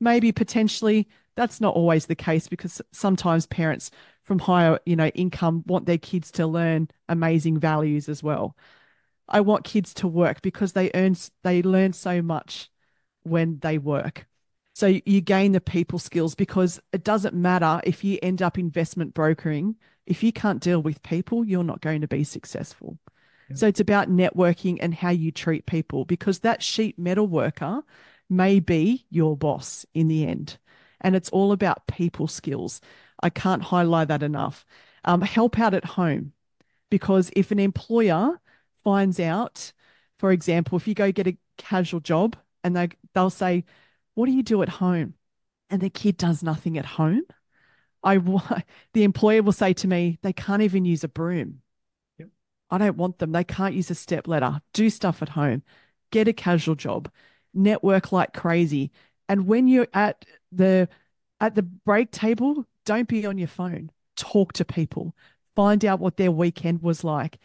maybe 0.01 0.33
potentially 0.33 1.09
that's 1.37 1.61
not 1.61 1.75
always 1.75 2.07
the 2.07 2.14
case 2.14 2.49
because 2.49 2.81
sometimes 2.93 3.47
parents 3.47 3.90
from 4.23 4.38
higher, 4.38 4.79
you 4.87 4.97
know, 4.97 5.09
income 5.09 5.64
want 5.67 5.87
their 5.87 5.99
kids 5.99 6.31
to 6.33 6.47
learn 6.47 6.88
amazing 7.09 7.59
values 7.59 8.09
as 8.09 8.23
well. 8.23 8.57
I 9.29 9.40
want 9.40 9.64
kids 9.64 9.95
to 9.95 10.09
work 10.09 10.43
because 10.43 10.73
they 10.73 10.90
earn 10.95 11.17
they 11.43 11.62
learn 11.62 11.93
so 11.93 12.23
much 12.23 12.71
when 13.23 13.59
they 13.61 13.79
work. 13.79 14.27
So 14.75 15.01
you 15.07 15.21
gain 15.21 15.53
the 15.53 15.61
people 15.61 15.99
skills 15.99 16.35
because 16.35 16.81
it 16.93 17.05
doesn't 17.05 17.35
matter 17.35 17.81
if 17.85 18.05
you 18.05 18.19
end 18.23 18.43
up 18.43 18.59
investment 18.59 19.14
brokering, 19.14 19.77
if 20.07 20.23
you 20.23 20.33
can't 20.33 20.61
deal 20.61 20.81
with 20.81 21.03
people, 21.03 21.45
you're 21.45 21.64
not 21.64 21.81
going 21.81 22.01
to 22.01 22.09
be 22.09 22.25
successful. 22.25 22.99
Yeah. 23.49 23.57
So 23.57 23.67
it's 23.67 23.81
about 23.81 24.09
networking 24.09 24.79
and 24.81 24.95
how 24.95 25.11
you 25.11 25.31
treat 25.31 25.67
people 25.67 26.05
because 26.05 26.40
that 26.40 26.62
sheet 26.62 26.99
metal 26.99 27.27
worker 27.27 27.83
may 28.29 28.61
be 28.61 29.07
your 29.11 29.37
boss 29.37 29.85
in 29.95 30.09
the 30.09 30.27
end. 30.27 30.59
And 31.01 31.14
it's 31.14 31.31
all 31.31 31.53
about 31.53 31.87
people 31.87 32.27
skills. 32.27 32.81
I 33.23 33.31
can't 33.31 33.62
highlight 33.62 34.09
that 34.09 34.23
enough. 34.23 34.64
Um, 35.05 35.21
help 35.21 35.59
out 35.59 35.75
at 35.75 35.85
home 35.85 36.33
because 36.90 37.31
if 37.37 37.51
an 37.51 37.59
employer 37.59 38.40
finds 38.83 39.21
out, 39.21 39.73
for 40.19 40.33
example, 40.33 40.77
if 40.77 40.88
you 40.88 40.95
go 40.95 41.12
get 41.12 41.27
a 41.27 41.37
casual 41.59 42.01
job 42.01 42.37
and 42.62 42.75
they 42.75 42.88
they'll 43.12 43.31
say, 43.31 43.64
"What 44.14 44.27
do 44.27 44.33
you 44.33 44.43
do 44.43 44.62
at 44.62 44.69
home?" 44.69 45.14
and 45.71 45.81
the 45.81 45.90
kid 45.90 46.17
does 46.17 46.43
nothing 46.43 46.79
at 46.79 46.85
home, 46.87 47.23
I 48.05 48.19
the 48.93 49.05
employer 49.05 49.43
will 49.43 49.53
say 49.53 49.73
to 49.75 49.88
me, 49.88 50.19
"They 50.23 50.33
can't 50.33 50.62
even 50.62 50.85
use 50.85 51.05
a 51.05 51.09
broom." 51.09 51.62
Yep. 52.19 52.29
I 52.71 52.79
don't 52.79 52.97
want 52.97 53.19
them. 53.19 53.33
They 53.33 53.45
can't 53.45 53.75
use 53.75 53.90
a 53.90 53.95
step 53.95 54.29
ladder. 54.29 54.61
Do 54.73 54.90
stuff 54.90 55.23
at 55.23 55.31
home. 55.31 55.62
Get 56.11 56.29
a 56.29 56.33
casual 56.33 56.75
job. 56.75 57.11
Network 57.53 58.12
like 58.12 58.33
crazy. 58.33 58.90
And 59.29 59.47
when 59.47 59.69
you're 59.69 59.88
at 59.95 60.25
the 60.53 60.88
at 61.40 61.55
the 61.55 61.62
break 61.62 62.11
table, 62.11 62.67
don't 62.85 63.09
be 63.09 63.27
on 63.27 63.38
your 63.38 63.49
phone. 63.49 63.90
Talk 64.17 64.53
to 64.55 64.64
people. 64.64 65.14
Find 65.57 65.85
out 65.85 66.01
what 66.01 66.17
their 66.17 66.33
weekend 66.33 66.83
was 66.83 67.05
like 67.05 67.38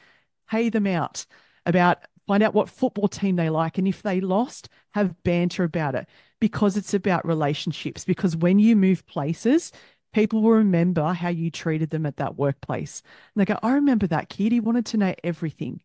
pay 0.50 0.70
them 0.70 0.88
out 0.88 1.26
about 1.66 2.00
find 2.28 2.44
out 2.44 2.54
what 2.54 2.70
football 2.70 3.08
team 3.08 3.36
they 3.36 3.50
like 3.50 3.78
and 3.78 3.88
if 3.88 4.02
they 4.02 4.20
lost 4.22 4.70
have 4.92 5.22
banter 5.24 5.64
about 5.64 5.96
it 5.96 6.08
because 6.40 6.78
it's 6.78 6.94
about 6.94 7.26
relationships 7.26 8.06
because 8.06 8.36
when 8.36 8.60
you 8.60 8.76
move 8.76 9.06
places 9.06 9.72
people 10.14 10.42
will 10.42 10.52
remember 10.52 11.14
how 11.14 11.30
you 11.30 11.52
treated 11.52 11.90
them 11.90 12.06
at 12.06 12.18
that 12.18 12.38
workplace. 12.38 13.02
And 13.34 13.42
they 13.42 13.46
go 13.46 13.60
i 13.64 13.72
remember 13.74 14.08
that 14.08 14.30
kid 14.30 14.52
he 14.52 14.60
wanted 14.60 14.86
to 14.88 14.98
know 14.98 15.16
everything. 15.24 15.82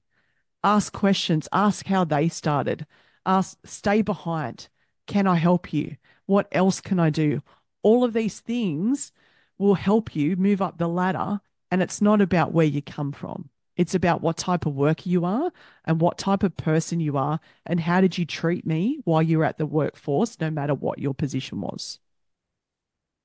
Ask 0.63 0.93
questions. 0.93 1.49
Ask 1.53 1.87
how 1.87 2.05
they 2.05 2.29
started. 2.29 2.87
Ask 3.27 3.59
stay 3.65 4.03
behind. 4.03 4.69
Can 5.07 5.27
i 5.27 5.37
help 5.37 5.73
you? 5.73 5.97
What 6.27 6.49
else 6.53 6.81
can 6.81 6.99
i 6.99 7.11
do? 7.11 7.43
All 7.83 8.05
of 8.05 8.13
these 8.15 8.41
things 8.41 9.13
will 9.59 9.75
help 9.75 10.17
you 10.17 10.37
move 10.37 10.63
up 10.63 10.79
the 10.79 10.89
ladder 10.89 11.41
and 11.71 11.83
it's 11.83 12.01
not 12.01 12.21
about 12.21 12.53
where 12.53 12.67
you 12.67 12.83
come 12.83 13.13
from. 13.13 13.51
It's 13.77 13.95
about 13.95 14.23
what 14.23 14.37
type 14.37 14.67
of 14.67 14.75
worker 14.75 15.09
you 15.09 15.25
are 15.25 15.51
and 15.85 16.01
what 16.01 16.19
type 16.19 16.43
of 16.43 16.57
person 16.57 17.01
you 17.01 17.17
are 17.17 17.41
and 17.67 17.81
how 17.81 18.01
did 18.01 18.17
you 18.17 18.25
treat 18.25 18.65
me 18.65 19.01
while 19.05 19.23
you 19.23 19.39
were 19.39 19.45
at 19.45 19.59
the 19.59 19.67
workforce, 19.67 20.39
no 20.41 20.51
matter 20.51 20.75
what 20.75 21.01
your 21.01 21.15
position 21.15 21.61
was. 21.61 21.99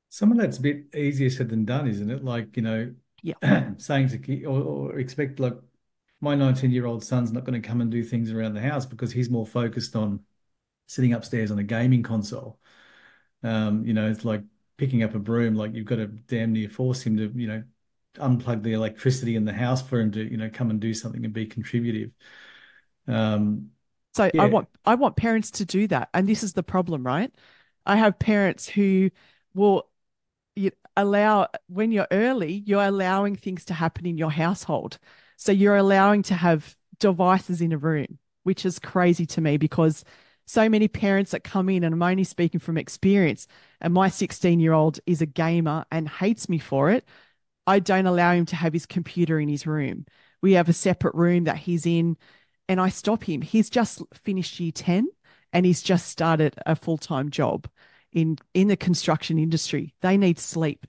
Some 0.09 0.31
of 0.31 0.37
that's 0.37 0.57
a 0.57 0.61
bit 0.61 0.95
easier 0.95 1.29
said 1.29 1.49
than 1.49 1.65
done, 1.65 1.87
isn't 1.87 2.09
it? 2.09 2.23
Like, 2.23 2.57
you 2.57 2.63
know, 2.63 2.93
yeah. 3.21 3.71
saying 3.77 4.09
to 4.09 4.45
or, 4.45 4.61
or 4.61 4.99
expect 4.99 5.39
like 5.39 5.57
my 6.21 6.35
19 6.35 6.71
year 6.71 6.85
old 6.85 7.03
son's 7.03 7.31
not 7.31 7.45
going 7.45 7.61
to 7.61 7.67
come 7.67 7.81
and 7.81 7.91
do 7.91 8.03
things 8.03 8.31
around 8.31 8.53
the 8.53 8.61
house 8.61 8.85
because 8.85 9.11
he's 9.11 9.29
more 9.29 9.45
focused 9.45 9.95
on 9.95 10.21
sitting 10.87 11.13
upstairs 11.13 11.51
on 11.51 11.59
a 11.59 11.63
gaming 11.63 12.03
console. 12.03 12.59
Um, 13.43 13.85
you 13.85 13.93
know, 13.93 14.09
it's 14.09 14.25
like 14.25 14.43
picking 14.77 15.03
up 15.03 15.15
a 15.15 15.19
broom, 15.19 15.55
like 15.55 15.73
you've 15.73 15.85
got 15.85 15.97
to 15.97 16.07
damn 16.07 16.53
near 16.53 16.69
force 16.69 17.01
him 17.03 17.17
to, 17.17 17.31
you 17.35 17.47
know, 17.47 17.63
unplug 18.15 18.63
the 18.63 18.73
electricity 18.73 19.35
in 19.35 19.45
the 19.45 19.53
house 19.53 19.81
for 19.81 19.99
him 19.99 20.11
to 20.11 20.23
you 20.29 20.37
know 20.37 20.49
come 20.51 20.69
and 20.69 20.79
do 20.79 20.93
something 20.93 21.23
and 21.23 21.33
be 21.33 21.45
contributive 21.45 22.11
um 23.07 23.69
so 24.13 24.29
yeah. 24.33 24.41
i 24.41 24.45
want 24.45 24.67
i 24.85 24.95
want 24.95 25.15
parents 25.15 25.51
to 25.51 25.65
do 25.65 25.87
that 25.87 26.09
and 26.13 26.27
this 26.27 26.43
is 26.43 26.53
the 26.53 26.63
problem 26.63 27.05
right 27.05 27.31
i 27.85 27.95
have 27.95 28.17
parents 28.19 28.67
who 28.67 29.09
will 29.53 29.88
allow 30.95 31.47
when 31.67 31.91
you're 31.91 32.07
early 32.11 32.63
you're 32.65 32.83
allowing 32.83 33.35
things 33.35 33.63
to 33.65 33.73
happen 33.73 34.05
in 34.05 34.17
your 34.17 34.31
household 34.31 34.99
so 35.37 35.51
you're 35.51 35.77
allowing 35.77 36.21
to 36.21 36.33
have 36.33 36.75
devices 36.99 37.61
in 37.61 37.71
a 37.71 37.77
room 37.77 38.19
which 38.43 38.65
is 38.65 38.79
crazy 38.79 39.25
to 39.25 39.39
me 39.39 39.55
because 39.55 40.03
so 40.45 40.67
many 40.67 40.87
parents 40.87 41.31
that 41.31 41.43
come 41.43 41.69
in 41.69 41.83
and 41.83 41.93
i'm 41.93 42.03
only 42.03 42.25
speaking 42.25 42.59
from 42.59 42.77
experience 42.77 43.47
and 43.79 43.93
my 43.93 44.09
16 44.09 44.59
year 44.59 44.73
old 44.73 44.99
is 45.05 45.21
a 45.21 45.25
gamer 45.25 45.85
and 45.91 46.09
hates 46.09 46.49
me 46.49 46.57
for 46.57 46.89
it 46.91 47.05
I 47.69 47.77
don't 47.77 48.07
allow 48.07 48.33
him 48.33 48.47
to 48.47 48.55
have 48.55 48.73
his 48.73 48.87
computer 48.87 49.39
in 49.39 49.47
his 49.47 49.67
room. 49.67 50.07
We 50.41 50.53
have 50.53 50.69
a 50.69 50.73
separate 50.73 51.13
room 51.13 51.43
that 51.43 51.57
he's 51.57 51.85
in, 51.85 52.17
and 52.67 52.81
I 52.81 52.89
stop 52.89 53.23
him. 53.23 53.43
He's 53.43 53.69
just 53.69 54.01
finished 54.11 54.59
year 54.59 54.71
10 54.71 55.07
and 55.53 55.65
he's 55.67 55.83
just 55.83 56.07
started 56.07 56.55
a 56.65 56.75
full 56.75 56.97
time 56.97 57.29
job 57.29 57.67
in, 58.13 58.37
in 58.53 58.67
the 58.67 58.77
construction 58.77 59.37
industry. 59.37 59.93
They 60.01 60.17
need 60.17 60.39
sleep. 60.39 60.85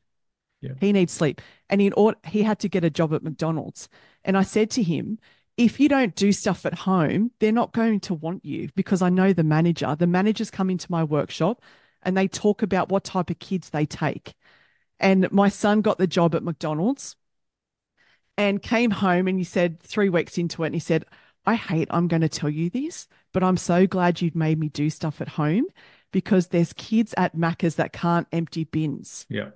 Yeah. 0.60 0.72
He 0.78 0.92
needs 0.92 1.12
sleep. 1.12 1.40
And 1.68 1.80
in 1.80 1.92
order, 1.94 2.18
he 2.26 2.42
had 2.42 2.58
to 2.60 2.68
get 2.68 2.84
a 2.84 2.90
job 2.90 3.14
at 3.14 3.22
McDonald's. 3.22 3.88
And 4.24 4.36
I 4.36 4.42
said 4.42 4.70
to 4.72 4.82
him, 4.82 5.18
if 5.56 5.80
you 5.80 5.88
don't 5.88 6.14
do 6.14 6.32
stuff 6.32 6.64
at 6.64 6.74
home, 6.74 7.32
they're 7.38 7.52
not 7.52 7.72
going 7.72 8.00
to 8.00 8.14
want 8.14 8.44
you 8.44 8.70
because 8.74 9.02
I 9.02 9.08
know 9.10 9.32
the 9.32 9.44
manager. 9.44 9.94
The 9.94 10.06
managers 10.06 10.50
come 10.50 10.70
into 10.70 10.90
my 10.90 11.04
workshop 11.04 11.62
and 12.02 12.16
they 12.16 12.28
talk 12.28 12.62
about 12.62 12.88
what 12.88 13.04
type 13.04 13.30
of 13.30 13.38
kids 13.38 13.70
they 13.70 13.86
take. 13.86 14.34
And 14.98 15.30
my 15.32 15.48
son 15.48 15.80
got 15.80 15.98
the 15.98 16.06
job 16.06 16.34
at 16.34 16.42
McDonald's 16.42 17.16
and 18.36 18.62
came 18.62 18.90
home 18.90 19.28
and 19.28 19.38
he 19.38 19.44
said, 19.44 19.80
three 19.80 20.08
weeks 20.08 20.38
into 20.38 20.62
it, 20.62 20.66
and 20.66 20.74
he 20.74 20.80
said, 20.80 21.04
I 21.44 21.54
hate 21.54 21.88
I'm 21.90 22.08
going 22.08 22.22
to 22.22 22.28
tell 22.28 22.50
you 22.50 22.70
this, 22.70 23.08
but 23.32 23.42
I'm 23.42 23.56
so 23.56 23.86
glad 23.86 24.20
you've 24.20 24.34
made 24.34 24.58
me 24.58 24.68
do 24.68 24.88
stuff 24.90 25.20
at 25.20 25.28
home 25.28 25.64
because 26.12 26.48
there's 26.48 26.72
kids 26.72 27.14
at 27.16 27.36
Macca's 27.36 27.76
that 27.76 27.92
can't 27.92 28.26
empty 28.32 28.64
bins. 28.64 29.26
Yeah. 29.28 29.50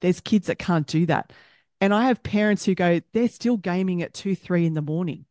There's 0.00 0.20
kids 0.20 0.46
that 0.46 0.58
can't 0.58 0.86
do 0.86 1.06
that. 1.06 1.32
And 1.80 1.94
I 1.94 2.06
have 2.06 2.22
parents 2.22 2.64
who 2.64 2.74
go, 2.74 3.00
they're 3.12 3.28
still 3.28 3.56
gaming 3.56 4.02
at 4.02 4.14
two, 4.14 4.34
three 4.34 4.66
in 4.66 4.74
the 4.74 4.82
morning. 4.82 5.24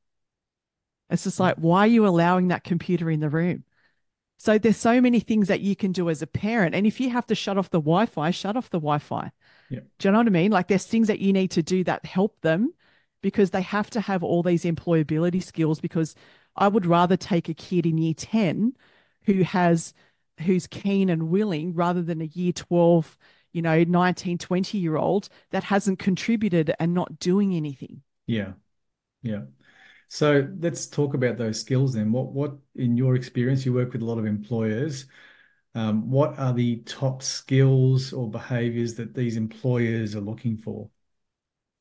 It's 1.10 1.24
just 1.24 1.40
like, 1.40 1.56
why 1.56 1.82
are 1.82 1.88
you 1.88 2.06
allowing 2.08 2.50
that 2.50 2.64
computer 2.64 3.10
in 3.10 3.20
the 3.20 3.30
room? 3.30 3.64
So 4.38 4.58
there's 4.58 4.78
so 4.78 5.02
many 5.02 5.20
things 5.20 5.50
that 5.50 5.60
you 5.60 5.76
can 5.76 5.92
do 5.92 6.10
as 6.10 6.22
a 6.22 6.28
parent. 6.28 6.74
And 6.74 6.88
if 6.88 7.00
you 7.00 7.10
have 7.10 7.26
to 7.28 7.36
shut 7.36 7.58
off 7.58 7.72
the 7.72 7.80
Wi-Fi, 7.80 8.32
shut 8.32 8.56
off 8.56 8.70
the 8.70 8.80
Wi-Fi. 8.80 9.32
Yeah. 9.70 9.82
Do 9.98 10.08
you 10.08 10.12
know 10.12 10.20
what 10.20 10.28
I 10.28 10.32
mean? 10.32 10.52
Like 10.52 10.68
there's 10.68 10.86
things 10.86 11.08
that 11.08 11.20
you 11.20 11.34
need 11.34 11.52
to 11.52 11.64
do 11.64 11.84
that 11.84 12.06
help 12.06 12.40
them 12.42 12.74
because 13.22 13.50
they 13.50 13.62
have 13.62 13.90
to 13.92 14.02
have 14.02 14.24
all 14.24 14.42
these 14.42 14.64
employability 14.64 15.44
skills 15.44 15.82
because 15.82 16.16
I 16.56 16.68
would 16.68 16.86
rather 16.86 17.18
take 17.18 17.50
a 17.50 17.54
kid 17.54 17.86
in 17.86 17.98
year 17.98 18.14
10 18.14 18.74
who 19.24 19.44
has 19.44 19.94
who's 20.42 20.68
keen 20.68 21.10
and 21.10 21.30
willing 21.30 21.74
rather 21.74 22.02
than 22.02 22.22
a 22.22 22.26
year 22.26 22.54
12, 22.54 23.18
you 23.52 23.62
know, 23.62 23.84
19, 23.84 24.38
20 24.38 24.78
year 24.78 24.98
old 24.98 25.30
that 25.52 25.66
hasn't 25.66 26.00
contributed 26.00 26.74
and 26.80 26.94
not 26.94 27.20
doing 27.20 27.56
anything. 27.56 28.02
Yeah. 28.28 28.54
Yeah. 29.22 29.44
So 30.10 30.50
let's 30.60 30.88
talk 30.88 31.14
about 31.14 31.38
those 31.38 31.60
skills 31.60 31.94
then. 31.94 32.12
What, 32.12 32.34
what 32.34 32.58
in 32.76 32.98
your 32.98 33.16
experience, 33.16 33.66
you 33.66 33.74
work 33.74 33.94
with 33.94 34.02
a 34.02 34.06
lot 34.06 34.20
of 34.20 34.26
employers. 34.26 35.08
Um, 35.76 36.10
what 36.10 36.40
are 36.40 36.54
the 36.54 36.78
top 36.82 37.24
skills 37.24 38.14
or 38.14 38.30
behaviors 38.30 38.96
that 38.96 39.16
these 39.16 39.38
employers 39.38 40.16
are 40.16 40.22
looking 40.22 40.58
for? 40.58 40.90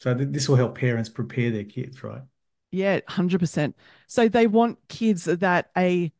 So 0.00 0.14
th- 0.14 0.30
this 0.30 0.48
will 0.48 0.56
help 0.56 0.78
parents 0.78 1.08
prepare 1.08 1.50
their 1.50 1.64
kids, 1.64 2.04
right? 2.04 2.22
Yeah, 2.70 3.00
hundred 3.08 3.40
percent. 3.40 3.76
So 4.06 4.28
they 4.28 4.46
want 4.46 4.78
kids 4.88 5.24
that 5.24 5.70
a 5.76 6.12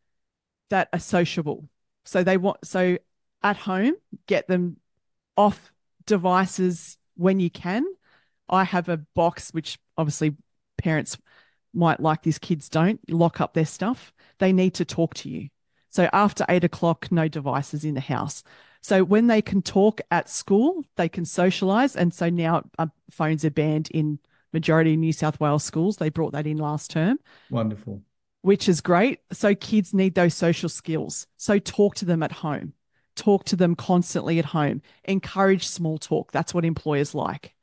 that 0.71 0.89
are 0.93 1.01
sociable. 1.01 1.69
So 2.09 2.25
they 2.25 2.39
want 2.39 2.67
so 2.67 2.97
at 3.43 3.59
home, 3.59 3.93
get 4.27 4.49
them 4.49 4.79
off 5.37 5.71
devices 6.07 6.97
when 7.17 7.39
you 7.39 7.51
can. 7.51 7.85
I 8.49 8.65
have 8.65 8.89
a 8.89 8.97
box 8.97 9.51
which 9.51 9.79
obviously 9.99 10.35
parents 10.79 11.19
might 11.75 12.01
like 12.01 12.23
these 12.23 12.39
kids 12.39 12.71
don't 12.71 12.99
lock 13.11 13.43
up 13.43 13.53
their 13.53 13.67
stuff. 13.67 14.15
They 14.39 14.55
need 14.55 14.73
to 14.77 14.87
talk 14.87 15.13
to 15.17 15.29
you. 15.29 15.51
So 15.91 16.09
after 16.15 16.47
eight 16.49 16.65
o'clock, 16.65 17.13
no 17.13 17.29
devices 17.29 17.85
in 17.85 17.93
the 17.93 18.01
house. 18.01 18.43
So 18.81 19.05
when 19.05 19.27
they 19.27 19.43
can 19.43 19.61
talk 19.61 20.01
at 20.11 20.31
school, 20.31 20.85
they 20.97 21.11
can 21.11 21.27
socialize. 21.27 21.95
And 21.95 22.15
so 22.15 22.31
now 22.31 22.63
uh, 22.79 22.87
phones 23.11 23.45
are 23.45 23.51
banned 23.51 23.91
in 23.91 24.19
majority 24.55 24.95
of 24.95 24.99
New 24.99 25.13
South 25.13 25.39
Wales 25.41 25.65
schools. 25.65 25.99
They 25.99 26.09
brought 26.09 26.33
that 26.33 26.47
in 26.47 26.57
last 26.57 26.91
term. 26.91 27.19
Wonderful. 27.51 28.03
Which 28.49 28.67
is 28.67 28.81
great. 28.81 29.21
So 29.31 29.55
kids 29.55 29.93
need 29.93 30.15
those 30.15 30.33
social 30.33 30.71
skills. 30.71 31.27
So 31.37 31.59
talk 31.59 31.97
to 31.97 32.07
them 32.07 32.23
at 32.23 32.33
home. 32.33 32.73
Talk 33.15 33.45
to 33.45 33.57
them 33.57 33.75
constantly 33.75 34.39
at 34.39 34.47
home. 34.47 34.81
Encourage 35.05 35.67
small 35.67 35.99
talk. 35.99 36.33
That's 36.33 36.55
what 36.55 36.65
employers 36.65 37.15
like. 37.15 37.55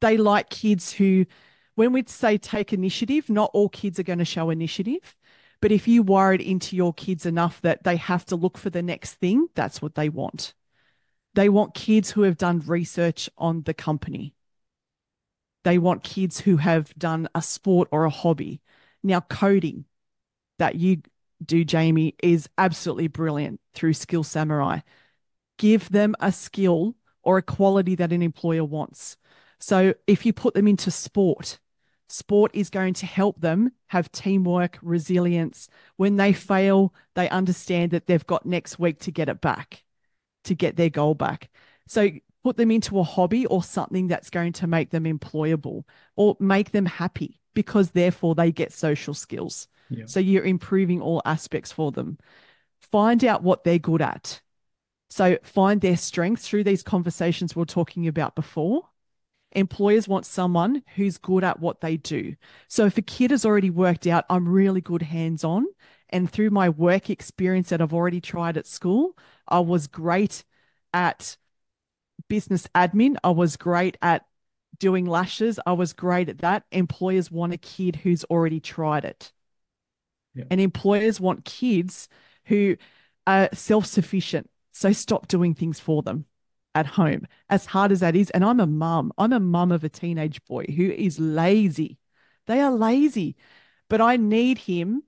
They 0.00 0.16
like 0.16 0.48
kids 0.48 0.92
who 0.92 1.26
when 1.74 1.92
we 1.92 2.04
say 2.06 2.38
take 2.38 2.72
initiative, 2.72 3.28
not 3.28 3.50
all 3.52 3.68
kids 3.68 4.00
are 4.00 4.02
going 4.02 4.20
to 4.20 4.24
show 4.24 4.48
initiative. 4.48 5.14
But 5.60 5.72
if 5.72 5.86
you 5.86 6.02
wire 6.02 6.32
it 6.32 6.40
into 6.40 6.74
your 6.74 6.94
kids 6.94 7.26
enough 7.26 7.60
that 7.60 7.84
they 7.84 7.96
have 7.96 8.24
to 8.26 8.36
look 8.36 8.56
for 8.56 8.70
the 8.70 8.80
next 8.80 9.16
thing, 9.16 9.48
that's 9.54 9.82
what 9.82 9.94
they 9.94 10.08
want. 10.08 10.54
They 11.34 11.50
want 11.50 11.74
kids 11.74 12.12
who 12.12 12.22
have 12.22 12.38
done 12.38 12.60
research 12.60 13.28
on 13.36 13.64
the 13.64 13.74
company. 13.74 14.34
They 15.64 15.76
want 15.76 16.02
kids 16.02 16.40
who 16.40 16.56
have 16.56 16.94
done 16.94 17.28
a 17.34 17.42
sport 17.42 17.88
or 17.92 18.06
a 18.06 18.10
hobby. 18.10 18.62
Now, 19.02 19.20
coding 19.20 19.84
that 20.58 20.76
you 20.76 21.02
do, 21.44 21.64
Jamie, 21.64 22.14
is 22.22 22.48
absolutely 22.58 23.08
brilliant 23.08 23.60
through 23.74 23.94
Skill 23.94 24.24
Samurai. 24.24 24.80
Give 25.56 25.88
them 25.88 26.14
a 26.20 26.32
skill 26.32 26.96
or 27.22 27.38
a 27.38 27.42
quality 27.42 27.94
that 27.96 28.12
an 28.12 28.22
employer 28.22 28.64
wants. 28.64 29.16
So 29.58 29.94
if 30.06 30.24
you 30.24 30.32
put 30.32 30.54
them 30.54 30.68
into 30.68 30.90
sport, 30.90 31.58
sport 32.08 32.50
is 32.54 32.70
going 32.70 32.94
to 32.94 33.06
help 33.06 33.40
them 33.40 33.72
have 33.88 34.10
teamwork, 34.12 34.78
resilience. 34.82 35.68
When 35.96 36.16
they 36.16 36.32
fail, 36.32 36.94
they 37.14 37.28
understand 37.28 37.90
that 37.92 38.06
they've 38.06 38.26
got 38.26 38.46
next 38.46 38.78
week 38.78 39.00
to 39.00 39.10
get 39.10 39.28
it 39.28 39.40
back, 39.40 39.84
to 40.44 40.54
get 40.54 40.76
their 40.76 40.90
goal 40.90 41.14
back. 41.14 41.50
So 41.86 42.10
put 42.44 42.56
them 42.56 42.70
into 42.70 42.98
a 42.98 43.02
hobby 43.02 43.46
or 43.46 43.62
something 43.62 44.06
that's 44.06 44.30
going 44.30 44.52
to 44.54 44.66
make 44.66 44.90
them 44.90 45.04
employable 45.04 45.84
or 46.16 46.36
make 46.40 46.70
them 46.70 46.86
happy 46.86 47.40
because 47.54 47.90
therefore 47.90 48.34
they 48.34 48.52
get 48.52 48.72
social 48.72 49.14
skills. 49.14 49.68
So 50.06 50.20
you're 50.20 50.44
improving 50.44 51.00
all 51.00 51.22
aspects 51.24 51.72
for 51.72 51.92
them. 51.92 52.18
Find 52.80 53.24
out 53.24 53.42
what 53.42 53.64
they're 53.64 53.78
good 53.78 54.02
at. 54.02 54.40
So 55.10 55.38
find 55.42 55.80
their 55.80 55.96
strengths 55.96 56.46
through 56.46 56.64
these 56.64 56.82
conversations 56.82 57.56
we 57.56 57.62
are 57.62 57.66
talking 57.66 58.06
about 58.06 58.34
before 58.34 58.88
employers 59.52 60.08
want 60.08 60.26
someone 60.26 60.82
who's 60.96 61.18
good 61.18 61.44
at 61.44 61.60
what 61.60 61.80
they 61.80 61.96
do. 61.96 62.34
So 62.68 62.86
if 62.86 62.98
a 62.98 63.02
kid 63.02 63.30
has 63.30 63.44
already 63.44 63.70
worked 63.70 64.06
out, 64.06 64.24
I'm 64.28 64.48
really 64.48 64.80
good 64.80 65.02
hands 65.02 65.44
on, 65.44 65.66
and 66.10 66.30
through 66.30 66.50
my 66.50 66.68
work 66.68 67.10
experience 67.10 67.70
that 67.70 67.80
I've 67.80 67.94
already 67.94 68.20
tried 68.20 68.56
at 68.56 68.66
school, 68.66 69.16
I 69.46 69.60
was 69.60 69.86
great 69.86 70.44
at 70.92 71.36
business 72.28 72.68
admin, 72.74 73.16
I 73.24 73.30
was 73.30 73.56
great 73.56 73.96
at 74.02 74.24
doing 74.78 75.06
lashes, 75.06 75.58
I 75.66 75.72
was 75.72 75.92
great 75.92 76.28
at 76.28 76.38
that. 76.38 76.64
Employers 76.70 77.30
want 77.30 77.52
a 77.52 77.58
kid 77.58 77.96
who's 77.96 78.24
already 78.24 78.60
tried 78.60 79.04
it. 79.04 79.32
Yeah. 80.38 80.44
And 80.50 80.60
employers 80.60 81.20
want 81.20 81.44
kids 81.44 82.08
who 82.46 82.76
are 83.26 83.48
self 83.52 83.86
sufficient. 83.86 84.48
So 84.72 84.92
stop 84.92 85.28
doing 85.28 85.54
things 85.54 85.80
for 85.80 86.02
them 86.02 86.26
at 86.74 86.86
home, 86.86 87.26
as 87.48 87.66
hard 87.66 87.92
as 87.92 88.00
that 88.00 88.14
is. 88.14 88.30
And 88.30 88.44
I'm 88.44 88.60
a 88.60 88.66
mum. 88.66 89.12
I'm 89.18 89.32
a 89.32 89.40
mum 89.40 89.72
of 89.72 89.84
a 89.84 89.88
teenage 89.88 90.44
boy 90.44 90.64
who 90.64 90.90
is 90.90 91.18
lazy. 91.18 91.98
They 92.46 92.60
are 92.60 92.70
lazy, 92.70 93.36
but 93.88 94.00
I 94.00 94.16
need 94.16 94.58
him 94.58 95.02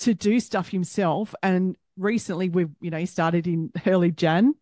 to 0.00 0.14
do 0.14 0.40
stuff 0.40 0.68
himself. 0.68 1.34
And 1.42 1.76
recently 1.96 2.48
we've, 2.48 2.70
you 2.80 2.90
know, 2.90 2.98
he 2.98 3.06
started 3.06 3.46
in 3.46 3.72
early 3.86 4.12
Jan. 4.12 4.54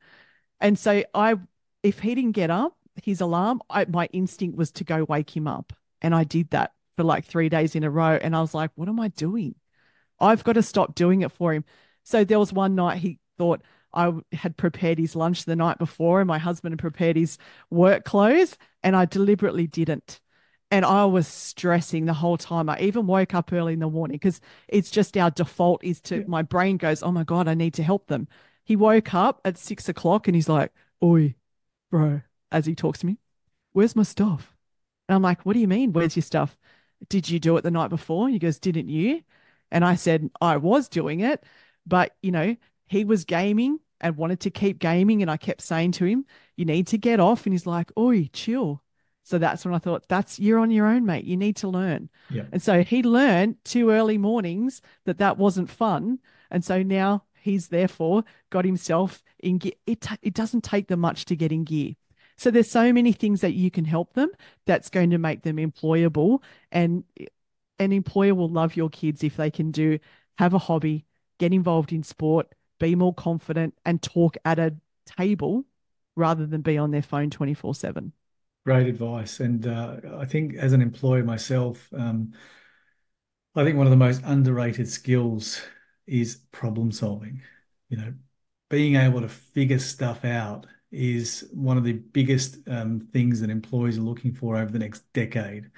And 0.60 0.78
so 0.78 1.04
I, 1.14 1.36
if 1.82 2.00
he 2.00 2.14
didn't 2.14 2.32
get 2.32 2.50
up, 2.50 2.76
his 3.02 3.20
alarm, 3.20 3.60
I, 3.68 3.84
my 3.84 4.06
instinct 4.12 4.56
was 4.56 4.70
to 4.72 4.84
go 4.84 5.04
wake 5.04 5.36
him 5.36 5.46
up. 5.46 5.72
And 6.00 6.14
I 6.14 6.24
did 6.24 6.50
that 6.50 6.72
for 6.96 7.04
like 7.04 7.26
three 7.26 7.48
days 7.48 7.74
in 7.74 7.84
a 7.84 7.90
row. 7.90 8.18
And 8.20 8.34
I 8.34 8.40
was 8.40 8.54
like, 8.54 8.70
what 8.74 8.88
am 8.88 8.98
I 8.98 9.08
doing? 9.08 9.54
I've 10.20 10.44
got 10.44 10.54
to 10.54 10.62
stop 10.62 10.94
doing 10.94 11.22
it 11.22 11.32
for 11.32 11.52
him. 11.52 11.64
So 12.04 12.24
there 12.24 12.38
was 12.38 12.52
one 12.52 12.74
night 12.74 12.98
he 12.98 13.18
thought, 13.38 13.62
I 13.92 14.12
had 14.32 14.56
prepared 14.56 14.98
his 14.98 15.16
lunch 15.16 15.44
the 15.44 15.56
night 15.56 15.78
before, 15.78 16.20
and 16.20 16.28
my 16.28 16.38
husband 16.38 16.74
had 16.74 16.78
prepared 16.78 17.16
his 17.16 17.38
work 17.70 18.04
clothes, 18.04 18.56
and 18.82 18.94
I 18.94 19.06
deliberately 19.06 19.66
didn't. 19.66 20.20
And 20.70 20.84
I 20.84 21.04
was 21.04 21.26
stressing 21.28 22.04
the 22.04 22.12
whole 22.12 22.36
time. 22.36 22.68
I 22.68 22.78
even 22.80 23.06
woke 23.06 23.34
up 23.34 23.52
early 23.52 23.72
in 23.74 23.78
the 23.78 23.88
morning 23.88 24.16
because 24.16 24.40
it's 24.68 24.90
just 24.90 25.16
our 25.16 25.30
default 25.30 25.82
is 25.82 26.00
to, 26.02 26.24
my 26.26 26.42
brain 26.42 26.76
goes, 26.76 27.02
oh 27.02 27.12
my 27.12 27.24
God, 27.24 27.48
I 27.48 27.54
need 27.54 27.74
to 27.74 27.82
help 27.82 28.08
them. 28.08 28.28
He 28.64 28.74
woke 28.74 29.14
up 29.14 29.40
at 29.44 29.58
six 29.58 29.88
o'clock 29.88 30.26
and 30.26 30.34
he's 30.34 30.48
like, 30.48 30.72
Oi, 31.02 31.36
bro, 31.90 32.22
as 32.50 32.66
he 32.66 32.74
talks 32.74 32.98
to 33.00 33.06
me, 33.06 33.18
where's 33.72 33.94
my 33.94 34.02
stuff? 34.02 34.56
And 35.08 35.14
I'm 35.14 35.22
like, 35.22 35.46
what 35.46 35.52
do 35.52 35.60
you 35.60 35.68
mean? 35.68 35.92
Where's 35.92 36.16
your 36.16 36.22
stuff? 36.22 36.56
Did 37.08 37.30
you 37.30 37.38
do 37.38 37.56
it 37.56 37.62
the 37.62 37.70
night 37.70 37.88
before? 37.88 38.28
He 38.28 38.38
goes, 38.38 38.58
didn't 38.58 38.88
you? 38.88 39.22
And 39.70 39.84
I 39.84 39.94
said, 39.96 40.30
I 40.40 40.56
was 40.56 40.88
doing 40.88 41.20
it, 41.20 41.44
but 41.86 42.14
you 42.22 42.30
know, 42.30 42.56
he 42.86 43.04
was 43.04 43.24
gaming 43.24 43.80
and 44.00 44.16
wanted 44.16 44.40
to 44.40 44.50
keep 44.50 44.78
gaming. 44.78 45.22
And 45.22 45.30
I 45.30 45.36
kept 45.36 45.62
saying 45.62 45.92
to 45.92 46.04
him, 46.04 46.24
You 46.56 46.64
need 46.64 46.86
to 46.88 46.98
get 46.98 47.20
off. 47.20 47.46
And 47.46 47.52
he's 47.52 47.66
like, 47.66 47.90
Oi, 47.98 48.28
chill. 48.32 48.82
So 49.22 49.38
that's 49.38 49.64
when 49.64 49.74
I 49.74 49.78
thought, 49.78 50.08
That's 50.08 50.38
you're 50.38 50.58
on 50.58 50.70
your 50.70 50.86
own, 50.86 51.04
mate. 51.04 51.24
You 51.24 51.36
need 51.36 51.56
to 51.56 51.68
learn. 51.68 52.10
Yeah. 52.30 52.44
And 52.52 52.62
so 52.62 52.82
he 52.82 53.02
learned 53.02 53.56
two 53.64 53.90
early 53.90 54.18
mornings 54.18 54.82
that 55.04 55.18
that 55.18 55.38
wasn't 55.38 55.70
fun. 55.70 56.20
And 56.50 56.64
so 56.64 56.82
now 56.82 57.24
he's 57.34 57.68
therefore 57.68 58.24
got 58.50 58.64
himself 58.64 59.22
in 59.38 59.58
gear. 59.58 59.72
It, 59.86 60.06
it 60.22 60.34
doesn't 60.34 60.64
take 60.64 60.88
them 60.88 61.00
much 61.00 61.24
to 61.26 61.36
get 61.36 61.52
in 61.52 61.64
gear. 61.64 61.94
So 62.38 62.50
there's 62.50 62.70
so 62.70 62.92
many 62.92 63.12
things 63.12 63.40
that 63.40 63.54
you 63.54 63.70
can 63.70 63.86
help 63.86 64.12
them 64.12 64.30
that's 64.66 64.90
going 64.90 65.10
to 65.10 65.18
make 65.18 65.42
them 65.42 65.56
employable. 65.56 66.42
And 66.70 67.04
an 67.78 67.92
employer 67.92 68.34
will 68.34 68.48
love 68.48 68.76
your 68.76 68.88
kids 68.88 69.22
if 69.22 69.36
they 69.36 69.50
can 69.50 69.70
do 69.70 69.98
have 70.38 70.54
a 70.54 70.58
hobby, 70.58 71.04
get 71.38 71.52
involved 71.52 71.92
in 71.92 72.02
sport, 72.02 72.54
be 72.78 72.94
more 72.94 73.14
confident, 73.14 73.74
and 73.84 74.02
talk 74.02 74.36
at 74.44 74.58
a 74.58 74.76
table 75.04 75.64
rather 76.14 76.46
than 76.46 76.62
be 76.62 76.78
on 76.78 76.90
their 76.90 77.02
phone 77.02 77.30
24 77.30 77.74
7. 77.74 78.12
Great 78.64 78.88
advice. 78.88 79.40
And 79.40 79.66
uh, 79.66 79.96
I 80.18 80.24
think 80.24 80.54
as 80.56 80.72
an 80.72 80.82
employer 80.82 81.22
myself, 81.22 81.88
um, 81.96 82.32
I 83.54 83.64
think 83.64 83.76
one 83.76 83.86
of 83.86 83.92
the 83.92 83.96
most 83.96 84.22
underrated 84.24 84.88
skills 84.88 85.62
is 86.06 86.40
problem 86.52 86.90
solving. 86.90 87.42
You 87.88 87.96
know, 87.98 88.14
being 88.68 88.96
able 88.96 89.20
to 89.20 89.28
figure 89.28 89.78
stuff 89.78 90.24
out 90.24 90.66
is 90.90 91.48
one 91.52 91.78
of 91.78 91.84
the 91.84 91.92
biggest 91.92 92.58
um, 92.68 93.08
things 93.12 93.40
that 93.40 93.50
employees 93.50 93.98
are 93.98 94.02
looking 94.02 94.32
for 94.32 94.56
over 94.56 94.70
the 94.70 94.78
next 94.78 95.04
decade 95.12 95.70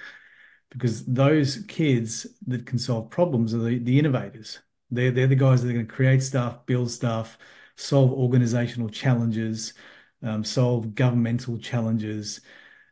because 0.70 1.04
those 1.06 1.64
kids 1.68 2.26
that 2.46 2.66
can 2.66 2.78
solve 2.78 3.10
problems 3.10 3.54
are 3.54 3.58
the, 3.58 3.78
the 3.78 3.98
innovators 3.98 4.60
they're, 4.90 5.10
they're 5.10 5.26
the 5.26 5.36
guys 5.36 5.62
that 5.62 5.70
are 5.70 5.74
going 5.74 5.86
to 5.86 5.92
create 5.92 6.22
stuff, 6.22 6.64
build 6.66 6.90
stuff, 6.90 7.38
solve 7.76 8.12
organizational 8.12 8.88
challenges, 8.88 9.74
um, 10.22 10.44
solve 10.44 10.94
governmental 10.94 11.58
challenges. 11.58 12.40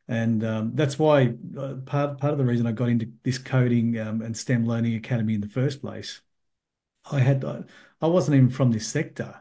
And 0.09 0.45
um, 0.45 0.72
that's 0.74 0.99
why 0.99 1.35
uh, 1.59 1.74
part, 1.87 2.18
part 2.18 2.33
of 2.33 2.39
the 2.39 2.45
reason 2.45 2.66
I 2.66 2.72
got 2.72 2.89
into 2.89 3.11
this 3.24 3.39
coding 3.39 3.99
um, 3.99 4.22
and 4.22 4.37
STEM 4.37 4.66
Learning 4.66 4.95
Academy 4.95 5.35
in 5.35 5.41
the 5.41 5.49
first 5.49 5.81
place, 5.81 6.20
I 7.11 7.20
had 7.20 7.45
uh, 7.45 7.62
I 8.01 8.07
wasn't 8.09 8.37
even 8.37 8.51
from 8.51 8.72
this 8.72 8.87
sector, 8.87 9.41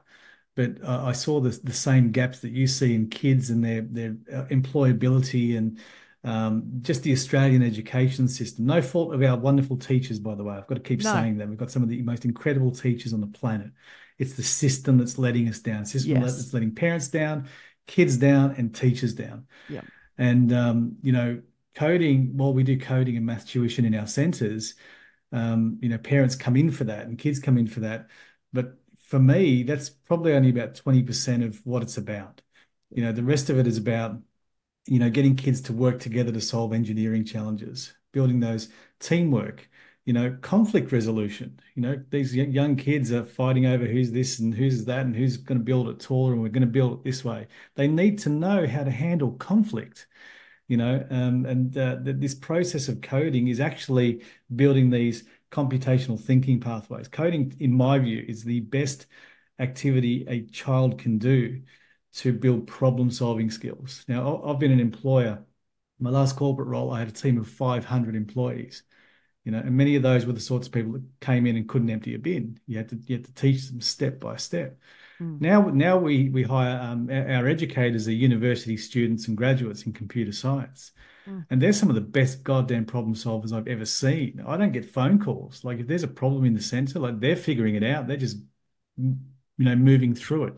but 0.55 0.81
uh, 0.83 1.03
I 1.05 1.11
saw 1.13 1.39
the, 1.39 1.49
the 1.63 1.73
same 1.73 2.11
gaps 2.11 2.39
that 2.39 2.51
you 2.51 2.67
see 2.67 2.95
in 2.95 3.09
kids 3.09 3.49
and 3.49 3.63
their 3.63 3.81
their 3.81 4.15
uh, 4.31 4.45
employability 4.45 5.57
and 5.57 5.79
um, 6.25 6.63
just 6.81 7.03
the 7.03 7.11
Australian 7.11 7.61
education 7.61 8.27
system. 8.27 8.65
No 8.65 8.81
fault 8.81 9.13
of 9.13 9.21
our 9.21 9.37
wonderful 9.37 9.77
teachers, 9.77 10.19
by 10.19 10.33
the 10.33 10.43
way. 10.43 10.55
I've 10.55 10.65
got 10.65 10.75
to 10.75 10.81
keep 10.81 11.03
no. 11.03 11.13
saying 11.13 11.37
that. 11.37 11.47
We've 11.47 11.57
got 11.57 11.69
some 11.69 11.83
of 11.83 11.89
the 11.89 12.01
most 12.01 12.25
incredible 12.25 12.71
teachers 12.71 13.13
on 13.13 13.21
the 13.21 13.27
planet. 13.27 13.69
It's 14.17 14.33
the 14.33 14.43
system 14.43 14.97
that's 14.97 15.19
letting 15.19 15.47
us 15.47 15.59
down. 15.59 15.85
System 15.85 16.21
yes. 16.21 16.35
that's 16.35 16.53
letting 16.53 16.73
parents 16.73 17.09
down, 17.09 17.47
kids 17.85 18.17
down, 18.17 18.55
and 18.57 18.73
teachers 18.73 19.13
down. 19.13 19.45
Yeah. 19.69 19.81
And 20.17 20.51
um, 20.51 20.95
you 21.03 21.11
know, 21.11 21.41
coding. 21.75 22.35
While 22.37 22.53
we 22.53 22.63
do 22.63 22.79
coding 22.79 23.17
and 23.17 23.25
math 23.25 23.47
tuition 23.47 23.85
in 23.85 23.93
our 23.93 24.07
centres, 24.07 24.73
um, 25.31 25.77
you 25.81 25.89
know, 25.89 25.99
parents 25.99 26.35
come 26.35 26.55
in 26.55 26.71
for 26.71 26.85
that 26.85 27.05
and 27.05 27.19
kids 27.19 27.39
come 27.39 27.59
in 27.59 27.67
for 27.67 27.81
that. 27.81 28.07
But 28.51 28.77
for 29.03 29.19
me, 29.19 29.61
that's 29.61 29.89
probably 29.89 30.33
only 30.33 30.49
about 30.49 30.73
twenty 30.73 31.03
percent 31.03 31.43
of 31.43 31.61
what 31.65 31.83
it's 31.83 31.97
about. 31.97 32.41
You 32.89 33.03
know, 33.03 33.11
the 33.11 33.23
rest 33.23 33.51
of 33.51 33.59
it 33.59 33.67
is 33.67 33.77
about 33.77 34.17
you 34.87 34.99
know, 34.99 35.09
getting 35.09 35.35
kids 35.35 35.61
to 35.61 35.73
work 35.73 35.99
together 35.99 36.31
to 36.31 36.41
solve 36.41 36.73
engineering 36.73 37.25
challenges, 37.25 37.93
building 38.11 38.39
those 38.39 38.69
teamwork, 38.99 39.67
you 40.05 40.13
know, 40.13 40.37
conflict 40.41 40.91
resolution. 40.91 41.59
You 41.73 41.81
know, 41.81 42.03
these 42.11 42.35
young 42.35 42.75
kids 42.75 43.11
are 43.11 43.25
fighting 43.25 43.65
over 43.65 43.85
who's 43.85 44.11
this 44.11 44.39
and 44.39 44.53
who's 44.53 44.85
that 44.85 45.05
and 45.05 45.15
who's 45.15 45.37
going 45.37 45.57
to 45.57 45.63
build 45.63 45.89
it 45.89 45.99
taller 45.99 46.33
and 46.33 46.41
we're 46.41 46.49
going 46.49 46.61
to 46.61 46.67
build 46.67 46.99
it 46.99 47.03
this 47.03 47.25
way. 47.25 47.47
They 47.75 47.87
need 47.87 48.19
to 48.19 48.29
know 48.29 48.67
how 48.67 48.83
to 48.83 48.91
handle 48.91 49.31
conflict. 49.33 50.07
You 50.67 50.77
know, 50.77 51.05
um, 51.11 51.45
and 51.45 51.77
uh, 51.77 51.97
this 52.01 52.33
process 52.33 52.87
of 52.87 53.01
coding 53.01 53.49
is 53.49 53.59
actually 53.59 54.23
building 54.55 54.89
these 54.89 55.23
computational 55.51 56.19
thinking 56.19 56.59
pathways. 56.59 57.07
Coding, 57.07 57.55
in 57.59 57.71
my 57.71 57.99
view, 57.99 58.25
is 58.27 58.43
the 58.43 58.61
best 58.61 59.05
activity 59.59 60.25
a 60.27 60.41
child 60.47 60.99
can 60.99 61.17
do 61.17 61.61
to 62.15 62.31
build 62.31 62.67
problem 62.67 63.11
solving 63.11 63.51
skills. 63.51 64.05
Now, 64.07 64.41
I've 64.43 64.59
been 64.59 64.71
an 64.71 64.79
employer. 64.79 65.43
My 65.99 66.09
last 66.09 66.35
corporate 66.35 66.67
role, 66.67 66.91
I 66.91 66.99
had 66.99 67.09
a 67.09 67.11
team 67.11 67.37
of 67.37 67.47
500 67.47 68.15
employees. 68.15 68.83
You 69.43 69.51
know, 69.51 69.59
and 69.59 69.77
many 69.77 69.95
of 69.95 70.01
those 70.01 70.25
were 70.25 70.33
the 70.33 70.39
sorts 70.39 70.67
of 70.67 70.73
people 70.73 70.93
that 70.93 71.03
came 71.21 71.45
in 71.45 71.55
and 71.55 71.69
couldn't 71.69 71.89
empty 71.89 72.15
a 72.15 72.19
bin. 72.19 72.59
You 72.65 72.77
had 72.77 72.89
to 72.89 72.99
you 73.05 73.17
had 73.17 73.25
to 73.25 73.33
teach 73.33 73.69
them 73.69 73.79
step 73.79 74.19
by 74.19 74.37
step. 74.37 74.79
Mm. 75.21 75.39
Now, 75.39 75.61
now 75.69 75.97
we 75.97 76.29
we 76.29 76.41
hire 76.41 76.79
um, 76.81 77.09
our, 77.11 77.47
educators 77.47 78.07
are 78.07 78.13
university 78.13 78.75
students 78.75 79.27
and 79.27 79.37
graduates 79.37 79.83
in 79.83 79.93
computer 79.93 80.31
science, 80.31 80.93
mm. 81.27 81.45
and 81.51 81.61
they're 81.61 81.73
some 81.73 81.89
of 81.89 81.95
the 81.95 82.01
best 82.01 82.43
goddamn 82.43 82.85
problem 82.85 83.13
solvers 83.13 83.53
I've 83.53 83.67
ever 83.67 83.85
seen. 83.85 84.43
I 84.45 84.57
don't 84.57 84.71
get 84.71 84.91
phone 84.91 85.19
calls 85.19 85.63
like 85.63 85.79
if 85.79 85.85
there's 85.85 86.03
a 86.03 86.07
problem 86.07 86.45
in 86.45 86.55
the 86.55 86.61
center, 86.61 86.97
like 86.97 87.19
they're 87.19 87.35
figuring 87.35 87.75
it 87.75 87.83
out. 87.83 88.07
They're 88.07 88.17
just 88.17 88.37
you 88.97 89.15
know 89.59 89.75
moving 89.75 90.15
through 90.15 90.45
it 90.45 90.53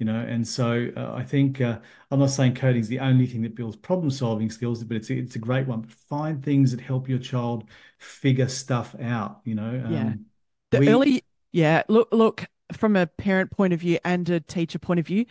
you 0.00 0.06
know. 0.06 0.18
And 0.18 0.48
so 0.48 0.88
uh, 0.96 1.12
I 1.14 1.22
think 1.22 1.60
uh, 1.60 1.78
I'm 2.10 2.18
not 2.18 2.30
saying 2.30 2.54
coding 2.54 2.80
is 2.80 2.88
the 2.88 2.98
only 2.98 3.26
thing 3.26 3.42
that 3.42 3.54
builds 3.54 3.76
problem 3.76 4.10
solving 4.10 4.50
skills, 4.50 4.82
but 4.82 4.96
it's 4.96 5.10
a, 5.10 5.14
it's 5.14 5.36
a 5.36 5.38
great 5.38 5.68
one. 5.68 5.82
But 5.82 5.92
find 5.92 6.42
things 6.42 6.72
that 6.72 6.80
help 6.80 7.08
your 7.08 7.18
child 7.18 7.64
figure 7.98 8.48
stuff 8.48 8.96
out, 9.00 9.40
you 9.44 9.54
know. 9.54 9.82
Um, 9.84 9.92
yeah. 9.92 10.12
The 10.72 10.78
we, 10.80 10.88
early, 10.88 11.24
yeah. 11.52 11.82
Look, 11.88 12.08
look 12.10 12.46
from 12.72 12.96
a 12.96 13.06
parent 13.06 13.50
point 13.50 13.72
of 13.72 13.80
view 13.80 13.98
and 14.04 14.28
a 14.30 14.40
teacher 14.40 14.78
point 14.78 14.98
of 14.98 15.06
view, 15.06 15.26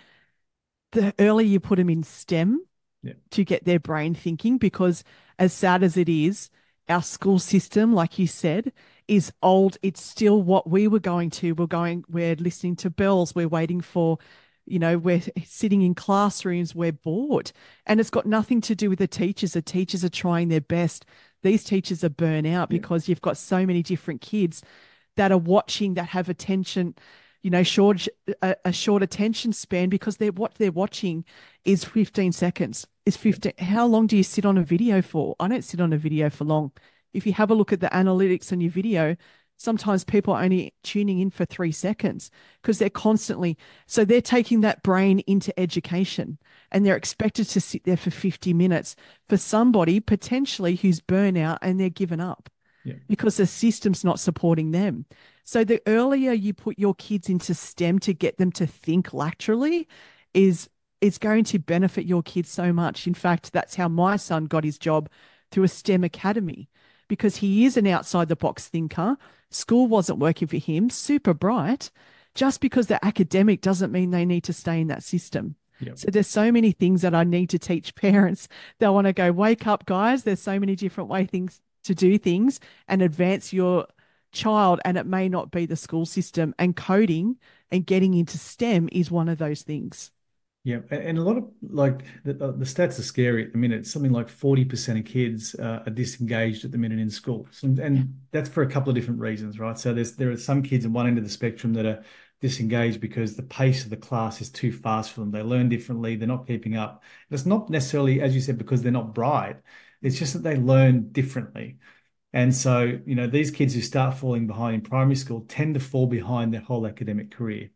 the 0.91 1.13
earlier 1.19 1.47
you 1.47 1.59
put 1.59 1.77
them 1.77 1.89
in 1.89 2.03
STEM 2.03 2.63
yeah. 3.01 3.13
to 3.31 3.43
get 3.43 3.65
their 3.65 3.79
brain 3.79 4.13
thinking, 4.13 4.57
because 4.57 5.03
as 5.37 5.51
sad 5.51 5.83
as 5.83 5.97
it 5.97 6.09
is, 6.09 6.49
our 6.89 7.01
school 7.03 7.39
system, 7.39 7.93
like 7.93 8.17
you 8.17 8.27
said, 8.27 8.73
is 9.07 9.31
old. 9.41 9.77
It's 9.81 10.01
still 10.01 10.41
what 10.41 10.69
we 10.69 10.87
were 10.87 10.99
going 10.99 11.29
to. 11.31 11.53
We're 11.53 11.67
going, 11.67 12.03
we're 12.09 12.35
listening 12.35 12.75
to 12.77 12.89
bells, 12.89 13.35
we're 13.35 13.47
waiting 13.47 13.81
for, 13.81 14.17
you 14.69 14.79
know, 14.79 14.97
we're 14.97 15.21
sitting 15.45 15.81
in 15.81 15.95
classrooms, 15.95 16.75
we're 16.75 16.91
bored. 16.91 17.51
And 17.85 17.99
it's 17.99 18.09
got 18.09 18.25
nothing 18.25 18.61
to 18.61 18.75
do 18.75 18.89
with 18.89 18.99
the 18.99 19.07
teachers. 19.07 19.53
The 19.53 19.61
teachers 19.61 20.03
are 20.03 20.09
trying 20.09 20.49
their 20.49 20.61
best. 20.61 21.05
These 21.41 21.63
teachers 21.63 22.03
are 22.03 22.09
burnt 22.09 22.47
out 22.47 22.71
yeah. 22.71 22.77
because 22.77 23.07
you've 23.07 23.21
got 23.21 23.37
so 23.37 23.65
many 23.65 23.83
different 23.83 24.21
kids 24.21 24.61
that 25.15 25.31
are 25.31 25.37
watching 25.37 25.95
that 25.95 26.09
have 26.09 26.29
attention 26.29 26.95
you 27.41 27.49
know, 27.49 27.63
short 27.63 28.07
a, 28.41 28.55
a, 28.65 28.73
short 28.73 29.01
attention 29.01 29.53
span 29.53 29.89
because 29.89 30.17
they're 30.17 30.31
what 30.31 30.55
they're 30.55 30.71
watching 30.71 31.23
is 31.63 31.85
15 31.85 32.33
seconds. 32.33 32.85
Is 33.05 33.15
15 33.15 33.53
how 33.59 33.85
long 33.85 34.07
do 34.07 34.17
you 34.17 34.23
sit 34.23 34.45
on 34.45 34.57
a 34.57 34.63
video 34.63 35.01
for? 35.01 35.35
I 35.39 35.47
don't 35.47 35.63
sit 35.63 35.79
on 35.79 35.93
a 35.93 35.97
video 35.97 36.29
for 36.29 36.43
long. 36.43 36.71
If 37.13 37.25
you 37.25 37.33
have 37.33 37.49
a 37.49 37.55
look 37.55 37.71
at 37.71 37.79
the 37.79 37.87
analytics 37.87 38.51
on 38.51 38.61
your 38.61 38.71
video, 38.71 39.15
sometimes 39.59 40.05
people 40.05 40.33
are 40.33 40.43
only 40.43 40.73
tuning 40.83 41.19
in 41.19 41.29
for 41.29 41.45
three 41.45 41.71
seconds 41.71 42.31
because 42.61 42.79
they're 42.79 42.89
constantly 42.89 43.57
so 43.85 44.03
they're 44.05 44.21
taking 44.21 44.61
that 44.61 44.81
brain 44.81 45.19
into 45.27 45.57
education 45.59 46.39
and 46.71 46.85
they're 46.85 46.95
expected 46.95 47.45
to 47.49 47.61
sit 47.61 47.83
there 47.83 47.97
for 47.97 48.09
50 48.09 48.53
minutes 48.53 48.95
for 49.27 49.37
somebody 49.37 49.99
potentially 49.99 50.75
who's 50.75 51.01
burnout 51.01 51.59
and 51.61 51.79
they're 51.79 51.89
given 51.89 52.21
up 52.21 52.49
yeah. 52.85 52.95
because 53.07 53.37
the 53.37 53.45
system's 53.45 54.03
not 54.03 54.19
supporting 54.19 54.71
them. 54.71 55.05
So 55.43 55.63
the 55.63 55.81
earlier 55.85 56.31
you 56.31 56.53
put 56.53 56.79
your 56.79 56.95
kids 56.95 57.29
into 57.29 57.53
STEM 57.53 57.99
to 57.99 58.13
get 58.13 58.37
them 58.37 58.51
to 58.53 58.65
think 58.65 59.13
laterally 59.13 59.87
is 60.33 60.69
is 61.01 61.17
going 61.17 61.45
to 61.45 61.59
benefit 61.59 62.05
your 62.05 62.21
kids 62.21 62.49
so 62.49 62.73
much. 62.73 63.07
In 63.07 63.13
fact, 63.13 63.53
that's 63.53 63.75
how 63.75 63.87
my 63.87 64.17
son 64.17 64.45
got 64.45 64.65
his 64.65 64.77
job 64.77 65.09
through 65.49 65.63
a 65.63 65.69
STEM 65.69 66.03
academy 66.03 66.69
because 67.09 67.37
he 67.37 67.65
is 67.65 67.75
an 67.75 67.87
outside 67.87 68.29
the 68.29 68.37
box 68.37 68.69
thinker. 68.69 69.17
School 69.49 69.87
wasn't 69.87 70.19
working 70.19 70.47
for 70.47 70.57
him, 70.57 70.89
super 70.89 71.33
bright. 71.33 71.91
Just 72.35 72.61
because 72.61 72.87
they're 72.87 73.03
academic 73.03 73.59
doesn't 73.59 73.91
mean 73.91 74.11
they 74.11 74.23
need 74.23 74.45
to 74.45 74.53
stay 74.53 74.79
in 74.79 74.87
that 74.87 75.03
system. 75.03 75.55
Yep. 75.81 75.97
So 75.97 76.11
there's 76.11 76.27
so 76.27 76.51
many 76.51 76.71
things 76.71 77.01
that 77.01 77.15
I 77.15 77.25
need 77.25 77.49
to 77.49 77.59
teach 77.59 77.95
parents. 77.95 78.47
They 78.77 78.87
want 78.87 79.07
to 79.07 79.13
go, 79.13 79.31
wake 79.31 79.67
up, 79.67 79.85
guys. 79.85 80.23
There's 80.23 80.41
so 80.41 80.59
many 80.59 80.75
different 80.75 81.09
way 81.09 81.25
things 81.25 81.59
to 81.83 81.95
do 81.95 82.17
things 82.17 82.59
and 82.87 83.01
advance 83.01 83.51
your 83.51 83.87
child 84.31 84.79
and 84.85 84.97
it 84.97 85.05
may 85.05 85.27
not 85.27 85.51
be 85.51 85.65
the 85.65 85.75
school 85.75 86.05
system 86.05 86.53
and 86.59 86.75
coding 86.75 87.37
and 87.71 87.85
getting 87.85 88.13
into 88.13 88.37
STEM 88.37 88.89
is 88.91 89.09
one 89.09 89.29
of 89.29 89.37
those 89.37 89.63
things. 89.63 90.11
Yeah, 90.65 90.79
and 90.91 91.17
a 91.17 91.21
lot 91.21 91.37
of 91.37 91.49
like 91.61 92.03
the, 92.25 92.33
the 92.33 92.65
stats 92.65 92.99
are 92.99 93.03
scary 93.03 93.45
at 93.45 93.53
the 93.53 93.57
minute. 93.57 93.87
Something 93.87 94.11
like 94.11 94.27
forty 94.27 94.65
percent 94.65 94.99
of 94.99 95.05
kids 95.05 95.55
uh, 95.55 95.83
are 95.85 95.89
disengaged 95.89 96.65
at 96.65 96.71
the 96.71 96.77
minute 96.77 96.99
in 96.99 97.09
schools, 97.09 97.63
and, 97.63 97.79
and 97.79 97.97
yeah. 97.97 98.03
that's 98.31 98.49
for 98.49 98.61
a 98.63 98.69
couple 98.69 98.89
of 98.89 98.95
different 98.95 99.21
reasons, 99.21 99.57
right? 99.57 99.77
So 99.79 99.93
there's 99.93 100.15
there 100.17 100.29
are 100.31 100.37
some 100.37 100.61
kids 100.61 100.85
at 100.85 100.91
one 100.91 101.07
end 101.07 101.17
of 101.17 101.23
the 101.23 101.29
spectrum 101.29 101.73
that 101.73 101.85
are 101.85 102.03
disengaged 102.41 102.99
because 102.99 103.35
the 103.35 103.43
pace 103.43 103.83
of 103.85 103.89
the 103.89 103.97
class 103.97 104.41
is 104.41 104.49
too 104.51 104.71
fast 104.71 105.11
for 105.13 105.21
them. 105.21 105.31
They 105.31 105.41
learn 105.41 105.69
differently. 105.69 106.15
They're 106.17 106.27
not 106.27 106.45
keeping 106.47 106.75
up. 106.75 107.03
it's 107.31 107.45
not 107.45 107.69
necessarily, 107.69 108.21
as 108.21 108.35
you 108.35 108.41
said, 108.41 108.57
because 108.57 108.81
they're 108.81 108.91
not 108.91 109.13
bright. 109.13 109.57
It's 110.01 110.17
just 110.19 110.33
that 110.33 110.43
they 110.43 110.55
learn 110.57 111.11
differently. 111.11 111.77
And 112.33 112.55
so, 112.55 112.99
you 113.05 113.15
know, 113.15 113.27
these 113.27 113.51
kids 113.51 113.73
who 113.75 113.81
start 113.81 114.17
falling 114.17 114.47
behind 114.47 114.75
in 114.75 114.81
primary 114.81 115.15
school 115.15 115.45
tend 115.47 115.75
to 115.75 115.79
fall 115.81 116.07
behind 116.07 116.53
their 116.53 116.61
whole 116.61 116.87
academic 116.87 117.31
career. 117.31 117.71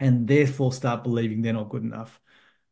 And 0.00 0.28
therefore 0.28 0.72
start 0.72 1.02
believing 1.02 1.42
they're 1.42 1.52
not 1.52 1.70
good 1.70 1.82
enough. 1.82 2.20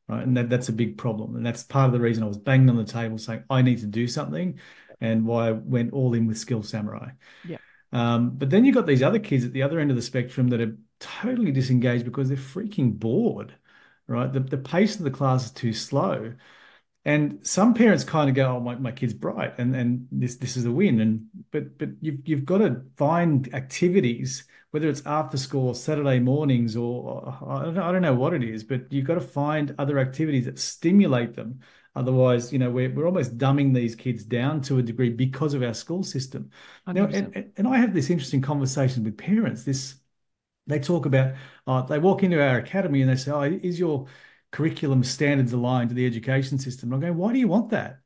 Right. 0.08 0.22
And 0.22 0.36
that, 0.36 0.48
that's 0.48 0.68
a 0.68 0.72
big 0.72 0.98
problem. 0.98 1.34
And 1.34 1.44
that's 1.44 1.64
part 1.64 1.86
of 1.86 1.92
the 1.92 2.00
reason 2.00 2.22
I 2.22 2.28
was 2.28 2.38
banging 2.38 2.70
on 2.70 2.76
the 2.76 2.84
table 2.84 3.18
saying, 3.18 3.42
I 3.50 3.62
need 3.62 3.80
to 3.80 3.86
do 3.86 4.06
something 4.06 4.60
and 5.00 5.26
why 5.26 5.48
I 5.48 5.52
went 5.52 5.92
all 5.92 6.14
in 6.14 6.26
with 6.26 6.38
Skill 6.38 6.62
Samurai. 6.62 7.10
Yeah. 7.46 7.58
Um, 7.92 8.30
but 8.30 8.50
then 8.50 8.64
you've 8.64 8.74
got 8.74 8.86
these 8.86 9.02
other 9.02 9.18
kids 9.18 9.44
at 9.44 9.52
the 9.52 9.62
other 9.62 9.80
end 9.80 9.90
of 9.90 9.96
the 9.96 10.02
spectrum 10.02 10.48
that 10.48 10.60
are 10.60 10.76
totally 11.00 11.50
disengaged 11.50 12.04
because 12.04 12.28
they're 12.28 12.36
freaking 12.36 12.98
bored, 12.98 13.54
right? 14.06 14.32
The, 14.32 14.40
the 14.40 14.58
pace 14.58 14.96
of 14.96 15.02
the 15.02 15.10
class 15.10 15.46
is 15.46 15.50
too 15.50 15.72
slow. 15.72 16.34
And 17.06 17.46
some 17.46 17.72
parents 17.74 18.04
kind 18.04 18.28
of 18.28 18.36
go, 18.36 18.56
"Oh, 18.56 18.60
my, 18.60 18.74
my 18.76 18.92
kid's 18.92 19.14
bright, 19.14 19.58
and 19.58 19.74
and 19.76 20.08
this 20.12 20.36
this 20.36 20.56
is 20.58 20.66
a 20.66 20.72
win." 20.72 21.00
And 21.00 21.26
but 21.52 21.78
but 21.78 21.90
you've 22.02 22.28
you've 22.28 22.44
got 22.44 22.58
to 22.58 22.82
find 22.96 23.52
activities, 23.54 24.44
whether 24.72 24.88
it's 24.88 25.06
after 25.06 25.38
school, 25.38 25.68
or 25.68 25.74
Saturday 25.76 26.18
mornings, 26.18 26.76
or, 26.76 27.04
or 27.04 27.48
I, 27.60 27.64
don't, 27.66 27.78
I 27.78 27.92
don't 27.92 28.02
know 28.02 28.14
what 28.16 28.34
it 28.34 28.44
is, 28.44 28.64
but 28.64 28.92
you've 28.92 29.06
got 29.06 29.14
to 29.14 29.22
find 29.22 29.74
other 29.78 30.00
activities 30.00 30.46
that 30.46 30.58
stimulate 30.58 31.34
them. 31.34 31.60
Otherwise, 31.94 32.52
you 32.52 32.58
know, 32.58 32.70
we're 32.70 32.92
we're 32.92 33.06
almost 33.06 33.38
dumbing 33.38 33.74
these 33.74 33.94
kids 33.94 34.24
down 34.24 34.60
to 34.62 34.78
a 34.78 34.82
degree 34.82 35.10
because 35.10 35.54
of 35.54 35.62
our 35.62 35.74
school 35.74 36.02
system. 36.02 36.50
Now, 36.86 37.06
and, 37.06 37.52
and 37.56 37.68
I 37.68 37.78
have 37.78 37.94
this 37.94 38.10
interesting 38.10 38.42
conversation 38.42 39.04
with 39.04 39.16
parents. 39.16 39.64
This 39.64 39.94
they 40.66 40.80
talk 40.80 41.06
about, 41.06 41.34
uh, 41.66 41.82
they 41.82 41.98
walk 41.98 42.22
into 42.22 42.42
our 42.42 42.58
academy 42.58 43.00
and 43.02 43.10
they 43.10 43.16
say, 43.16 43.30
"Oh, 43.30 43.42
is 43.42 43.78
your 43.78 44.06
curriculum 44.56 45.04
standards 45.04 45.52
aligned 45.52 45.90
to 45.90 45.94
the 45.94 46.06
education 46.06 46.58
system. 46.58 46.90
I'm 46.90 47.00
going, 47.00 47.14
why 47.14 47.30
do 47.30 47.38
you 47.38 47.46
want 47.46 47.68
that? 47.72 47.98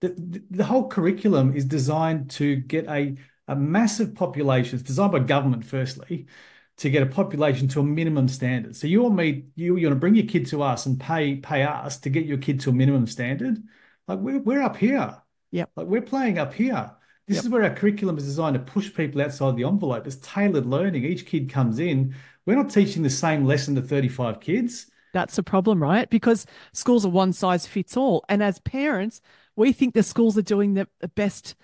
The, 0.00 0.40
the, 0.48 0.62
whole 0.62 0.88
curriculum 0.88 1.56
is 1.56 1.64
designed 1.64 2.30
to 2.30 2.54
get 2.54 2.86
a, 2.86 3.16
a 3.48 3.56
massive 3.56 4.14
population. 4.14 4.78
It's 4.78 4.86
designed 4.86 5.10
by 5.10 5.18
government, 5.18 5.64
firstly, 5.64 6.28
to 6.76 6.90
get 6.90 7.02
a 7.02 7.06
population 7.06 7.66
to 7.68 7.80
a 7.80 7.82
minimum 7.82 8.28
standard. 8.28 8.76
So 8.76 8.86
you 8.86 9.02
or 9.02 9.10
me, 9.10 9.46
you, 9.56 9.76
you 9.78 9.88
want 9.88 9.96
to 9.96 10.00
bring 10.00 10.14
your 10.14 10.26
kid 10.26 10.46
to 10.46 10.62
us 10.62 10.86
and 10.86 10.98
pay 11.00 11.36
pay 11.36 11.64
us 11.64 11.98
to 11.98 12.08
get 12.08 12.24
your 12.24 12.38
kid 12.38 12.60
to 12.60 12.70
a 12.70 12.72
minimum 12.72 13.08
standard. 13.08 13.60
Like 14.06 14.20
we're, 14.20 14.38
we're 14.38 14.62
up 14.62 14.76
here. 14.76 15.16
Yeah. 15.50 15.64
Like 15.74 15.88
we're 15.88 16.02
playing 16.02 16.38
up 16.38 16.54
here. 16.54 16.92
This 17.26 17.38
yep. 17.38 17.44
is 17.44 17.50
where 17.50 17.64
our 17.64 17.74
curriculum 17.74 18.16
is 18.16 18.24
designed 18.24 18.54
to 18.54 18.60
push 18.60 18.94
people 18.94 19.22
outside 19.22 19.56
the 19.56 19.64
envelope. 19.64 20.06
It's 20.06 20.16
tailored 20.22 20.66
learning. 20.66 21.04
Each 21.04 21.26
kid 21.26 21.50
comes 21.50 21.80
in. 21.80 22.14
We're 22.46 22.54
not 22.54 22.70
teaching 22.70 23.02
the 23.02 23.10
same 23.10 23.44
lesson 23.44 23.74
to 23.74 23.82
35 23.82 24.38
kids. 24.38 24.86
That's 25.12 25.36
the 25.36 25.42
problem, 25.42 25.82
right? 25.82 26.08
Because 26.08 26.46
schools 26.72 27.04
are 27.04 27.10
one 27.10 27.32
size 27.32 27.66
fits 27.66 27.96
all. 27.96 28.24
And 28.28 28.42
as 28.42 28.60
parents, 28.60 29.20
we 29.56 29.72
think 29.72 29.94
the 29.94 30.02
schools 30.02 30.38
are 30.38 30.42
doing 30.42 30.74
the 30.74 30.86
best, 31.14 31.54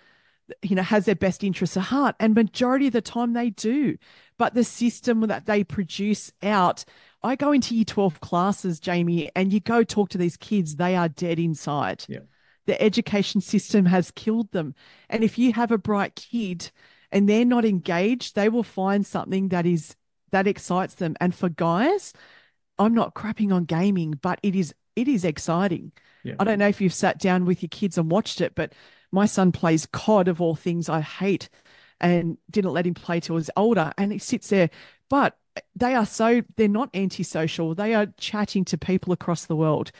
you 0.63 0.75
know, 0.77 0.83
has 0.83 1.05
their 1.05 1.15
best 1.15 1.45
interests 1.45 1.77
at 1.77 1.85
heart. 1.85 2.17
And 2.19 2.35
majority 2.35 2.89
of 2.89 2.93
the 2.93 3.01
time 3.01 3.33
they 3.33 3.51
do. 3.51 3.97
But 4.39 4.55
the 4.55 4.65
system 4.65 5.21
that 5.23 5.47
they 5.47 5.65
produce 5.65 6.33
out, 6.43 6.85
I 7.23 7.37
go 7.37 7.53
into 7.53 7.75
year 7.75 7.85
12 7.85 8.21
classes, 8.21 8.81
Jamie, 8.81 9.31
and 9.35 9.53
you 9.53 9.61
go 9.61 9.83
talk 9.83 10.11
to 10.11 10.19
these 10.19 10.37
kids, 10.37 10.77
they 10.77 10.97
are 10.97 11.09
dead 11.09 11.39
inside. 11.39 12.05
Yeah. 12.09 12.21
The 12.67 12.81
education 12.83 13.41
system 13.41 13.87
has 13.87 14.11
killed 14.11 14.51
them. 14.51 14.75
And 15.09 15.23
if 15.23 15.39
you 15.39 15.53
have 15.53 15.71
a 15.71 15.79
bright 15.79 16.17
kid 16.17 16.71
and 17.13 17.29
they're 17.29 17.45
not 17.45 17.65
engaged, 17.65 18.35
they 18.35 18.49
will 18.49 18.65
find 18.65 19.07
something 19.07 19.49
that 19.49 19.67
is 19.67 19.95
that 20.33 20.49
excites 20.49 20.95
them. 20.95 21.15
And 21.21 21.35
for 21.35 21.49
guys, 21.49 22.13
I'm 22.79 22.95
not 22.95 23.15
crapping 23.15 23.53
on 23.53 23.65
gaming, 23.65 24.19
but 24.21 24.39
it 24.43 24.55
is 24.55 24.75
it 24.95 25.09
is 25.09 25.25
exciting. 25.25 25.93
Yeah. 26.25 26.35
I 26.39 26.45
don't 26.45 26.59
know 26.59 26.69
if 26.69 26.81
you've 26.81 26.95
sat 26.95 27.19
down 27.19 27.45
with 27.45 27.63
your 27.63 27.69
kids 27.69 27.99
and 27.99 28.11
watched 28.11 28.41
it, 28.41 28.55
but 28.55 28.73
my 29.13 29.27
son 29.27 29.53
plays 29.53 29.87
COD 29.87 30.29
of 30.29 30.41
all 30.41 30.55
things 30.55 30.89
I 30.89 31.01
hate 31.01 31.49
and 32.01 32.39
didn't 32.51 32.73
let 32.73 32.87
him 32.87 32.95
play 32.95 33.21
till 33.21 33.37
he 33.37 33.39
was 33.39 33.51
older. 33.57 33.93
And 33.97 34.13
he 34.13 34.19
sits 34.19 34.49
there, 34.49 34.71
but 35.09 35.39
they 35.75 35.95
are 35.95 36.07
so 36.07 36.43
they're 36.57 36.69
not 36.69 36.91
antisocial. 36.95 37.75
They 37.75 37.95
are 37.95 38.07
chatting 38.19 38.65
to 38.67 38.79
people 38.79 39.13
across 39.13 39.47
the 39.47 39.57
world. 39.57 39.93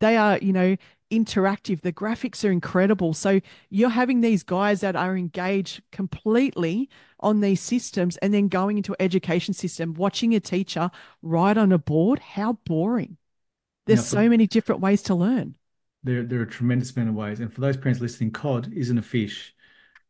They 0.00 0.16
are, 0.16 0.38
you 0.38 0.52
know, 0.52 0.76
interactive. 1.10 1.80
The 1.80 1.92
graphics 1.92 2.46
are 2.46 2.52
incredible. 2.52 3.14
So 3.14 3.40
you're 3.70 3.90
having 3.90 4.20
these 4.20 4.42
guys 4.42 4.80
that 4.80 4.96
are 4.96 5.16
engaged 5.16 5.82
completely 5.92 6.88
on 7.20 7.40
these 7.40 7.60
systems 7.60 8.16
and 8.18 8.32
then 8.32 8.48
going 8.48 8.76
into 8.76 8.96
education 9.00 9.54
system, 9.54 9.94
watching 9.94 10.34
a 10.34 10.40
teacher 10.40 10.90
write 11.22 11.58
on 11.58 11.72
a 11.72 11.78
board. 11.78 12.18
How 12.18 12.54
boring. 12.64 13.16
There's 13.86 14.06
so 14.06 14.28
many 14.28 14.46
different 14.46 14.80
ways 14.80 15.02
to 15.02 15.14
learn. 15.14 15.56
There, 16.02 16.22
there 16.22 16.40
are 16.40 16.44
a 16.44 16.50
tremendous 16.50 16.94
amount 16.96 17.10
of 17.10 17.14
ways. 17.14 17.40
And 17.40 17.52
for 17.52 17.60
those 17.60 17.76
parents 17.76 18.00
listening, 18.00 18.30
COD 18.30 18.72
isn't 18.74 18.96
a 18.96 19.02
fish. 19.02 19.54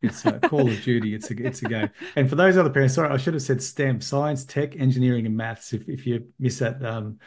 It's 0.02 0.24
a 0.24 0.38
Call 0.38 0.70
of 0.70 0.82
Duty. 0.82 1.14
It's 1.14 1.30
a 1.30 1.46
it's 1.46 1.62
a 1.62 1.68
game. 1.68 1.90
And 2.14 2.28
for 2.28 2.36
those 2.36 2.56
other 2.56 2.70
parents, 2.70 2.94
sorry, 2.94 3.10
I 3.10 3.16
should 3.16 3.34
have 3.34 3.42
said 3.42 3.62
STEM: 3.62 4.00
science, 4.00 4.44
tech, 4.44 4.76
engineering, 4.76 5.24
and 5.24 5.36
maths. 5.36 5.72
If 5.72 5.88
if 5.88 6.06
you 6.06 6.26
miss 6.38 6.58
that 6.58 6.84
um, 6.84 7.18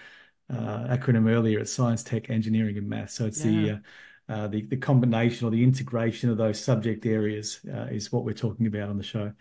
uh, 0.49 0.87
acronym 0.87 1.29
earlier, 1.29 1.59
it's 1.59 1.73
science, 1.73 2.03
tech, 2.03 2.29
engineering, 2.29 2.77
and 2.77 2.87
math. 2.87 3.11
So 3.11 3.25
it's 3.25 3.43
yeah. 3.43 3.51
the 3.51 3.71
uh, 3.71 3.77
uh, 4.29 4.47
the 4.47 4.61
the 4.63 4.77
combination 4.77 5.47
or 5.47 5.51
the 5.51 5.63
integration 5.63 6.29
of 6.29 6.37
those 6.37 6.61
subject 6.61 7.05
areas 7.05 7.59
uh, 7.73 7.87
is 7.91 8.11
what 8.11 8.23
we're 8.23 8.33
talking 8.33 8.67
about 8.67 8.89
on 8.89 8.97
the 8.97 9.03
show. 9.03 9.31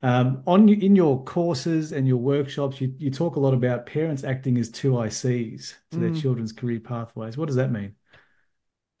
Um, 0.00 0.42
on 0.46 0.68
in 0.68 0.94
your 0.94 1.24
courses 1.24 1.92
and 1.92 2.06
your 2.06 2.18
workshops, 2.18 2.80
you, 2.80 2.94
you 2.98 3.10
talk 3.10 3.36
a 3.36 3.40
lot 3.40 3.52
about 3.52 3.86
parents 3.86 4.24
acting 4.24 4.56
as 4.58 4.70
two 4.70 4.92
ICs 4.92 5.74
to 5.90 5.96
mm. 5.96 6.00
their 6.00 6.20
children's 6.20 6.52
career 6.52 6.78
pathways. 6.78 7.36
What 7.36 7.46
does 7.46 7.56
that 7.56 7.72
mean? 7.72 7.94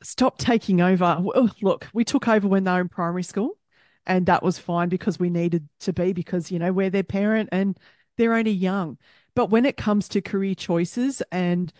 Stop 0.02 0.38
taking 0.38 0.80
over. 0.80 1.22
Look, 1.60 1.88
we 1.92 2.04
took 2.04 2.26
over 2.26 2.48
when 2.48 2.64
they 2.64 2.72
were 2.72 2.80
in 2.80 2.88
primary 2.88 3.22
school, 3.22 3.58
and 4.06 4.26
that 4.26 4.42
was 4.42 4.58
fine 4.58 4.88
because 4.88 5.18
we 5.18 5.30
needed 5.30 5.68
to 5.80 5.92
be 5.92 6.12
because 6.12 6.50
you 6.50 6.58
know 6.58 6.72
we're 6.72 6.90
their 6.90 7.04
parent 7.04 7.48
and 7.52 7.78
they're 8.16 8.34
only 8.34 8.50
young. 8.50 8.98
But 9.38 9.50
when 9.50 9.66
it 9.66 9.76
comes 9.76 10.08
to 10.08 10.20
career 10.20 10.56
choices 10.56 11.22
and 11.30 11.72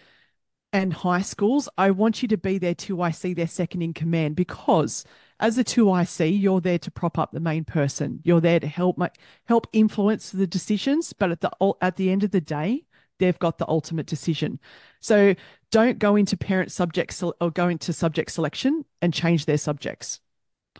and 0.73 0.93
high 0.93 1.23
schools, 1.23 1.69
I 1.77 1.91
want 1.91 2.23
you 2.23 2.29
to 2.29 2.37
be 2.37 2.57
their 2.57 2.77
2IC, 2.77 3.35
their 3.35 3.49
second 3.49 3.83
in 3.83 3.95
command, 3.95 4.37
because 4.37 5.05
as 5.41 5.59
a 5.59 5.65
2IC, 5.65 6.41
you're 6.41 6.61
there 6.61 6.79
to 6.79 6.91
prop 6.93 7.19
up 7.19 7.33
the 7.33 7.41
main 7.41 7.65
person. 7.65 8.21
You're 8.23 8.41
there 8.41 8.61
to 8.61 8.69
help 8.69 8.97
make, 8.97 9.15
help 9.47 9.67
influence 9.73 10.31
the 10.31 10.47
decisions, 10.47 11.13
but 11.13 11.33
at 11.33 11.41
the 11.41 11.51
at 11.81 11.97
the 11.97 12.13
end 12.13 12.23
of 12.23 12.31
the 12.31 12.41
day, 12.41 12.85
they've 13.19 13.41
got 13.41 13.59
the 13.59 13.69
ultimate 13.69 14.07
decision. 14.07 14.61
So 15.01 15.35
don't 15.73 15.99
go 15.99 16.15
into 16.15 16.37
parent 16.37 16.71
subjects 16.71 17.25
or 17.25 17.51
go 17.51 17.67
into 17.67 17.93
subject 17.93 18.31
selection 18.31 18.85
and 19.03 19.13
change 19.13 19.47
their 19.47 19.59
subjects. 19.59 20.21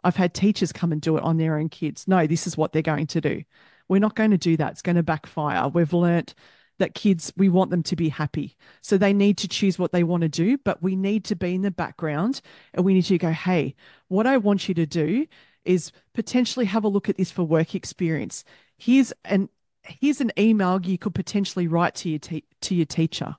I've 0.05 0.15
had 0.15 0.33
teachers 0.33 0.73
come 0.73 0.93
and 0.93 1.01
do 1.01 1.17
it 1.17 1.25
on 1.25 1.39
their 1.39 1.59
own 1.59 1.71
kids. 1.71 2.07
No, 2.07 2.29
this 2.29 2.47
is 2.47 2.57
what 2.57 2.73
they're 2.73 2.83
going 2.83 3.09
to 3.09 3.21
do. 3.21 3.43
We're 3.89 3.99
not 3.99 4.15
going 4.15 4.31
to 4.31 4.39
do 4.39 4.57
that. 4.59 4.73
It's 4.73 4.83
going 4.83 4.95
to 4.95 5.03
backfire. 5.03 5.67
We've 5.67 5.93
learnt 5.93 6.37
that 6.79 6.95
kids, 6.95 7.33
we 7.37 7.49
want 7.49 7.71
them 7.71 7.83
to 7.85 7.97
be 7.97 8.09
happy. 8.09 8.57
So 8.83 8.97
they 8.97 9.13
need 9.13 9.37
to 9.39 9.49
choose 9.49 9.79
what 9.79 9.93
they 9.93 10.05
want 10.05 10.23
to 10.23 10.29
do, 10.29 10.59
but 10.59 10.83
we 10.83 10.97
need 10.97 11.25
to 11.27 11.37
be 11.37 11.55
in 11.55 11.63
the 11.63 11.71
background 11.71 12.41
and 12.73 12.85
we 12.85 12.95
need 12.95 13.05
to 13.07 13.19
go, 13.19 13.31
hey, 13.31 13.75
what 14.09 14.27
I 14.27 14.37
want 14.37 14.69
you 14.69 14.75
to 14.75 14.87
do 14.87 15.27
is 15.65 15.93
potentially 16.15 16.67
have 16.67 16.85
a 16.85 16.89
look 16.89 17.09
at 17.09 17.17
this 17.17 17.31
for 17.31 17.43
work 17.43 17.75
experience. 17.75 18.45
Here's 18.77 19.13
an 19.25 19.49
here's 19.83 20.21
an 20.21 20.33
email 20.39 20.81
you 20.83 20.99
could 20.99 21.15
potentially 21.15 21.67
write 21.67 21.95
to 21.97 22.09
your 22.09 22.19
te- 22.19 22.45
to 22.63 22.75
your 22.75 22.87
teacher. 22.87 23.37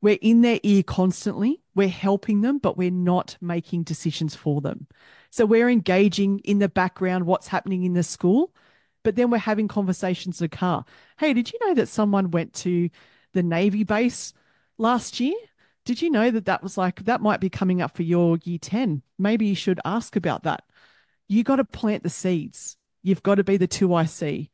We're 0.00 0.18
in 0.20 0.42
their 0.42 0.60
ear 0.62 0.82
constantly. 0.82 1.62
We're 1.74 1.88
helping 1.88 2.42
them, 2.42 2.58
but 2.58 2.76
we're 2.76 2.90
not 2.90 3.38
making 3.40 3.84
decisions 3.84 4.34
for 4.34 4.60
them. 4.60 4.86
So 5.30 5.46
we're 5.46 5.70
engaging 5.70 6.40
in 6.40 6.58
the 6.58 6.68
background 6.68 7.24
what's 7.24 7.48
happening 7.48 7.84
in 7.84 7.94
the 7.94 8.02
school, 8.02 8.54
but 9.04 9.14
then 9.14 9.30
we're 9.30 9.38
having 9.38 9.68
conversations 9.68 10.40
in 10.40 10.46
the 10.46 10.56
car. 10.56 10.84
Hey, 11.18 11.32
did 11.32 11.52
you 11.52 11.58
know 11.64 11.74
that 11.74 11.88
someone 11.88 12.32
went 12.32 12.52
to 12.54 12.90
the 13.32 13.42
Navy 13.44 13.84
base 13.84 14.32
last 14.78 15.20
year? 15.20 15.36
Did 15.84 16.02
you 16.02 16.10
know 16.10 16.30
that 16.30 16.46
that 16.46 16.62
was 16.62 16.76
like, 16.76 17.04
that 17.04 17.20
might 17.20 17.40
be 17.40 17.50
coming 17.50 17.82
up 17.82 17.94
for 17.94 18.02
your 18.02 18.38
year 18.42 18.58
10? 18.58 19.02
Maybe 19.18 19.46
you 19.46 19.54
should 19.54 19.78
ask 19.84 20.16
about 20.16 20.42
that. 20.44 20.64
You 21.28 21.44
got 21.44 21.56
to 21.56 21.64
plant 21.64 22.02
the 22.02 22.10
seeds. 22.10 22.76
You've 23.02 23.22
got 23.22 23.36
to 23.36 23.44
be 23.44 23.58
the 23.58 23.68
2IC. 23.68 24.48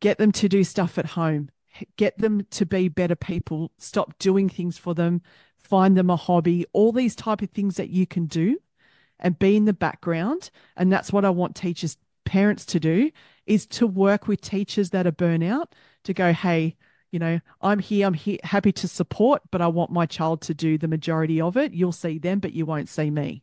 Get 0.00 0.18
them 0.18 0.32
to 0.32 0.48
do 0.48 0.64
stuff 0.64 0.96
at 0.96 1.06
home. 1.06 1.50
Get 1.96 2.18
them 2.18 2.46
to 2.52 2.64
be 2.64 2.88
better 2.88 3.16
people. 3.16 3.72
Stop 3.78 4.18
doing 4.18 4.48
things 4.48 4.78
for 4.78 4.94
them. 4.94 5.20
Find 5.58 5.96
them 5.96 6.08
a 6.08 6.16
hobby. 6.16 6.64
All 6.72 6.92
these 6.92 7.14
type 7.14 7.42
of 7.42 7.50
things 7.50 7.76
that 7.76 7.90
you 7.90 8.06
can 8.06 8.24
do 8.26 8.58
and 9.20 9.38
be 9.38 9.56
in 9.56 9.66
the 9.66 9.72
background. 9.74 10.50
And 10.76 10.90
that's 10.90 11.12
what 11.12 11.26
I 11.26 11.30
want 11.30 11.56
teachers, 11.56 11.98
parents 12.24 12.64
to 12.66 12.80
do 12.80 13.10
is 13.46 13.66
to 13.66 13.86
work 13.86 14.26
with 14.28 14.40
teachers 14.40 14.90
that 14.90 15.06
are 15.06 15.12
burnout 15.12 15.66
to 16.04 16.14
go, 16.14 16.32
hey, 16.32 16.76
you 17.10 17.18
know, 17.18 17.40
I'm 17.60 17.78
here, 17.78 18.06
I'm 18.06 18.14
here, 18.14 18.38
happy 18.42 18.72
to 18.72 18.88
support, 18.88 19.42
but 19.50 19.60
I 19.60 19.68
want 19.68 19.90
my 19.92 20.06
child 20.06 20.42
to 20.42 20.54
do 20.54 20.78
the 20.78 20.88
majority 20.88 21.40
of 21.40 21.56
it. 21.56 21.72
You'll 21.72 21.92
see 21.92 22.18
them, 22.18 22.40
but 22.40 22.52
you 22.52 22.66
won't 22.66 22.88
see 22.88 23.10
me. 23.10 23.42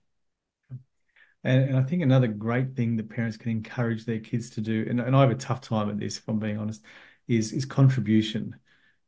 And, 1.44 1.70
and 1.70 1.78
I 1.78 1.84
think 1.84 2.04
another 2.04 2.28
great 2.28 2.76
thing 2.76 2.98
that 2.98 3.10
parents 3.10 3.38
can 3.38 3.52
encourage 3.52 4.06
their 4.06 4.20
kids 4.20 4.50
to 4.52 4.62
do, 4.62 4.86
and, 4.90 5.00
and 5.00 5.16
I 5.16 5.22
have 5.22 5.32
a 5.32 5.36
tough 5.36 5.62
time 5.62 5.90
at 5.90 6.00
this, 6.00 6.18
if 6.18 6.28
I'm 6.28 6.40
being 6.40 6.58
honest, 6.58 6.84
is 7.28 7.54
is 7.54 7.66
contribution. 7.66 8.56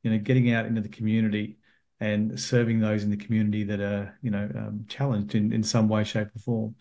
You 0.01 0.11
know, 0.11 0.17
getting 0.17 0.51
out 0.51 0.65
into 0.65 0.81
the 0.81 0.89
community 0.89 1.57
and 1.99 2.37
serving 2.39 2.79
those 2.79 3.03
in 3.03 3.09
the 3.09 3.17
community 3.17 3.63
that 3.65 3.79
are, 3.79 4.17
you 4.21 4.31
know, 4.31 4.49
um, 4.55 4.85
challenged 4.89 5.35
in, 5.35 5.53
in 5.53 5.63
some 5.63 5.87
way, 5.87 6.03
shape, 6.03 6.27
or 6.35 6.39
form. 6.39 6.75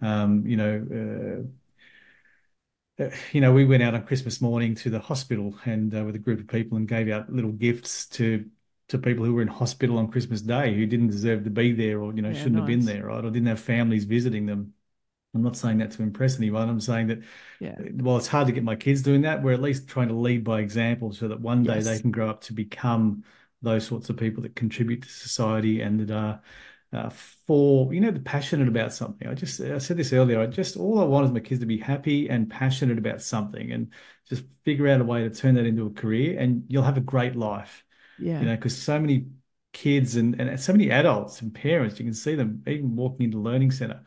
Um, 0.00 0.46
you 0.46 0.56
know, 0.56 1.44
uh, 1.44 1.46
you 3.32 3.40
know, 3.40 3.52
we 3.52 3.64
went 3.64 3.82
out 3.82 3.94
on 3.94 4.04
Christmas 4.04 4.40
morning 4.40 4.74
to 4.76 4.90
the 4.90 5.00
hospital 5.00 5.54
and 5.64 5.94
uh, 5.94 6.04
with 6.04 6.14
a 6.14 6.18
group 6.18 6.40
of 6.40 6.48
people 6.48 6.76
and 6.76 6.86
gave 6.86 7.08
out 7.08 7.32
little 7.32 7.52
gifts 7.52 8.06
to 8.06 8.44
to 8.86 8.98
people 8.98 9.24
who 9.24 9.32
were 9.32 9.42
in 9.42 9.48
hospital 9.48 9.96
on 9.96 10.10
Christmas 10.10 10.42
Day 10.42 10.74
who 10.74 10.86
didn't 10.86 11.08
deserve 11.08 11.42
to 11.44 11.50
be 11.50 11.72
there 11.72 12.00
or 12.00 12.14
you 12.14 12.22
know 12.22 12.28
yeah, 12.28 12.34
shouldn't 12.34 12.54
nice. 12.54 12.60
have 12.60 12.66
been 12.66 12.84
there, 12.84 13.06
right? 13.06 13.24
Or 13.24 13.30
didn't 13.30 13.48
have 13.48 13.60
families 13.60 14.04
visiting 14.04 14.46
them. 14.46 14.74
I'm 15.34 15.42
not 15.42 15.56
saying 15.56 15.78
that 15.78 15.90
to 15.92 16.02
impress 16.02 16.38
anyone. 16.38 16.68
I'm 16.68 16.80
saying 16.80 17.08
that 17.08 17.22
yeah. 17.58 17.74
while 17.94 18.16
it's 18.18 18.28
hard 18.28 18.46
to 18.46 18.52
get 18.52 18.62
my 18.62 18.76
kids 18.76 19.02
doing 19.02 19.22
that, 19.22 19.42
we're 19.42 19.52
at 19.52 19.62
least 19.62 19.88
trying 19.88 20.08
to 20.08 20.14
lead 20.14 20.44
by 20.44 20.60
example 20.60 21.12
so 21.12 21.26
that 21.26 21.40
one 21.40 21.64
day 21.64 21.76
yes. 21.76 21.86
they 21.86 21.98
can 21.98 22.12
grow 22.12 22.30
up 22.30 22.42
to 22.42 22.52
become 22.52 23.24
those 23.60 23.84
sorts 23.84 24.10
of 24.10 24.16
people 24.16 24.42
that 24.44 24.54
contribute 24.54 25.02
to 25.02 25.08
society 25.08 25.80
and 25.80 25.98
that 25.98 26.10
are 26.14 26.40
uh, 26.94 27.10
for 27.10 27.92
you 27.92 28.00
know 28.00 28.10
the 28.10 28.20
passionate 28.20 28.68
about 28.68 28.92
something. 28.92 29.28
I 29.28 29.34
just 29.34 29.60
I 29.60 29.78
said 29.78 29.96
this 29.96 30.12
earlier. 30.12 30.40
I 30.40 30.46
just 30.46 30.76
all 30.76 31.00
I 31.00 31.04
want 31.04 31.26
is 31.26 31.32
my 31.32 31.40
kids 31.40 31.60
to 31.60 31.66
be 31.66 31.78
happy 31.78 32.28
and 32.30 32.50
passionate 32.50 32.98
about 32.98 33.22
something, 33.22 33.72
and 33.72 33.92
just 34.28 34.44
figure 34.64 34.88
out 34.88 35.00
a 35.00 35.04
way 35.04 35.22
to 35.22 35.30
turn 35.30 35.54
that 35.56 35.66
into 35.66 35.86
a 35.86 35.90
career, 35.90 36.38
and 36.38 36.64
you'll 36.68 36.82
have 36.84 36.96
a 36.96 37.00
great 37.02 37.36
life. 37.36 37.84
Yeah, 38.18 38.40
you 38.40 38.46
know, 38.46 38.54
because 38.56 38.80
so 38.80 38.98
many 39.00 39.28
kids 39.72 40.16
and 40.16 40.40
and 40.40 40.58
so 40.60 40.72
many 40.72 40.90
adults 40.90 41.40
and 41.42 41.54
parents, 41.54 41.98
you 41.98 42.04
can 42.04 42.14
see 42.14 42.34
them 42.34 42.62
even 42.66 42.96
walking 42.96 43.26
into 43.26 43.38
learning 43.38 43.70
center, 43.72 44.02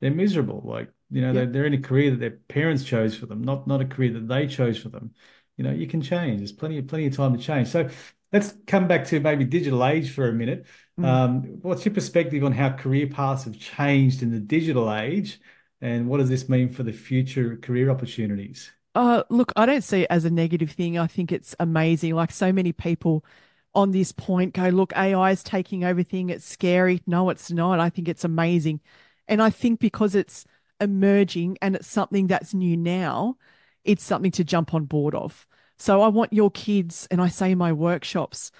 they're 0.00 0.10
miserable. 0.10 0.62
Like 0.64 0.92
you 1.10 1.20
know, 1.22 1.32
they're, 1.32 1.46
they're 1.46 1.66
in 1.66 1.74
a 1.74 1.80
career 1.80 2.10
that 2.12 2.18
their 2.20 2.30
parents 2.48 2.84
chose 2.84 3.16
for 3.16 3.26
them, 3.26 3.42
not 3.42 3.66
not 3.66 3.80
a 3.80 3.86
career 3.86 4.12
that 4.14 4.28
they 4.28 4.46
chose 4.46 4.78
for 4.78 4.88
them. 4.88 5.14
You 5.56 5.64
know, 5.64 5.72
you 5.72 5.86
can 5.86 6.02
change. 6.02 6.38
There's 6.38 6.52
plenty 6.52 6.78
of 6.78 6.88
plenty 6.88 7.06
of 7.06 7.16
time 7.16 7.36
to 7.36 7.42
change. 7.42 7.68
So 7.68 7.88
let's 8.34 8.52
come 8.66 8.88
back 8.88 9.06
to 9.06 9.20
maybe 9.20 9.44
digital 9.44 9.86
age 9.86 10.10
for 10.10 10.28
a 10.28 10.32
minute. 10.32 10.66
Mm. 10.98 11.04
Um, 11.04 11.42
what's 11.62 11.84
your 11.84 11.94
perspective 11.94 12.42
on 12.42 12.50
how 12.50 12.70
career 12.70 13.06
paths 13.06 13.44
have 13.44 13.56
changed 13.58 14.22
in 14.22 14.32
the 14.32 14.40
digital 14.40 14.92
age, 14.92 15.40
and 15.80 16.08
what 16.08 16.18
does 16.18 16.28
this 16.28 16.48
mean 16.48 16.68
for 16.68 16.82
the 16.82 16.92
future 16.92 17.56
career 17.56 17.90
opportunities? 17.90 18.72
Uh, 18.96 19.22
look, 19.30 19.52
I 19.54 19.66
don't 19.66 19.84
see 19.84 20.02
it 20.02 20.08
as 20.10 20.24
a 20.24 20.30
negative 20.30 20.72
thing. 20.72 20.98
I 20.98 21.06
think 21.06 21.30
it's 21.30 21.54
amazing. 21.60 22.14
Like 22.16 22.32
so 22.32 22.52
many 22.52 22.72
people 22.72 23.24
on 23.72 23.92
this 23.92 24.10
point 24.10 24.54
go, 24.54 24.68
look, 24.68 24.92
AI 24.96 25.30
is 25.30 25.44
taking 25.44 25.84
over 25.84 25.90
everything. 25.90 26.30
It's 26.30 26.44
scary. 26.44 27.02
No, 27.06 27.30
it's 27.30 27.52
not. 27.52 27.78
I 27.78 27.88
think 27.88 28.08
it's 28.08 28.24
amazing. 28.24 28.80
And 29.28 29.40
I 29.40 29.50
think 29.50 29.78
because 29.78 30.14
it's 30.16 30.44
emerging 30.80 31.58
and 31.62 31.76
it's 31.76 31.86
something 31.86 32.26
that's 32.26 32.52
new 32.52 32.76
now, 32.76 33.36
it's 33.84 34.04
something 34.04 34.32
to 34.32 34.44
jump 34.44 34.74
on 34.74 34.86
board 34.86 35.14
of. 35.14 35.46
So 35.78 36.02
I 36.02 36.08
want 36.08 36.32
your 36.32 36.50
kids, 36.50 37.06
and 37.10 37.20
I 37.20 37.28
say 37.28 37.52
in 37.52 37.58
my 37.58 37.72
workshops, 37.72 38.50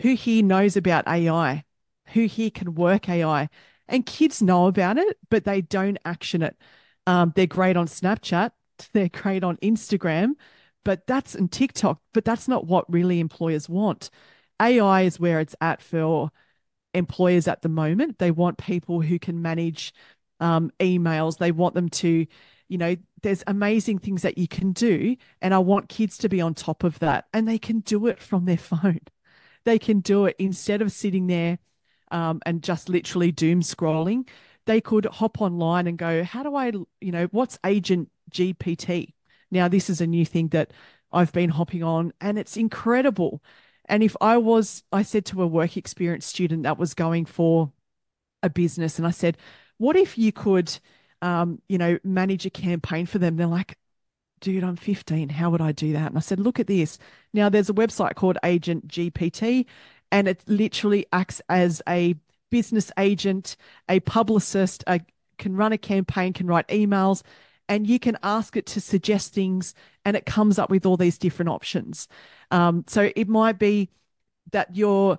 who 0.00 0.14
here 0.14 0.42
knows 0.42 0.76
about 0.76 1.06
AI? 1.06 1.64
Who 2.08 2.24
here 2.24 2.50
can 2.50 2.74
work 2.74 3.08
AI? 3.08 3.48
And 3.88 4.06
kids 4.06 4.42
know 4.42 4.66
about 4.66 4.98
it, 4.98 5.18
but 5.30 5.44
they 5.44 5.60
don't 5.60 5.98
action 6.04 6.42
it. 6.42 6.56
Um, 7.06 7.32
they're 7.36 7.46
great 7.46 7.76
on 7.76 7.86
Snapchat, 7.86 8.50
they're 8.92 9.08
great 9.08 9.44
on 9.44 9.56
Instagram, 9.58 10.32
but 10.84 11.06
that's 11.06 11.34
in 11.34 11.48
TikTok, 11.48 12.00
but 12.12 12.24
that's 12.24 12.48
not 12.48 12.66
what 12.66 12.90
really 12.92 13.20
employers 13.20 13.68
want. 13.68 14.10
AI 14.60 15.02
is 15.02 15.20
where 15.20 15.40
it's 15.40 15.56
at 15.60 15.82
for 15.82 16.30
employers 16.94 17.48
at 17.48 17.62
the 17.62 17.68
moment. 17.68 18.18
They 18.18 18.30
want 18.30 18.58
people 18.58 19.00
who 19.00 19.18
can 19.18 19.42
manage 19.42 19.92
um, 20.40 20.70
emails. 20.80 21.38
They 21.38 21.52
want 21.52 21.74
them 21.74 21.88
to 21.90 22.26
you 22.68 22.78
know, 22.78 22.96
there's 23.22 23.44
amazing 23.46 23.98
things 23.98 24.22
that 24.22 24.38
you 24.38 24.48
can 24.48 24.72
do. 24.72 25.16
And 25.40 25.54
I 25.54 25.58
want 25.58 25.88
kids 25.88 26.18
to 26.18 26.28
be 26.28 26.40
on 26.40 26.54
top 26.54 26.84
of 26.84 26.98
that. 27.00 27.26
And 27.32 27.46
they 27.46 27.58
can 27.58 27.80
do 27.80 28.06
it 28.06 28.20
from 28.20 28.44
their 28.44 28.56
phone. 28.58 29.00
They 29.64 29.78
can 29.78 30.00
do 30.00 30.26
it 30.26 30.36
instead 30.38 30.82
of 30.82 30.92
sitting 30.92 31.26
there 31.26 31.58
um, 32.10 32.40
and 32.46 32.62
just 32.62 32.88
literally 32.88 33.32
doom 33.32 33.60
scrolling. 33.60 34.28
They 34.66 34.80
could 34.80 35.04
hop 35.06 35.40
online 35.40 35.86
and 35.86 35.98
go, 35.98 36.22
How 36.22 36.42
do 36.42 36.54
I, 36.54 36.72
you 37.00 37.12
know, 37.12 37.28
what's 37.32 37.58
Agent 37.64 38.10
GPT? 38.30 39.14
Now, 39.50 39.68
this 39.68 39.88
is 39.88 40.00
a 40.00 40.06
new 40.06 40.24
thing 40.24 40.48
that 40.48 40.72
I've 41.12 41.32
been 41.32 41.50
hopping 41.50 41.82
on, 41.82 42.12
and 42.20 42.38
it's 42.38 42.56
incredible. 42.56 43.42
And 43.86 44.02
if 44.02 44.16
I 44.20 44.36
was, 44.38 44.82
I 44.92 45.02
said 45.02 45.24
to 45.26 45.42
a 45.42 45.46
work 45.46 45.76
experience 45.76 46.26
student 46.26 46.62
that 46.64 46.78
was 46.78 46.94
going 46.94 47.26
for 47.26 47.72
a 48.42 48.50
business, 48.50 48.98
and 48.98 49.06
I 49.06 49.10
said, 49.10 49.36
What 49.78 49.96
if 49.96 50.18
you 50.18 50.32
could, 50.32 50.78
um, 51.24 51.58
you 51.68 51.78
know, 51.78 51.98
manage 52.04 52.44
a 52.44 52.50
campaign 52.50 53.06
for 53.06 53.18
them. 53.18 53.36
They're 53.36 53.46
like, 53.46 53.78
dude, 54.40 54.62
I'm 54.62 54.76
15. 54.76 55.30
How 55.30 55.48
would 55.48 55.62
I 55.62 55.72
do 55.72 55.94
that? 55.94 56.08
And 56.08 56.18
I 56.18 56.20
said, 56.20 56.38
look 56.38 56.60
at 56.60 56.66
this. 56.66 56.98
Now, 57.32 57.48
there's 57.48 57.70
a 57.70 57.74
website 57.74 58.14
called 58.14 58.36
Agent 58.44 58.86
GPT, 58.88 59.64
and 60.12 60.28
it 60.28 60.42
literally 60.46 61.06
acts 61.14 61.40
as 61.48 61.80
a 61.88 62.14
business 62.50 62.92
agent, 62.98 63.56
a 63.88 64.00
publicist, 64.00 64.84
a, 64.86 65.00
can 65.38 65.56
run 65.56 65.72
a 65.72 65.78
campaign, 65.78 66.34
can 66.34 66.46
write 66.46 66.68
emails, 66.68 67.22
and 67.70 67.86
you 67.86 67.98
can 67.98 68.18
ask 68.22 68.54
it 68.54 68.66
to 68.66 68.80
suggest 68.82 69.32
things, 69.32 69.74
and 70.04 70.18
it 70.18 70.26
comes 70.26 70.58
up 70.58 70.68
with 70.68 70.84
all 70.84 70.98
these 70.98 71.16
different 71.16 71.48
options. 71.48 72.06
Um, 72.50 72.84
so 72.86 73.10
it 73.16 73.28
might 73.28 73.58
be 73.58 73.88
that 74.52 74.76
your, 74.76 75.16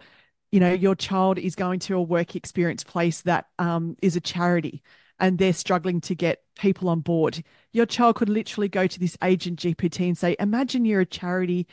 you 0.51 0.59
know, 0.59 0.71
your 0.71 0.93
child 0.93 1.39
is 1.39 1.55
going 1.55 1.79
to 1.79 1.95
a 1.95 2.01
work 2.01 2.35
experience 2.35 2.83
place 2.83 3.21
that 3.21 3.47
um, 3.57 3.97
is 4.03 4.15
a 4.15 4.21
charity 4.21 4.83
and 5.19 5.37
they're 5.37 5.53
struggling 5.53 6.01
to 6.01 6.15
get 6.15 6.43
people 6.57 6.89
on 6.89 6.99
board. 6.99 7.43
Your 7.71 7.85
child 7.85 8.15
could 8.15 8.29
literally 8.29 8.67
go 8.67 8.87
to 8.87 8.99
this 8.99 9.17
agent 9.23 9.59
GPT 9.59 10.07
and 10.07 10.17
say, 10.17 10.35
Imagine 10.39 10.85
you're 10.85 11.01
a 11.01 11.05
charity 11.05 11.67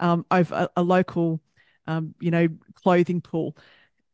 um, 0.00 0.24
of 0.30 0.52
a, 0.52 0.68
a 0.76 0.82
local, 0.82 1.40
um, 1.86 2.14
you 2.20 2.30
know, 2.30 2.48
clothing 2.74 3.20
pool. 3.20 3.56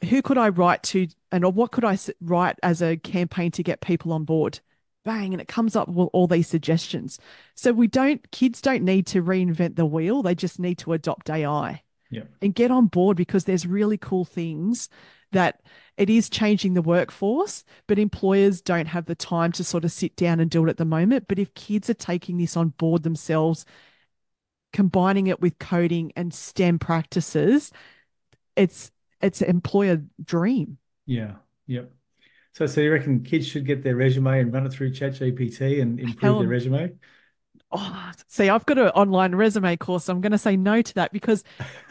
Who 0.09 0.22
could 0.22 0.39
I 0.39 0.51
write 0.51 0.82
to, 0.85 1.09
and 1.32 1.45
or 1.45 1.53
what 1.53 1.72
could 1.72 1.85
I 1.85 1.99
write 2.20 2.59
as 2.62 2.82
a 2.82 2.97
campaign 2.97 3.51
to 3.53 3.62
get 3.62 3.80
people 3.80 4.12
on 4.12 4.24
board? 4.24 4.61
Bang, 5.05 5.35
and 5.35 5.41
it 5.41 5.49
comes 5.49 5.76
up 5.76 5.89
with 5.89 6.09
all 6.12 6.26
these 6.26 6.49
suggestions. 6.49 7.18
So 7.55 7.72
we 7.72 7.87
don't, 7.87 8.30
kids 8.30 8.62
don't 8.62 8.85
need 8.85 9.07
to 9.09 9.22
reinvent 9.22 9.76
the 9.76 9.87
wheel; 9.87 10.22
they 10.22 10.35
just 10.35 10.59
need 10.59 10.78
to 10.78 10.93
adopt 10.93 11.30
AI 11.30 11.82
yeah. 12.11 12.22
and 12.41 12.55
get 12.55 12.70
on 12.70 12.87
board 12.87 13.16
because 13.16 13.45
there's 13.45 13.66
really 13.66 13.99
cool 13.99 14.24
things 14.24 14.89
that 15.32 15.61
it 15.97 16.11
is 16.11 16.28
changing 16.28 16.74
the 16.74 16.82
workforce, 16.82 17.64
but 17.86 17.99
employers 17.99 18.61
don't 18.61 18.86
have 18.86 19.07
the 19.07 19.14
time 19.14 19.53
to 19.53 19.64
sort 19.64 19.84
of 19.84 19.92
sit 19.92 20.16
down 20.16 20.40
and 20.40 20.51
do 20.51 20.64
it 20.66 20.70
at 20.70 20.76
the 20.76 20.84
moment. 20.84 21.26
But 21.28 21.38
if 21.38 21.55
kids 21.55 21.88
are 21.88 21.95
taking 21.95 22.36
this 22.36 22.57
on 22.57 22.70
board 22.70 23.03
themselves, 23.03 23.64
combining 24.72 25.28
it 25.28 25.40
with 25.40 25.59
coding 25.59 26.12
and 26.16 26.34
STEM 26.34 26.78
practices, 26.78 27.70
it's 28.57 28.90
it's 29.20 29.40
an 29.40 29.49
employer 29.49 30.03
dream. 30.22 30.78
Yeah. 31.07 31.36
Yep. 31.66 31.92
So, 32.53 32.66
so 32.66 32.80
you 32.80 32.92
reckon 32.92 33.22
kids 33.22 33.47
should 33.47 33.66
get 33.66 33.82
their 33.82 33.97
resume 33.97 34.40
and 34.40 34.53
run 34.53 34.66
it 34.66 34.72
through 34.72 34.92
ChatGPT 34.92 35.82
and 35.82 35.99
improve 35.99 36.20
Hell, 36.20 36.38
their 36.38 36.49
resume? 36.49 36.92
Oh, 37.72 38.12
see, 38.28 38.49
I've 38.49 38.66
got 38.66 38.78
an 38.78 38.88
online 38.88 39.34
resume 39.34 39.76
course. 39.76 40.05
So 40.05 40.12
I'm 40.12 40.20
going 40.20 40.32
to 40.32 40.38
say 40.38 40.57
no 40.57 40.80
to 40.80 40.95
that 40.95 41.12
because 41.12 41.42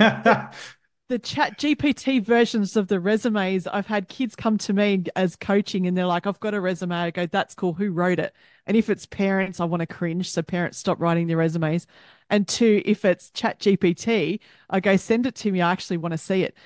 the 1.14 1.20
chat 1.20 1.60
GPT 1.60 2.24
versions 2.24 2.76
of 2.76 2.88
the 2.88 3.00
resumes, 3.00 3.68
I've 3.68 3.86
had 3.86 4.08
kids 4.08 4.36
come 4.36 4.58
to 4.58 4.74
me 4.74 5.04
as 5.16 5.36
coaching 5.36 5.86
and 5.86 5.96
they're 5.96 6.08
like, 6.08 6.26
I've 6.26 6.40
got 6.40 6.56
a 6.56 6.60
resume. 6.60 6.96
I 6.96 7.12
go, 7.12 7.28
that's 7.28 7.54
cool. 7.54 7.74
Who 7.74 7.92
wrote 7.92 8.18
it? 8.18 8.34
And 8.66 8.76
if 8.76 8.90
it's 8.90 9.06
parents, 9.06 9.60
I 9.60 9.66
want 9.66 9.82
to 9.82 9.86
cringe. 9.86 10.32
So 10.32 10.42
parents 10.42 10.80
stop 10.80 11.00
writing 11.00 11.28
their 11.28 11.38
resumes. 11.38 11.86
And 12.32 12.48
two, 12.48 12.82
if 12.84 13.06
it's 13.06 13.30
chat 13.30 13.60
GPT, 13.60 14.40
I 14.72 14.80
go, 14.80 14.96
send 14.96 15.28
it 15.28 15.36
to 15.36 15.52
me. 15.52 15.62
I 15.62 15.72
actually 15.72 15.98
want 15.98 16.14
to 16.14 16.18
see 16.18 16.42
it. 16.42 16.58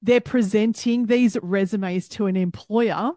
They're 0.00 0.20
presenting 0.20 1.06
these 1.06 1.36
resumes 1.42 2.06
to 2.10 2.26
an 2.26 2.36
employer. 2.36 3.10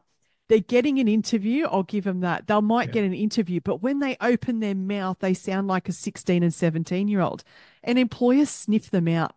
They're 0.50 0.62
getting 0.62 0.98
an 0.98 1.08
interview. 1.08 1.68
I'll 1.68 1.84
give 1.84 2.06
them 2.06 2.22
that. 2.22 2.48
They 2.48 2.60
might 2.60 2.88
yeah. 2.88 2.94
get 2.94 3.04
an 3.04 3.14
interview, 3.14 3.62
but 3.64 3.84
when 3.84 4.00
they 4.00 4.18
open 4.20 4.62
their 4.62 4.74
mouth, 4.74 5.18
they 5.20 5.36
sound 5.36 5.68
like 5.68 5.88
a 5.90 5.92
16 5.92 6.42
and 6.42 6.54
17 6.54 7.08
year 7.08 7.22
old. 7.22 7.44
And 7.84 8.00
employers 8.00 8.50
sniff 8.50 8.90
them 8.90 9.08
out 9.08 9.36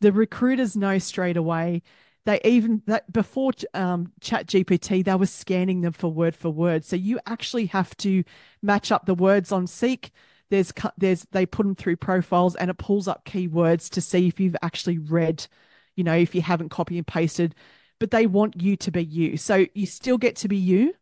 the 0.00 0.12
recruiters 0.12 0.76
know 0.76 0.98
straight 0.98 1.36
away. 1.36 1.82
They 2.26 2.40
even 2.44 2.82
that 2.86 3.10
before 3.12 3.52
um, 3.72 4.12
Chat 4.20 4.46
GPT, 4.46 5.04
they 5.04 5.14
were 5.14 5.26
scanning 5.26 5.80
them 5.80 5.92
for 5.92 6.12
word 6.12 6.36
for 6.36 6.50
word. 6.50 6.84
So 6.84 6.96
you 6.96 7.18
actually 7.26 7.66
have 7.66 7.96
to 7.98 8.24
match 8.62 8.92
up 8.92 9.06
the 9.06 9.14
words 9.14 9.52
on 9.52 9.66
Seek. 9.66 10.12
There's 10.50 10.72
there's 10.98 11.26
they 11.32 11.46
put 11.46 11.64
them 11.64 11.74
through 11.74 11.96
profiles 11.96 12.56
and 12.56 12.70
it 12.70 12.78
pulls 12.78 13.08
up 13.08 13.24
keywords 13.24 13.88
to 13.90 14.00
see 14.00 14.26
if 14.26 14.38
you've 14.38 14.56
actually 14.62 14.98
read, 14.98 15.46
you 15.96 16.04
know, 16.04 16.16
if 16.16 16.34
you 16.34 16.42
haven't 16.42 16.70
copy 16.70 16.98
and 16.98 17.06
pasted. 17.06 17.54
But 17.98 18.10
they 18.10 18.26
want 18.26 18.60
you 18.60 18.76
to 18.76 18.90
be 18.90 19.04
you. 19.04 19.36
So 19.36 19.66
you 19.74 19.86
still 19.86 20.18
get 20.18 20.36
to 20.36 20.48
be 20.48 20.56
you, 20.56 20.94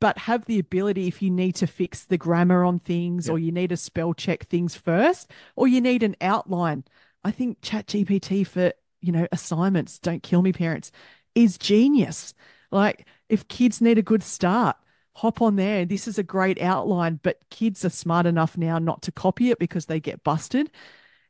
but 0.00 0.18
have 0.18 0.44
the 0.46 0.58
ability 0.58 1.06
if 1.06 1.22
you 1.22 1.30
need 1.30 1.56
to 1.56 1.66
fix 1.66 2.04
the 2.04 2.18
grammar 2.18 2.64
on 2.64 2.78
things 2.78 3.28
or 3.28 3.38
you 3.38 3.52
need 3.52 3.68
to 3.68 3.76
spell 3.76 4.14
check 4.14 4.46
things 4.46 4.74
first 4.74 5.30
or 5.56 5.68
you 5.68 5.80
need 5.80 6.02
an 6.02 6.16
outline 6.20 6.84
I 7.24 7.30
think 7.30 7.60
ChatGPT 7.60 8.46
for, 8.46 8.72
you 9.00 9.12
know, 9.12 9.26
assignments, 9.32 9.98
don't 9.98 10.22
kill 10.22 10.42
me 10.42 10.52
parents, 10.52 10.90
is 11.34 11.58
genius. 11.58 12.34
Like 12.70 13.06
if 13.28 13.48
kids 13.48 13.80
need 13.80 13.98
a 13.98 14.02
good 14.02 14.22
start, 14.22 14.76
hop 15.16 15.42
on 15.42 15.56
there. 15.56 15.84
This 15.84 16.06
is 16.06 16.18
a 16.18 16.22
great 16.22 16.60
outline, 16.60 17.20
but 17.22 17.38
kids 17.50 17.84
are 17.84 17.90
smart 17.90 18.26
enough 18.26 18.56
now 18.56 18.78
not 18.78 19.02
to 19.02 19.12
copy 19.12 19.50
it 19.50 19.58
because 19.58 19.86
they 19.86 20.00
get 20.00 20.22
busted. 20.22 20.70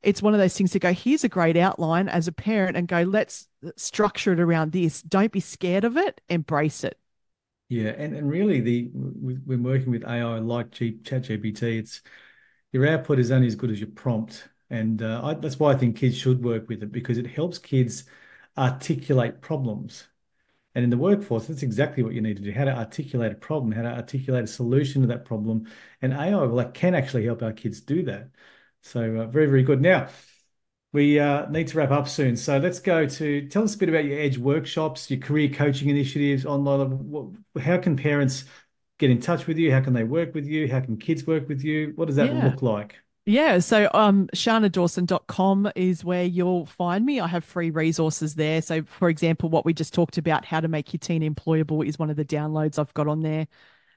It's 0.03 0.23
one 0.23 0.35
of 0.35 0.41
those 0.41 0.57
things 0.57 0.73
to 0.73 0.79
go, 0.79 0.93
here's 0.93 1.25
a 1.25 1.29
great 1.29 1.57
outline 1.57 2.09
as 2.09 2.29
a 2.29 2.33
parent 2.33 2.77
and 2.77 2.87
go, 2.87 3.03
let's 3.03 3.49
uh, 3.67 3.71
structure 3.77 4.33
it 4.33 4.41
around 4.41 4.73
this. 4.73 5.03
Don't 5.03 5.33
be 5.33 5.41
scared 5.41 5.85
of 5.85 5.97
it, 5.97 6.21
embrace 6.29 6.85
it. 6.85 6.99
Yeah, 7.69 7.91
and, 7.91 8.15
and 8.17 8.31
really, 8.31 8.61
the 8.61 8.91
when 8.95 9.63
working 9.63 9.91
with 9.91 10.05
AI 10.05 10.39
like 10.39 10.71
G, 10.71 10.99
ChatGPT, 11.03 11.79
it's 11.79 12.01
your 12.73 12.87
output 12.87 13.19
is 13.19 13.31
only 13.31 13.47
as 13.47 13.57
good 13.57 13.71
as 13.71 13.81
your 13.81 13.91
prompt. 13.91 14.49
And 14.71 15.03
uh, 15.03 15.21
I, 15.25 15.35
that's 15.35 15.59
why 15.59 15.73
I 15.73 15.77
think 15.77 15.97
kids 15.97 16.17
should 16.17 16.43
work 16.45 16.69
with 16.69 16.83
it 16.83 16.93
because 16.93 17.19
it 17.19 17.27
helps 17.27 17.59
kids 17.59 18.05
articulate 18.57 19.41
problems. 19.41 20.05
And 20.75 20.85
in 20.85 20.91
the 20.91 20.99
workforce, 20.99 21.47
that's 21.47 21.63
exactly 21.63 22.03
what 22.03 22.13
you 22.15 22.21
need 22.21 22.37
to 22.37 22.43
do: 22.43 22.53
how 22.53 22.65
to 22.65 22.77
articulate 22.77 23.33
a 23.33 23.37
problem, 23.37 23.73
how 23.73 23.83
to 23.83 23.89
articulate 23.89 24.45
a 24.45 24.47
solution 24.47 25.03
to 25.03 25.09
that 25.09 25.25
problem. 25.25 25.67
And 26.03 26.13
AI 26.13 26.35
like 26.35 26.75
can 26.75 26.95
actually 26.95 27.25
help 27.25 27.43
our 27.43 27.53
kids 27.53 27.81
do 27.81 28.05
that. 28.05 28.31
So 28.83 29.01
uh, 29.17 29.27
very, 29.27 29.47
very 29.47 29.63
good. 29.63 29.81
Now 29.81 30.09
we 30.93 31.19
uh, 31.19 31.49
need 31.51 31.69
to 31.69 31.79
wrap 31.79 31.91
up 31.91 32.09
soon. 32.09 32.37
So 32.37 32.59
let's 32.59 32.81
go 32.81 33.07
to 33.07 33.49
tell 33.49 33.65
us 33.65 33.75
a 33.75 33.79
bit 33.79 33.89
about 33.89 34.05
your 34.05 34.19
Edge 34.19 34.39
workshops, 34.39 35.11
your 35.11 35.21
career 35.21 35.49
coaching 35.51 35.89
initiatives 35.89 36.47
online. 36.47 37.45
How 37.61 37.79
can 37.79 37.97
parents 37.97 38.45
get 38.99 39.11
in 39.11 39.21
touch 39.21 39.47
with 39.47 39.59
you? 39.59 39.73
How 39.73 39.81
can 39.81 39.93
they 39.93 40.05
work 40.05 40.35
with 40.35 40.47
you? 40.47 40.71
How 40.71 40.81
can 40.81 40.97
kids 40.97 41.27
work 41.27 41.49
with 41.49 41.63
you? 41.63 41.93
What 41.97 42.07
does 42.07 42.17
that 42.17 42.35
yeah. 42.35 42.45
look 42.45 42.63
like? 42.63 42.97
Yeah, 43.29 43.59
so 43.59 43.91
um 43.93 44.27
sharnadawson.com 44.35 45.73
is 45.77 46.03
where 46.03 46.25
you'll 46.25 46.65
find 46.65 47.05
me. 47.05 47.21
I 47.21 47.27
have 47.27 47.45
free 47.45 47.69
resources 47.69 48.37
there. 48.37 48.63
So 48.63 48.85
for 48.85 49.11
example, 49.11 49.51
what 49.51 49.67
we 49.67 49.75
just 49.75 49.93
talked 49.93 50.17
about, 50.17 50.47
how 50.47 50.61
to 50.61 50.69
make 50.69 50.95
your 50.95 50.99
teen 50.99 51.21
employable 51.21 51.87
is 51.87 51.99
one 51.99 52.09
of 52.09 52.17
the 52.17 52.25
downloads 52.25 52.79
I've 52.79 52.95
got 52.95 53.07
on 53.07 53.21
there. 53.21 53.47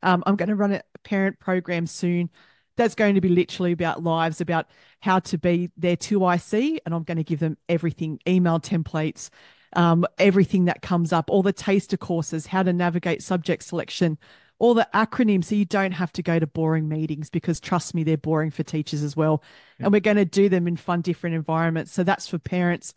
Um, 0.04 0.22
I'm 0.26 0.36
going 0.36 0.50
to 0.50 0.56
run 0.56 0.74
a 0.74 0.82
parent 1.06 1.40
program 1.40 1.88
soon. 1.88 2.30
That's 2.76 2.94
going 2.94 3.16
to 3.16 3.22
be 3.22 3.30
literally 3.30 3.72
about 3.72 4.04
lives, 4.04 4.42
about 4.42 4.68
how 5.00 5.20
to 5.20 5.38
be 5.38 5.72
their 5.78 5.96
2IC. 5.96 6.80
And 6.86 6.94
I'm 6.94 7.04
going 7.04 7.18
to 7.18 7.24
give 7.24 7.40
them 7.40 7.58
everything 7.70 8.20
email 8.28 8.60
templates, 8.60 9.30
um, 9.78 10.06
everything 10.18 10.66
that 10.66 10.82
comes 10.82 11.14
up, 11.14 11.30
all 11.30 11.42
the 11.42 11.54
taster 11.54 11.96
courses, 11.96 12.48
how 12.48 12.64
to 12.64 12.74
navigate 12.74 13.24
subject 13.24 13.64
selection, 13.64 14.18
all 14.62 14.76
the 14.76 14.88
acronyms 14.94 15.46
so 15.46 15.56
you 15.56 15.66
don't 15.66 15.94
have 15.94 16.14
to 16.14 16.22
go 16.22 16.38
to 16.38 16.46
boring 16.46 16.88
meetings 16.88 17.32
because 17.32 17.60
trust 17.60 17.96
me, 17.96 18.04
they're 18.04 18.16
boring 18.16 18.52
for 18.52 18.62
teachers 18.62 19.02
as 19.02 19.18
well. 19.18 19.42
Yeah. 19.80 19.86
And 19.86 19.92
we're 19.92 20.02
going 20.02 20.18
to 20.18 20.26
do 20.26 20.50
them 20.50 20.68
in 20.68 20.78
fun, 20.78 21.02
different 21.02 21.36
environments. 21.36 21.92
So 21.92 22.04
that's 22.04 22.28
for 22.28 22.38
parents. 22.38 22.94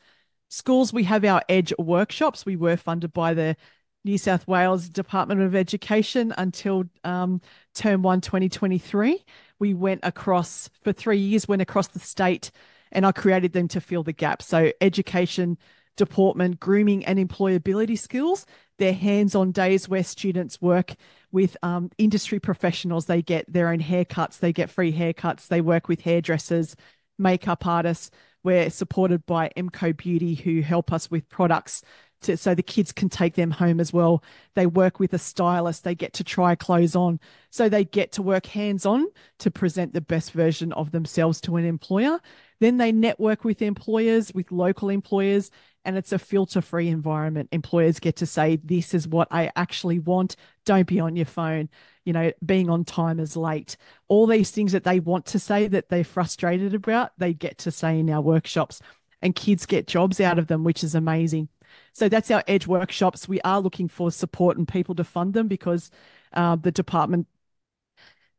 Schools, 0.51 0.93
we 0.93 1.05
have 1.05 1.25
our 1.25 1.41
EDGE 1.49 1.73
workshops. 1.79 2.45
We 2.45 2.57
were 2.57 2.77
funded 2.77 3.15
by 3.15 3.33
the 3.33 3.57
New 4.05 4.19
South 4.19 4.47
Wales 4.47 4.91
Department 4.91 5.41
of 5.41 5.55
Education 5.55 6.35
until 6.37 6.85
um, 7.03 7.41
term 7.75 8.03
one 8.03 8.21
2023. 8.21 9.25
We 9.59 9.73
went 9.73 10.01
across 10.03 10.69
for 10.83 10.93
three 10.93 11.17
years, 11.17 11.49
went 11.49 11.63
across 11.63 11.89
the 11.89 11.99
state, 11.99 12.51
and 12.93 13.07
I 13.07 13.13
created 13.13 13.55
them 13.55 13.69
to 13.69 13.81
fill 13.81 14.03
the 14.03 14.13
gap. 14.13 14.43
So, 14.43 14.71
education, 14.83 15.57
deportment, 15.97 16.61
grooming, 16.61 17.07
and 17.07 17.19
employability 17.19 17.99
skills. 17.99 18.45
They're 18.79 18.93
hands 18.93 19.35
on 19.35 19.53
days 19.53 19.89
where 19.89 20.05
students 20.05 20.61
work 20.61 20.95
with 21.35 21.57
um, 21.65 21.91
industry 21.99 22.39
professionals. 22.39 23.07
They 23.07 23.21
get 23.21 23.53
their 23.53 23.69
own 23.69 23.81
haircuts, 23.81 24.39
they 24.39 24.53
get 24.53 24.71
free 24.71 24.93
haircuts, 24.93 25.49
they 25.49 25.61
work 25.61 25.89
with 25.89 26.01
hairdressers, 26.03 26.77
makeup 27.19 27.67
artists. 27.67 28.13
We're 28.45 28.71
supported 28.71 29.27
by 29.27 29.51
MCO 29.57 29.97
Beauty, 29.97 30.35
who 30.37 30.61
help 30.61 30.93
us 30.93 31.11
with 31.11 31.29
products 31.29 31.83
to, 32.23 32.37
so 32.37 32.55
the 32.55 32.63
kids 32.63 32.93
can 32.93 33.09
take 33.09 33.35
them 33.35 33.51
home 33.51 33.81
as 33.81 33.93
well. 33.93 34.23
They 34.55 34.67
work 34.67 35.01
with 35.01 35.13
a 35.13 35.19
stylist, 35.19 35.83
they 35.83 35.97
get 35.97 36.13
to 36.15 36.25
try 36.25 36.55
clothes 36.55 36.95
on. 36.95 37.19
So 37.51 37.69
they 37.69 37.85
get 37.85 38.13
to 38.13 38.23
work 38.23 38.47
hands 38.47 38.87
on 38.87 39.09
to 39.41 39.51
present 39.51 39.93
the 39.93 40.01
best 40.01 40.31
version 40.31 40.73
of 40.75 40.93
themselves 40.93 41.41
to 41.43 41.57
an 41.57 41.65
employer. 41.65 42.21
Then 42.61 42.77
they 42.77 42.93
network 42.93 43.45
with 43.45 43.63
employers, 43.63 44.33
with 44.33 44.53
local 44.53 44.89
employers, 44.89 45.51
and 45.85 45.97
it's 45.99 46.13
a 46.13 46.19
filter 46.19 46.61
free 46.61 46.89
environment. 46.89 47.49
Employers 47.53 48.01
get 48.01 48.17
to 48.17 48.27
say, 48.27 48.57
This 48.57 48.95
is 48.95 49.07
what 49.07 49.29
I 49.31 49.51
actually 49.57 49.99
want. 49.99 50.37
Don't 50.65 50.87
be 50.87 51.01
on 51.01 51.17
your 51.17 51.27
phone. 51.27 51.69
You 52.05 52.13
know, 52.13 52.33
being 52.45 52.71
on 52.71 52.85
time 52.85 53.21
is 53.21 53.37
late. 53.37 53.77
All 54.09 54.27
these 54.27 54.51
things 54.51 54.73
that 54.73 54.85
they 54.85 55.01
want 55.01 55.27
to 55.27 55.39
say 55.39 55.67
that 55.69 55.89
they're 55.89 56.05
frustrated 56.05 56.75
about, 56.75 57.13
they 57.19 57.35
get 57.35 57.59
to 57.59 57.71
say 57.71 57.99
in 57.99 58.11
our 58.11 58.21
workshops. 58.21 58.81
And 59.21 59.35
kids 59.35 59.65
get 59.65 59.87
jobs 59.87 60.21
out 60.21 60.39
of 60.39 60.49
them, 60.49 60.65
which 60.65 60.85
is 60.85 60.95
amazing. 60.95 61.49
So 61.93 62.09
that's 62.09 62.31
our 62.31 62.45
Edge 62.47 62.67
workshops. 62.67 63.27
We 63.27 63.41
are 63.41 63.61
looking 63.61 63.89
for 63.89 64.11
support 64.11 64.59
and 64.59 64.69
people 64.69 64.95
to 64.97 65.05
fund 65.05 65.33
them 65.33 65.49
because 65.49 65.91
uh, 66.35 66.57
the 66.57 66.71
department 66.73 67.27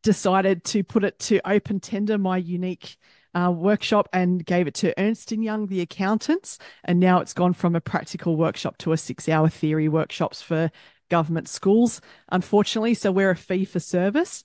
decided 0.03 0.63
to 0.63 0.83
put 0.83 1.03
it 1.03 1.17
to 1.17 1.41
open 1.49 1.79
tender, 1.79 2.17
my 2.17 2.37
unique 2.37 2.97
uh, 3.35 3.51
workshop 3.51 4.07
and 4.13 4.45
gave 4.45 4.65
it 4.65 4.73
to 4.75 4.99
Ernst 4.99 5.31
& 5.31 5.31
Young, 5.31 5.67
the 5.67 5.81
accountants. 5.81 6.57
And 6.83 6.99
now 6.99 7.19
it's 7.19 7.33
gone 7.33 7.53
from 7.53 7.75
a 7.75 7.81
practical 7.81 8.37
workshop 8.37 8.77
to 8.79 8.93
a 8.93 8.97
six 8.97 9.27
hour 9.27 9.49
theory 9.49 9.89
workshops 9.89 10.41
for 10.41 10.71
government 11.09 11.47
schools, 11.47 12.01
unfortunately. 12.29 12.93
So 12.93 13.11
we're 13.11 13.31
a 13.31 13.35
fee 13.35 13.65
for 13.65 13.79
service. 13.79 14.43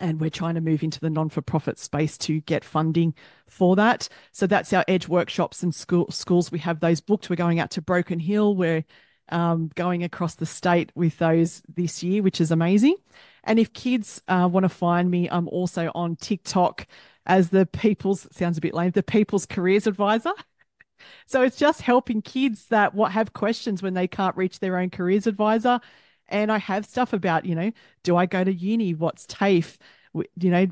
And 0.00 0.20
we're 0.20 0.28
trying 0.28 0.56
to 0.56 0.60
move 0.60 0.82
into 0.82 0.98
the 0.98 1.08
non 1.08 1.28
for 1.28 1.40
profit 1.40 1.78
space 1.78 2.18
to 2.18 2.40
get 2.40 2.64
funding 2.64 3.14
for 3.46 3.76
that. 3.76 4.08
So 4.32 4.44
that's 4.48 4.72
our 4.72 4.84
Edge 4.88 5.06
workshops 5.06 5.62
and 5.62 5.72
school, 5.72 6.10
schools. 6.10 6.50
We 6.50 6.58
have 6.58 6.80
those 6.80 7.00
booked. 7.00 7.30
We're 7.30 7.36
going 7.36 7.60
out 7.60 7.70
to 7.72 7.80
Broken 7.80 8.18
Hill. 8.18 8.56
We're 8.56 8.84
um, 9.28 9.70
going 9.76 10.02
across 10.02 10.34
the 10.34 10.46
state 10.46 10.90
with 10.96 11.18
those 11.18 11.62
this 11.72 12.02
year, 12.02 12.24
which 12.24 12.40
is 12.40 12.50
amazing. 12.50 12.96
And 13.44 13.60
if 13.60 13.72
kids 13.72 14.20
uh, 14.26 14.48
want 14.50 14.64
to 14.64 14.68
find 14.68 15.08
me, 15.10 15.28
I'm 15.30 15.48
also 15.48 15.92
on 15.94 16.16
TikTok 16.16 16.88
as 17.26 17.50
the 17.50 17.66
people's 17.66 18.26
sounds 18.32 18.58
a 18.58 18.60
bit 18.60 18.74
lame, 18.74 18.90
the 18.90 19.02
people's 19.02 19.46
careers 19.46 19.86
advisor. 19.86 20.32
So 21.26 21.42
it's 21.42 21.56
just 21.56 21.82
helping 21.82 22.22
kids 22.22 22.66
that 22.66 22.94
what 22.94 23.12
have 23.12 23.34
questions 23.34 23.82
when 23.82 23.92
they 23.92 24.06
can't 24.06 24.36
reach 24.36 24.60
their 24.60 24.78
own 24.78 24.88
careers 24.88 25.26
advisor. 25.26 25.80
And 26.28 26.50
I 26.50 26.58
have 26.58 26.86
stuff 26.86 27.12
about, 27.12 27.44
you 27.44 27.54
know, 27.54 27.72
do 28.04 28.16
I 28.16 28.24
go 28.24 28.42
to 28.42 28.52
uni? 28.52 28.94
What's 28.94 29.26
TAFE? 29.26 29.76
You 30.14 30.50
know, 30.50 30.66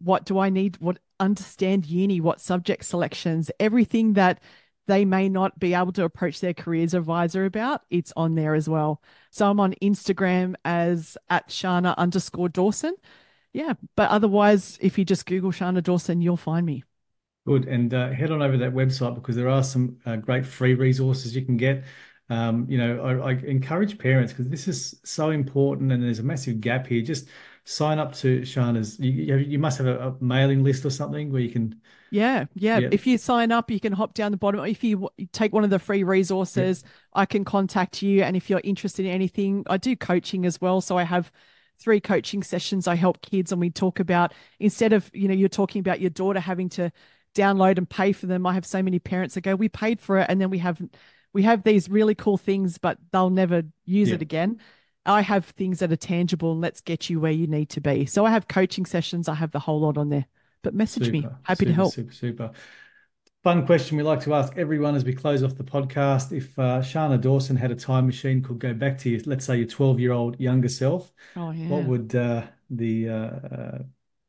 what 0.00 0.24
do 0.24 0.38
I 0.38 0.48
need? 0.50 0.78
What 0.78 0.98
understand 1.20 1.86
uni? 1.86 2.20
What 2.20 2.40
subject 2.40 2.84
selections? 2.84 3.50
Everything 3.60 4.14
that 4.14 4.40
they 4.86 5.04
may 5.04 5.28
not 5.28 5.58
be 5.58 5.74
able 5.74 5.92
to 5.92 6.04
approach 6.04 6.40
their 6.40 6.54
careers 6.54 6.94
advisor 6.94 7.44
about, 7.44 7.82
it's 7.90 8.12
on 8.16 8.34
there 8.34 8.54
as 8.54 8.68
well. 8.68 9.02
So 9.30 9.50
I'm 9.50 9.60
on 9.60 9.74
Instagram 9.82 10.54
as 10.64 11.18
at 11.28 11.48
Sharna 11.48 11.96
underscore 11.96 12.48
Dawson. 12.48 12.94
Yeah. 13.56 13.72
But 13.96 14.10
otherwise, 14.10 14.78
if 14.82 14.98
you 14.98 15.04
just 15.06 15.24
Google 15.24 15.50
Sharna 15.50 15.82
Dawson, 15.82 16.20
you'll 16.20 16.36
find 16.36 16.66
me. 16.66 16.84
Good. 17.46 17.66
And 17.66 17.94
uh, 17.94 18.10
head 18.10 18.30
on 18.30 18.42
over 18.42 18.52
to 18.52 18.58
that 18.58 18.74
website 18.74 19.14
because 19.14 19.34
there 19.34 19.48
are 19.48 19.62
some 19.62 19.96
uh, 20.04 20.16
great 20.16 20.44
free 20.44 20.74
resources 20.74 21.34
you 21.34 21.42
can 21.42 21.56
get. 21.56 21.84
Um, 22.28 22.66
you 22.68 22.76
know, 22.76 23.00
I, 23.00 23.30
I 23.30 23.32
encourage 23.46 23.98
parents 23.98 24.32
because 24.32 24.50
this 24.50 24.68
is 24.68 25.00
so 25.04 25.30
important 25.30 25.90
and 25.90 26.02
there's 26.02 26.18
a 26.18 26.22
massive 26.22 26.60
gap 26.60 26.86
here. 26.86 27.00
Just 27.00 27.28
sign 27.64 27.98
up 27.98 28.12
to 28.16 28.40
Sharna's. 28.40 28.98
You, 29.00 29.36
you 29.36 29.58
must 29.58 29.78
have 29.78 29.86
a, 29.86 30.08
a 30.08 30.16
mailing 30.20 30.62
list 30.62 30.84
or 30.84 30.90
something 30.90 31.32
where 31.32 31.40
you 31.40 31.50
can. 31.50 31.80
Yeah, 32.10 32.46
yeah, 32.54 32.78
yeah. 32.78 32.88
If 32.92 33.06
you 33.06 33.16
sign 33.16 33.52
up, 33.52 33.70
you 33.70 33.80
can 33.80 33.92
hop 33.92 34.12
down 34.12 34.32
the 34.32 34.36
bottom. 34.36 34.62
If 34.66 34.84
you 34.84 35.08
take 35.32 35.54
one 35.54 35.64
of 35.64 35.70
the 35.70 35.78
free 35.78 36.02
resources, 36.02 36.82
yeah. 36.84 36.90
I 37.14 37.26
can 37.26 37.44
contact 37.44 38.02
you. 38.02 38.22
And 38.22 38.36
if 38.36 38.50
you're 38.50 38.60
interested 38.64 39.06
in 39.06 39.12
anything, 39.12 39.64
I 39.66 39.78
do 39.78 39.96
coaching 39.96 40.44
as 40.44 40.60
well. 40.60 40.82
So 40.82 40.98
I 40.98 41.04
have 41.04 41.32
three 41.78 42.00
coaching 42.00 42.42
sessions. 42.42 42.88
I 42.88 42.94
help 42.94 43.22
kids 43.22 43.52
and 43.52 43.60
we 43.60 43.70
talk 43.70 44.00
about 44.00 44.32
instead 44.58 44.92
of, 44.92 45.10
you 45.12 45.28
know, 45.28 45.34
you're 45.34 45.48
talking 45.48 45.80
about 45.80 46.00
your 46.00 46.10
daughter 46.10 46.40
having 46.40 46.68
to 46.70 46.90
download 47.34 47.78
and 47.78 47.88
pay 47.88 48.12
for 48.12 48.26
them. 48.26 48.46
I 48.46 48.54
have 48.54 48.66
so 48.66 48.82
many 48.82 48.98
parents 48.98 49.34
that 49.34 49.42
go, 49.42 49.54
we 49.54 49.68
paid 49.68 50.00
for 50.00 50.18
it, 50.18 50.26
and 50.28 50.40
then 50.40 50.50
we 50.50 50.58
have 50.58 50.80
we 51.32 51.42
have 51.42 51.62
these 51.62 51.88
really 51.88 52.14
cool 52.14 52.38
things, 52.38 52.78
but 52.78 52.98
they'll 53.12 53.30
never 53.30 53.62
use 53.84 54.08
yeah. 54.08 54.14
it 54.14 54.22
again. 54.22 54.58
I 55.04 55.20
have 55.20 55.44
things 55.44 55.78
that 55.80 55.92
are 55.92 55.96
tangible 55.96 56.52
and 56.52 56.60
let's 56.60 56.80
get 56.80 57.08
you 57.08 57.20
where 57.20 57.32
you 57.32 57.46
need 57.46 57.68
to 57.70 57.80
be. 57.80 58.06
So 58.06 58.24
I 58.24 58.30
have 58.30 58.48
coaching 58.48 58.86
sessions. 58.86 59.28
I 59.28 59.34
have 59.34 59.52
the 59.52 59.58
whole 59.58 59.80
lot 59.80 59.98
on 59.98 60.08
there. 60.08 60.26
But 60.62 60.74
message 60.74 61.04
super, 61.04 61.12
me. 61.12 61.28
Happy 61.42 61.58
super, 61.58 61.70
to 61.70 61.74
help. 61.74 61.94
Super, 61.94 62.12
super. 62.12 62.50
Fun 63.46 63.64
question 63.64 63.96
we 63.96 64.02
like 64.02 64.18
to 64.18 64.34
ask 64.34 64.58
everyone 64.58 64.96
as 64.96 65.04
we 65.04 65.14
close 65.14 65.44
off 65.44 65.54
the 65.54 65.62
podcast. 65.62 66.36
If 66.36 66.58
uh, 66.58 66.80
Sharna 66.80 67.20
Dawson 67.20 67.54
had 67.54 67.70
a 67.70 67.76
time 67.76 68.06
machine, 68.06 68.42
could 68.42 68.58
go 68.58 68.74
back 68.74 68.98
to 68.98 69.08
you, 69.08 69.22
let's 69.24 69.44
say 69.44 69.58
your 69.58 69.68
12 69.68 70.00
year 70.00 70.10
old 70.10 70.40
younger 70.40 70.68
self, 70.68 71.12
oh, 71.36 71.52
yeah. 71.52 71.68
what 71.68 71.84
would 71.84 72.12
uh, 72.16 72.42
the 72.70 73.08
uh, 73.08 73.14
uh 73.14 73.78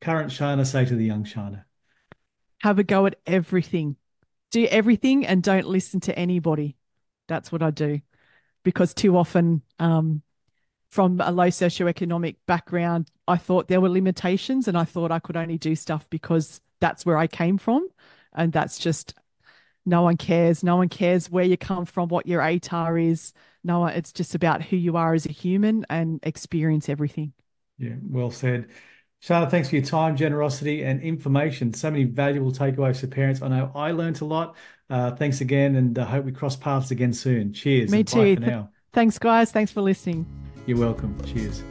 current 0.01 0.29
Sharna 0.29 0.67
say 0.67 0.85
to 0.85 0.95
the 0.95 1.03
young 1.03 1.23
Sharna? 1.23 1.63
have 2.59 2.77
a 2.77 2.83
go 2.83 3.07
at 3.07 3.15
everything. 3.25 3.95
Do 4.51 4.67
everything 4.67 5.25
and 5.25 5.41
don't 5.41 5.65
listen 5.65 5.99
to 6.01 6.15
anybody. 6.15 6.77
That's 7.27 7.51
what 7.51 7.63
I 7.63 7.71
do. 7.71 8.01
Because 8.63 8.93
too 8.93 9.17
often, 9.17 9.63
um, 9.79 10.21
from 10.91 11.19
a 11.21 11.31
low 11.31 11.47
socioeconomic 11.47 12.35
background, 12.45 13.09
I 13.27 13.37
thought 13.37 13.67
there 13.67 13.81
were 13.81 13.89
limitations 13.89 14.67
and 14.67 14.77
I 14.77 14.83
thought 14.83 15.11
I 15.11 15.17
could 15.17 15.37
only 15.37 15.57
do 15.57 15.75
stuff 15.75 16.07
because 16.11 16.61
that's 16.79 17.03
where 17.03 17.17
I 17.17 17.25
came 17.25 17.57
from. 17.57 17.87
And 18.37 18.53
that's 18.53 18.79
just 18.79 19.15
no 19.85 20.03
one 20.03 20.15
cares. 20.15 20.63
No 20.63 20.77
one 20.77 20.89
cares 20.89 21.29
where 21.29 21.43
you 21.43 21.57
come 21.57 21.85
from, 21.85 22.07
what 22.09 22.27
your 22.27 22.41
ATAR 22.41 23.03
is. 23.03 23.33
No, 23.63 23.85
it's 23.85 24.13
just 24.13 24.35
about 24.35 24.61
who 24.61 24.77
you 24.77 24.95
are 24.95 25.13
as 25.13 25.25
a 25.25 25.31
human 25.31 25.85
and 25.89 26.19
experience 26.23 26.87
everything. 26.87 27.33
Yeah, 27.77 27.95
well 28.01 28.31
said. 28.31 28.67
Sharna, 29.21 29.49
thanks 29.49 29.69
for 29.69 29.75
your 29.75 29.85
time, 29.85 30.15
generosity, 30.15 30.83
and 30.83 31.01
information. 31.01 31.73
So 31.73 31.89
many 31.89 32.03
valuable 32.03 32.51
takeaways 32.51 32.99
for 32.99 33.07
parents. 33.07 33.41
I 33.41 33.47
know 33.47 33.71
I 33.73 33.91
learned 33.91 34.21
a 34.21 34.25
lot. 34.25 34.55
Uh, 34.89 35.11
thanks 35.11 35.41
again, 35.41 35.75
and 35.75 35.97
I 35.97 36.05
hope 36.05 36.25
we 36.25 36.31
cross 36.31 36.55
paths 36.55 36.91
again 36.91 37.13
soon. 37.13 37.51
Cheers. 37.51 37.91
Me 37.91 38.03
too. 38.03 38.35
Th- 38.35 38.65
thanks, 38.93 39.17
guys. 39.17 39.51
Thanks 39.51 39.71
for 39.71 39.81
listening. 39.81 40.25
You're 40.65 40.77
welcome. 40.77 41.17
Cheers. 41.25 41.63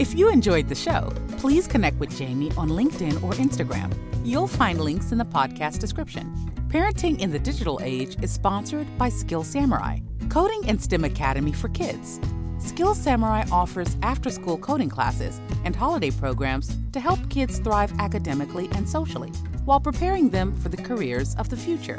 If 0.00 0.14
you 0.14 0.30
enjoyed 0.30 0.66
the 0.66 0.74
show, 0.74 1.12
please 1.36 1.66
connect 1.66 1.98
with 1.98 2.16
Jamie 2.16 2.50
on 2.56 2.70
LinkedIn 2.70 3.22
or 3.22 3.34
Instagram. 3.34 3.94
You'll 4.24 4.46
find 4.46 4.80
links 4.80 5.12
in 5.12 5.18
the 5.18 5.26
podcast 5.26 5.78
description. 5.78 6.34
Parenting 6.68 7.20
in 7.20 7.30
the 7.30 7.38
Digital 7.38 7.78
Age 7.82 8.16
is 8.22 8.32
sponsored 8.32 8.86
by 8.96 9.10
Skill 9.10 9.44
Samurai 9.44 9.98
Coding 10.30 10.62
and 10.66 10.82
STEM 10.82 11.04
Academy 11.04 11.52
for 11.52 11.68
Kids. 11.68 12.18
Skills 12.58 12.98
Samurai 12.98 13.44
offers 13.52 13.94
after 14.02 14.30
school 14.30 14.56
coding 14.56 14.88
classes 14.88 15.38
and 15.66 15.76
holiday 15.76 16.10
programs 16.10 16.74
to 16.92 17.00
help 17.00 17.28
kids 17.28 17.58
thrive 17.58 17.92
academically 17.98 18.70
and 18.72 18.88
socially 18.88 19.28
while 19.66 19.80
preparing 19.80 20.30
them 20.30 20.56
for 20.62 20.70
the 20.70 20.78
careers 20.78 21.34
of 21.34 21.50
the 21.50 21.58
future. 21.58 21.98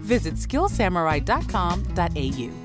Visit 0.00 0.36
skillsamurai.com.au. 0.36 2.61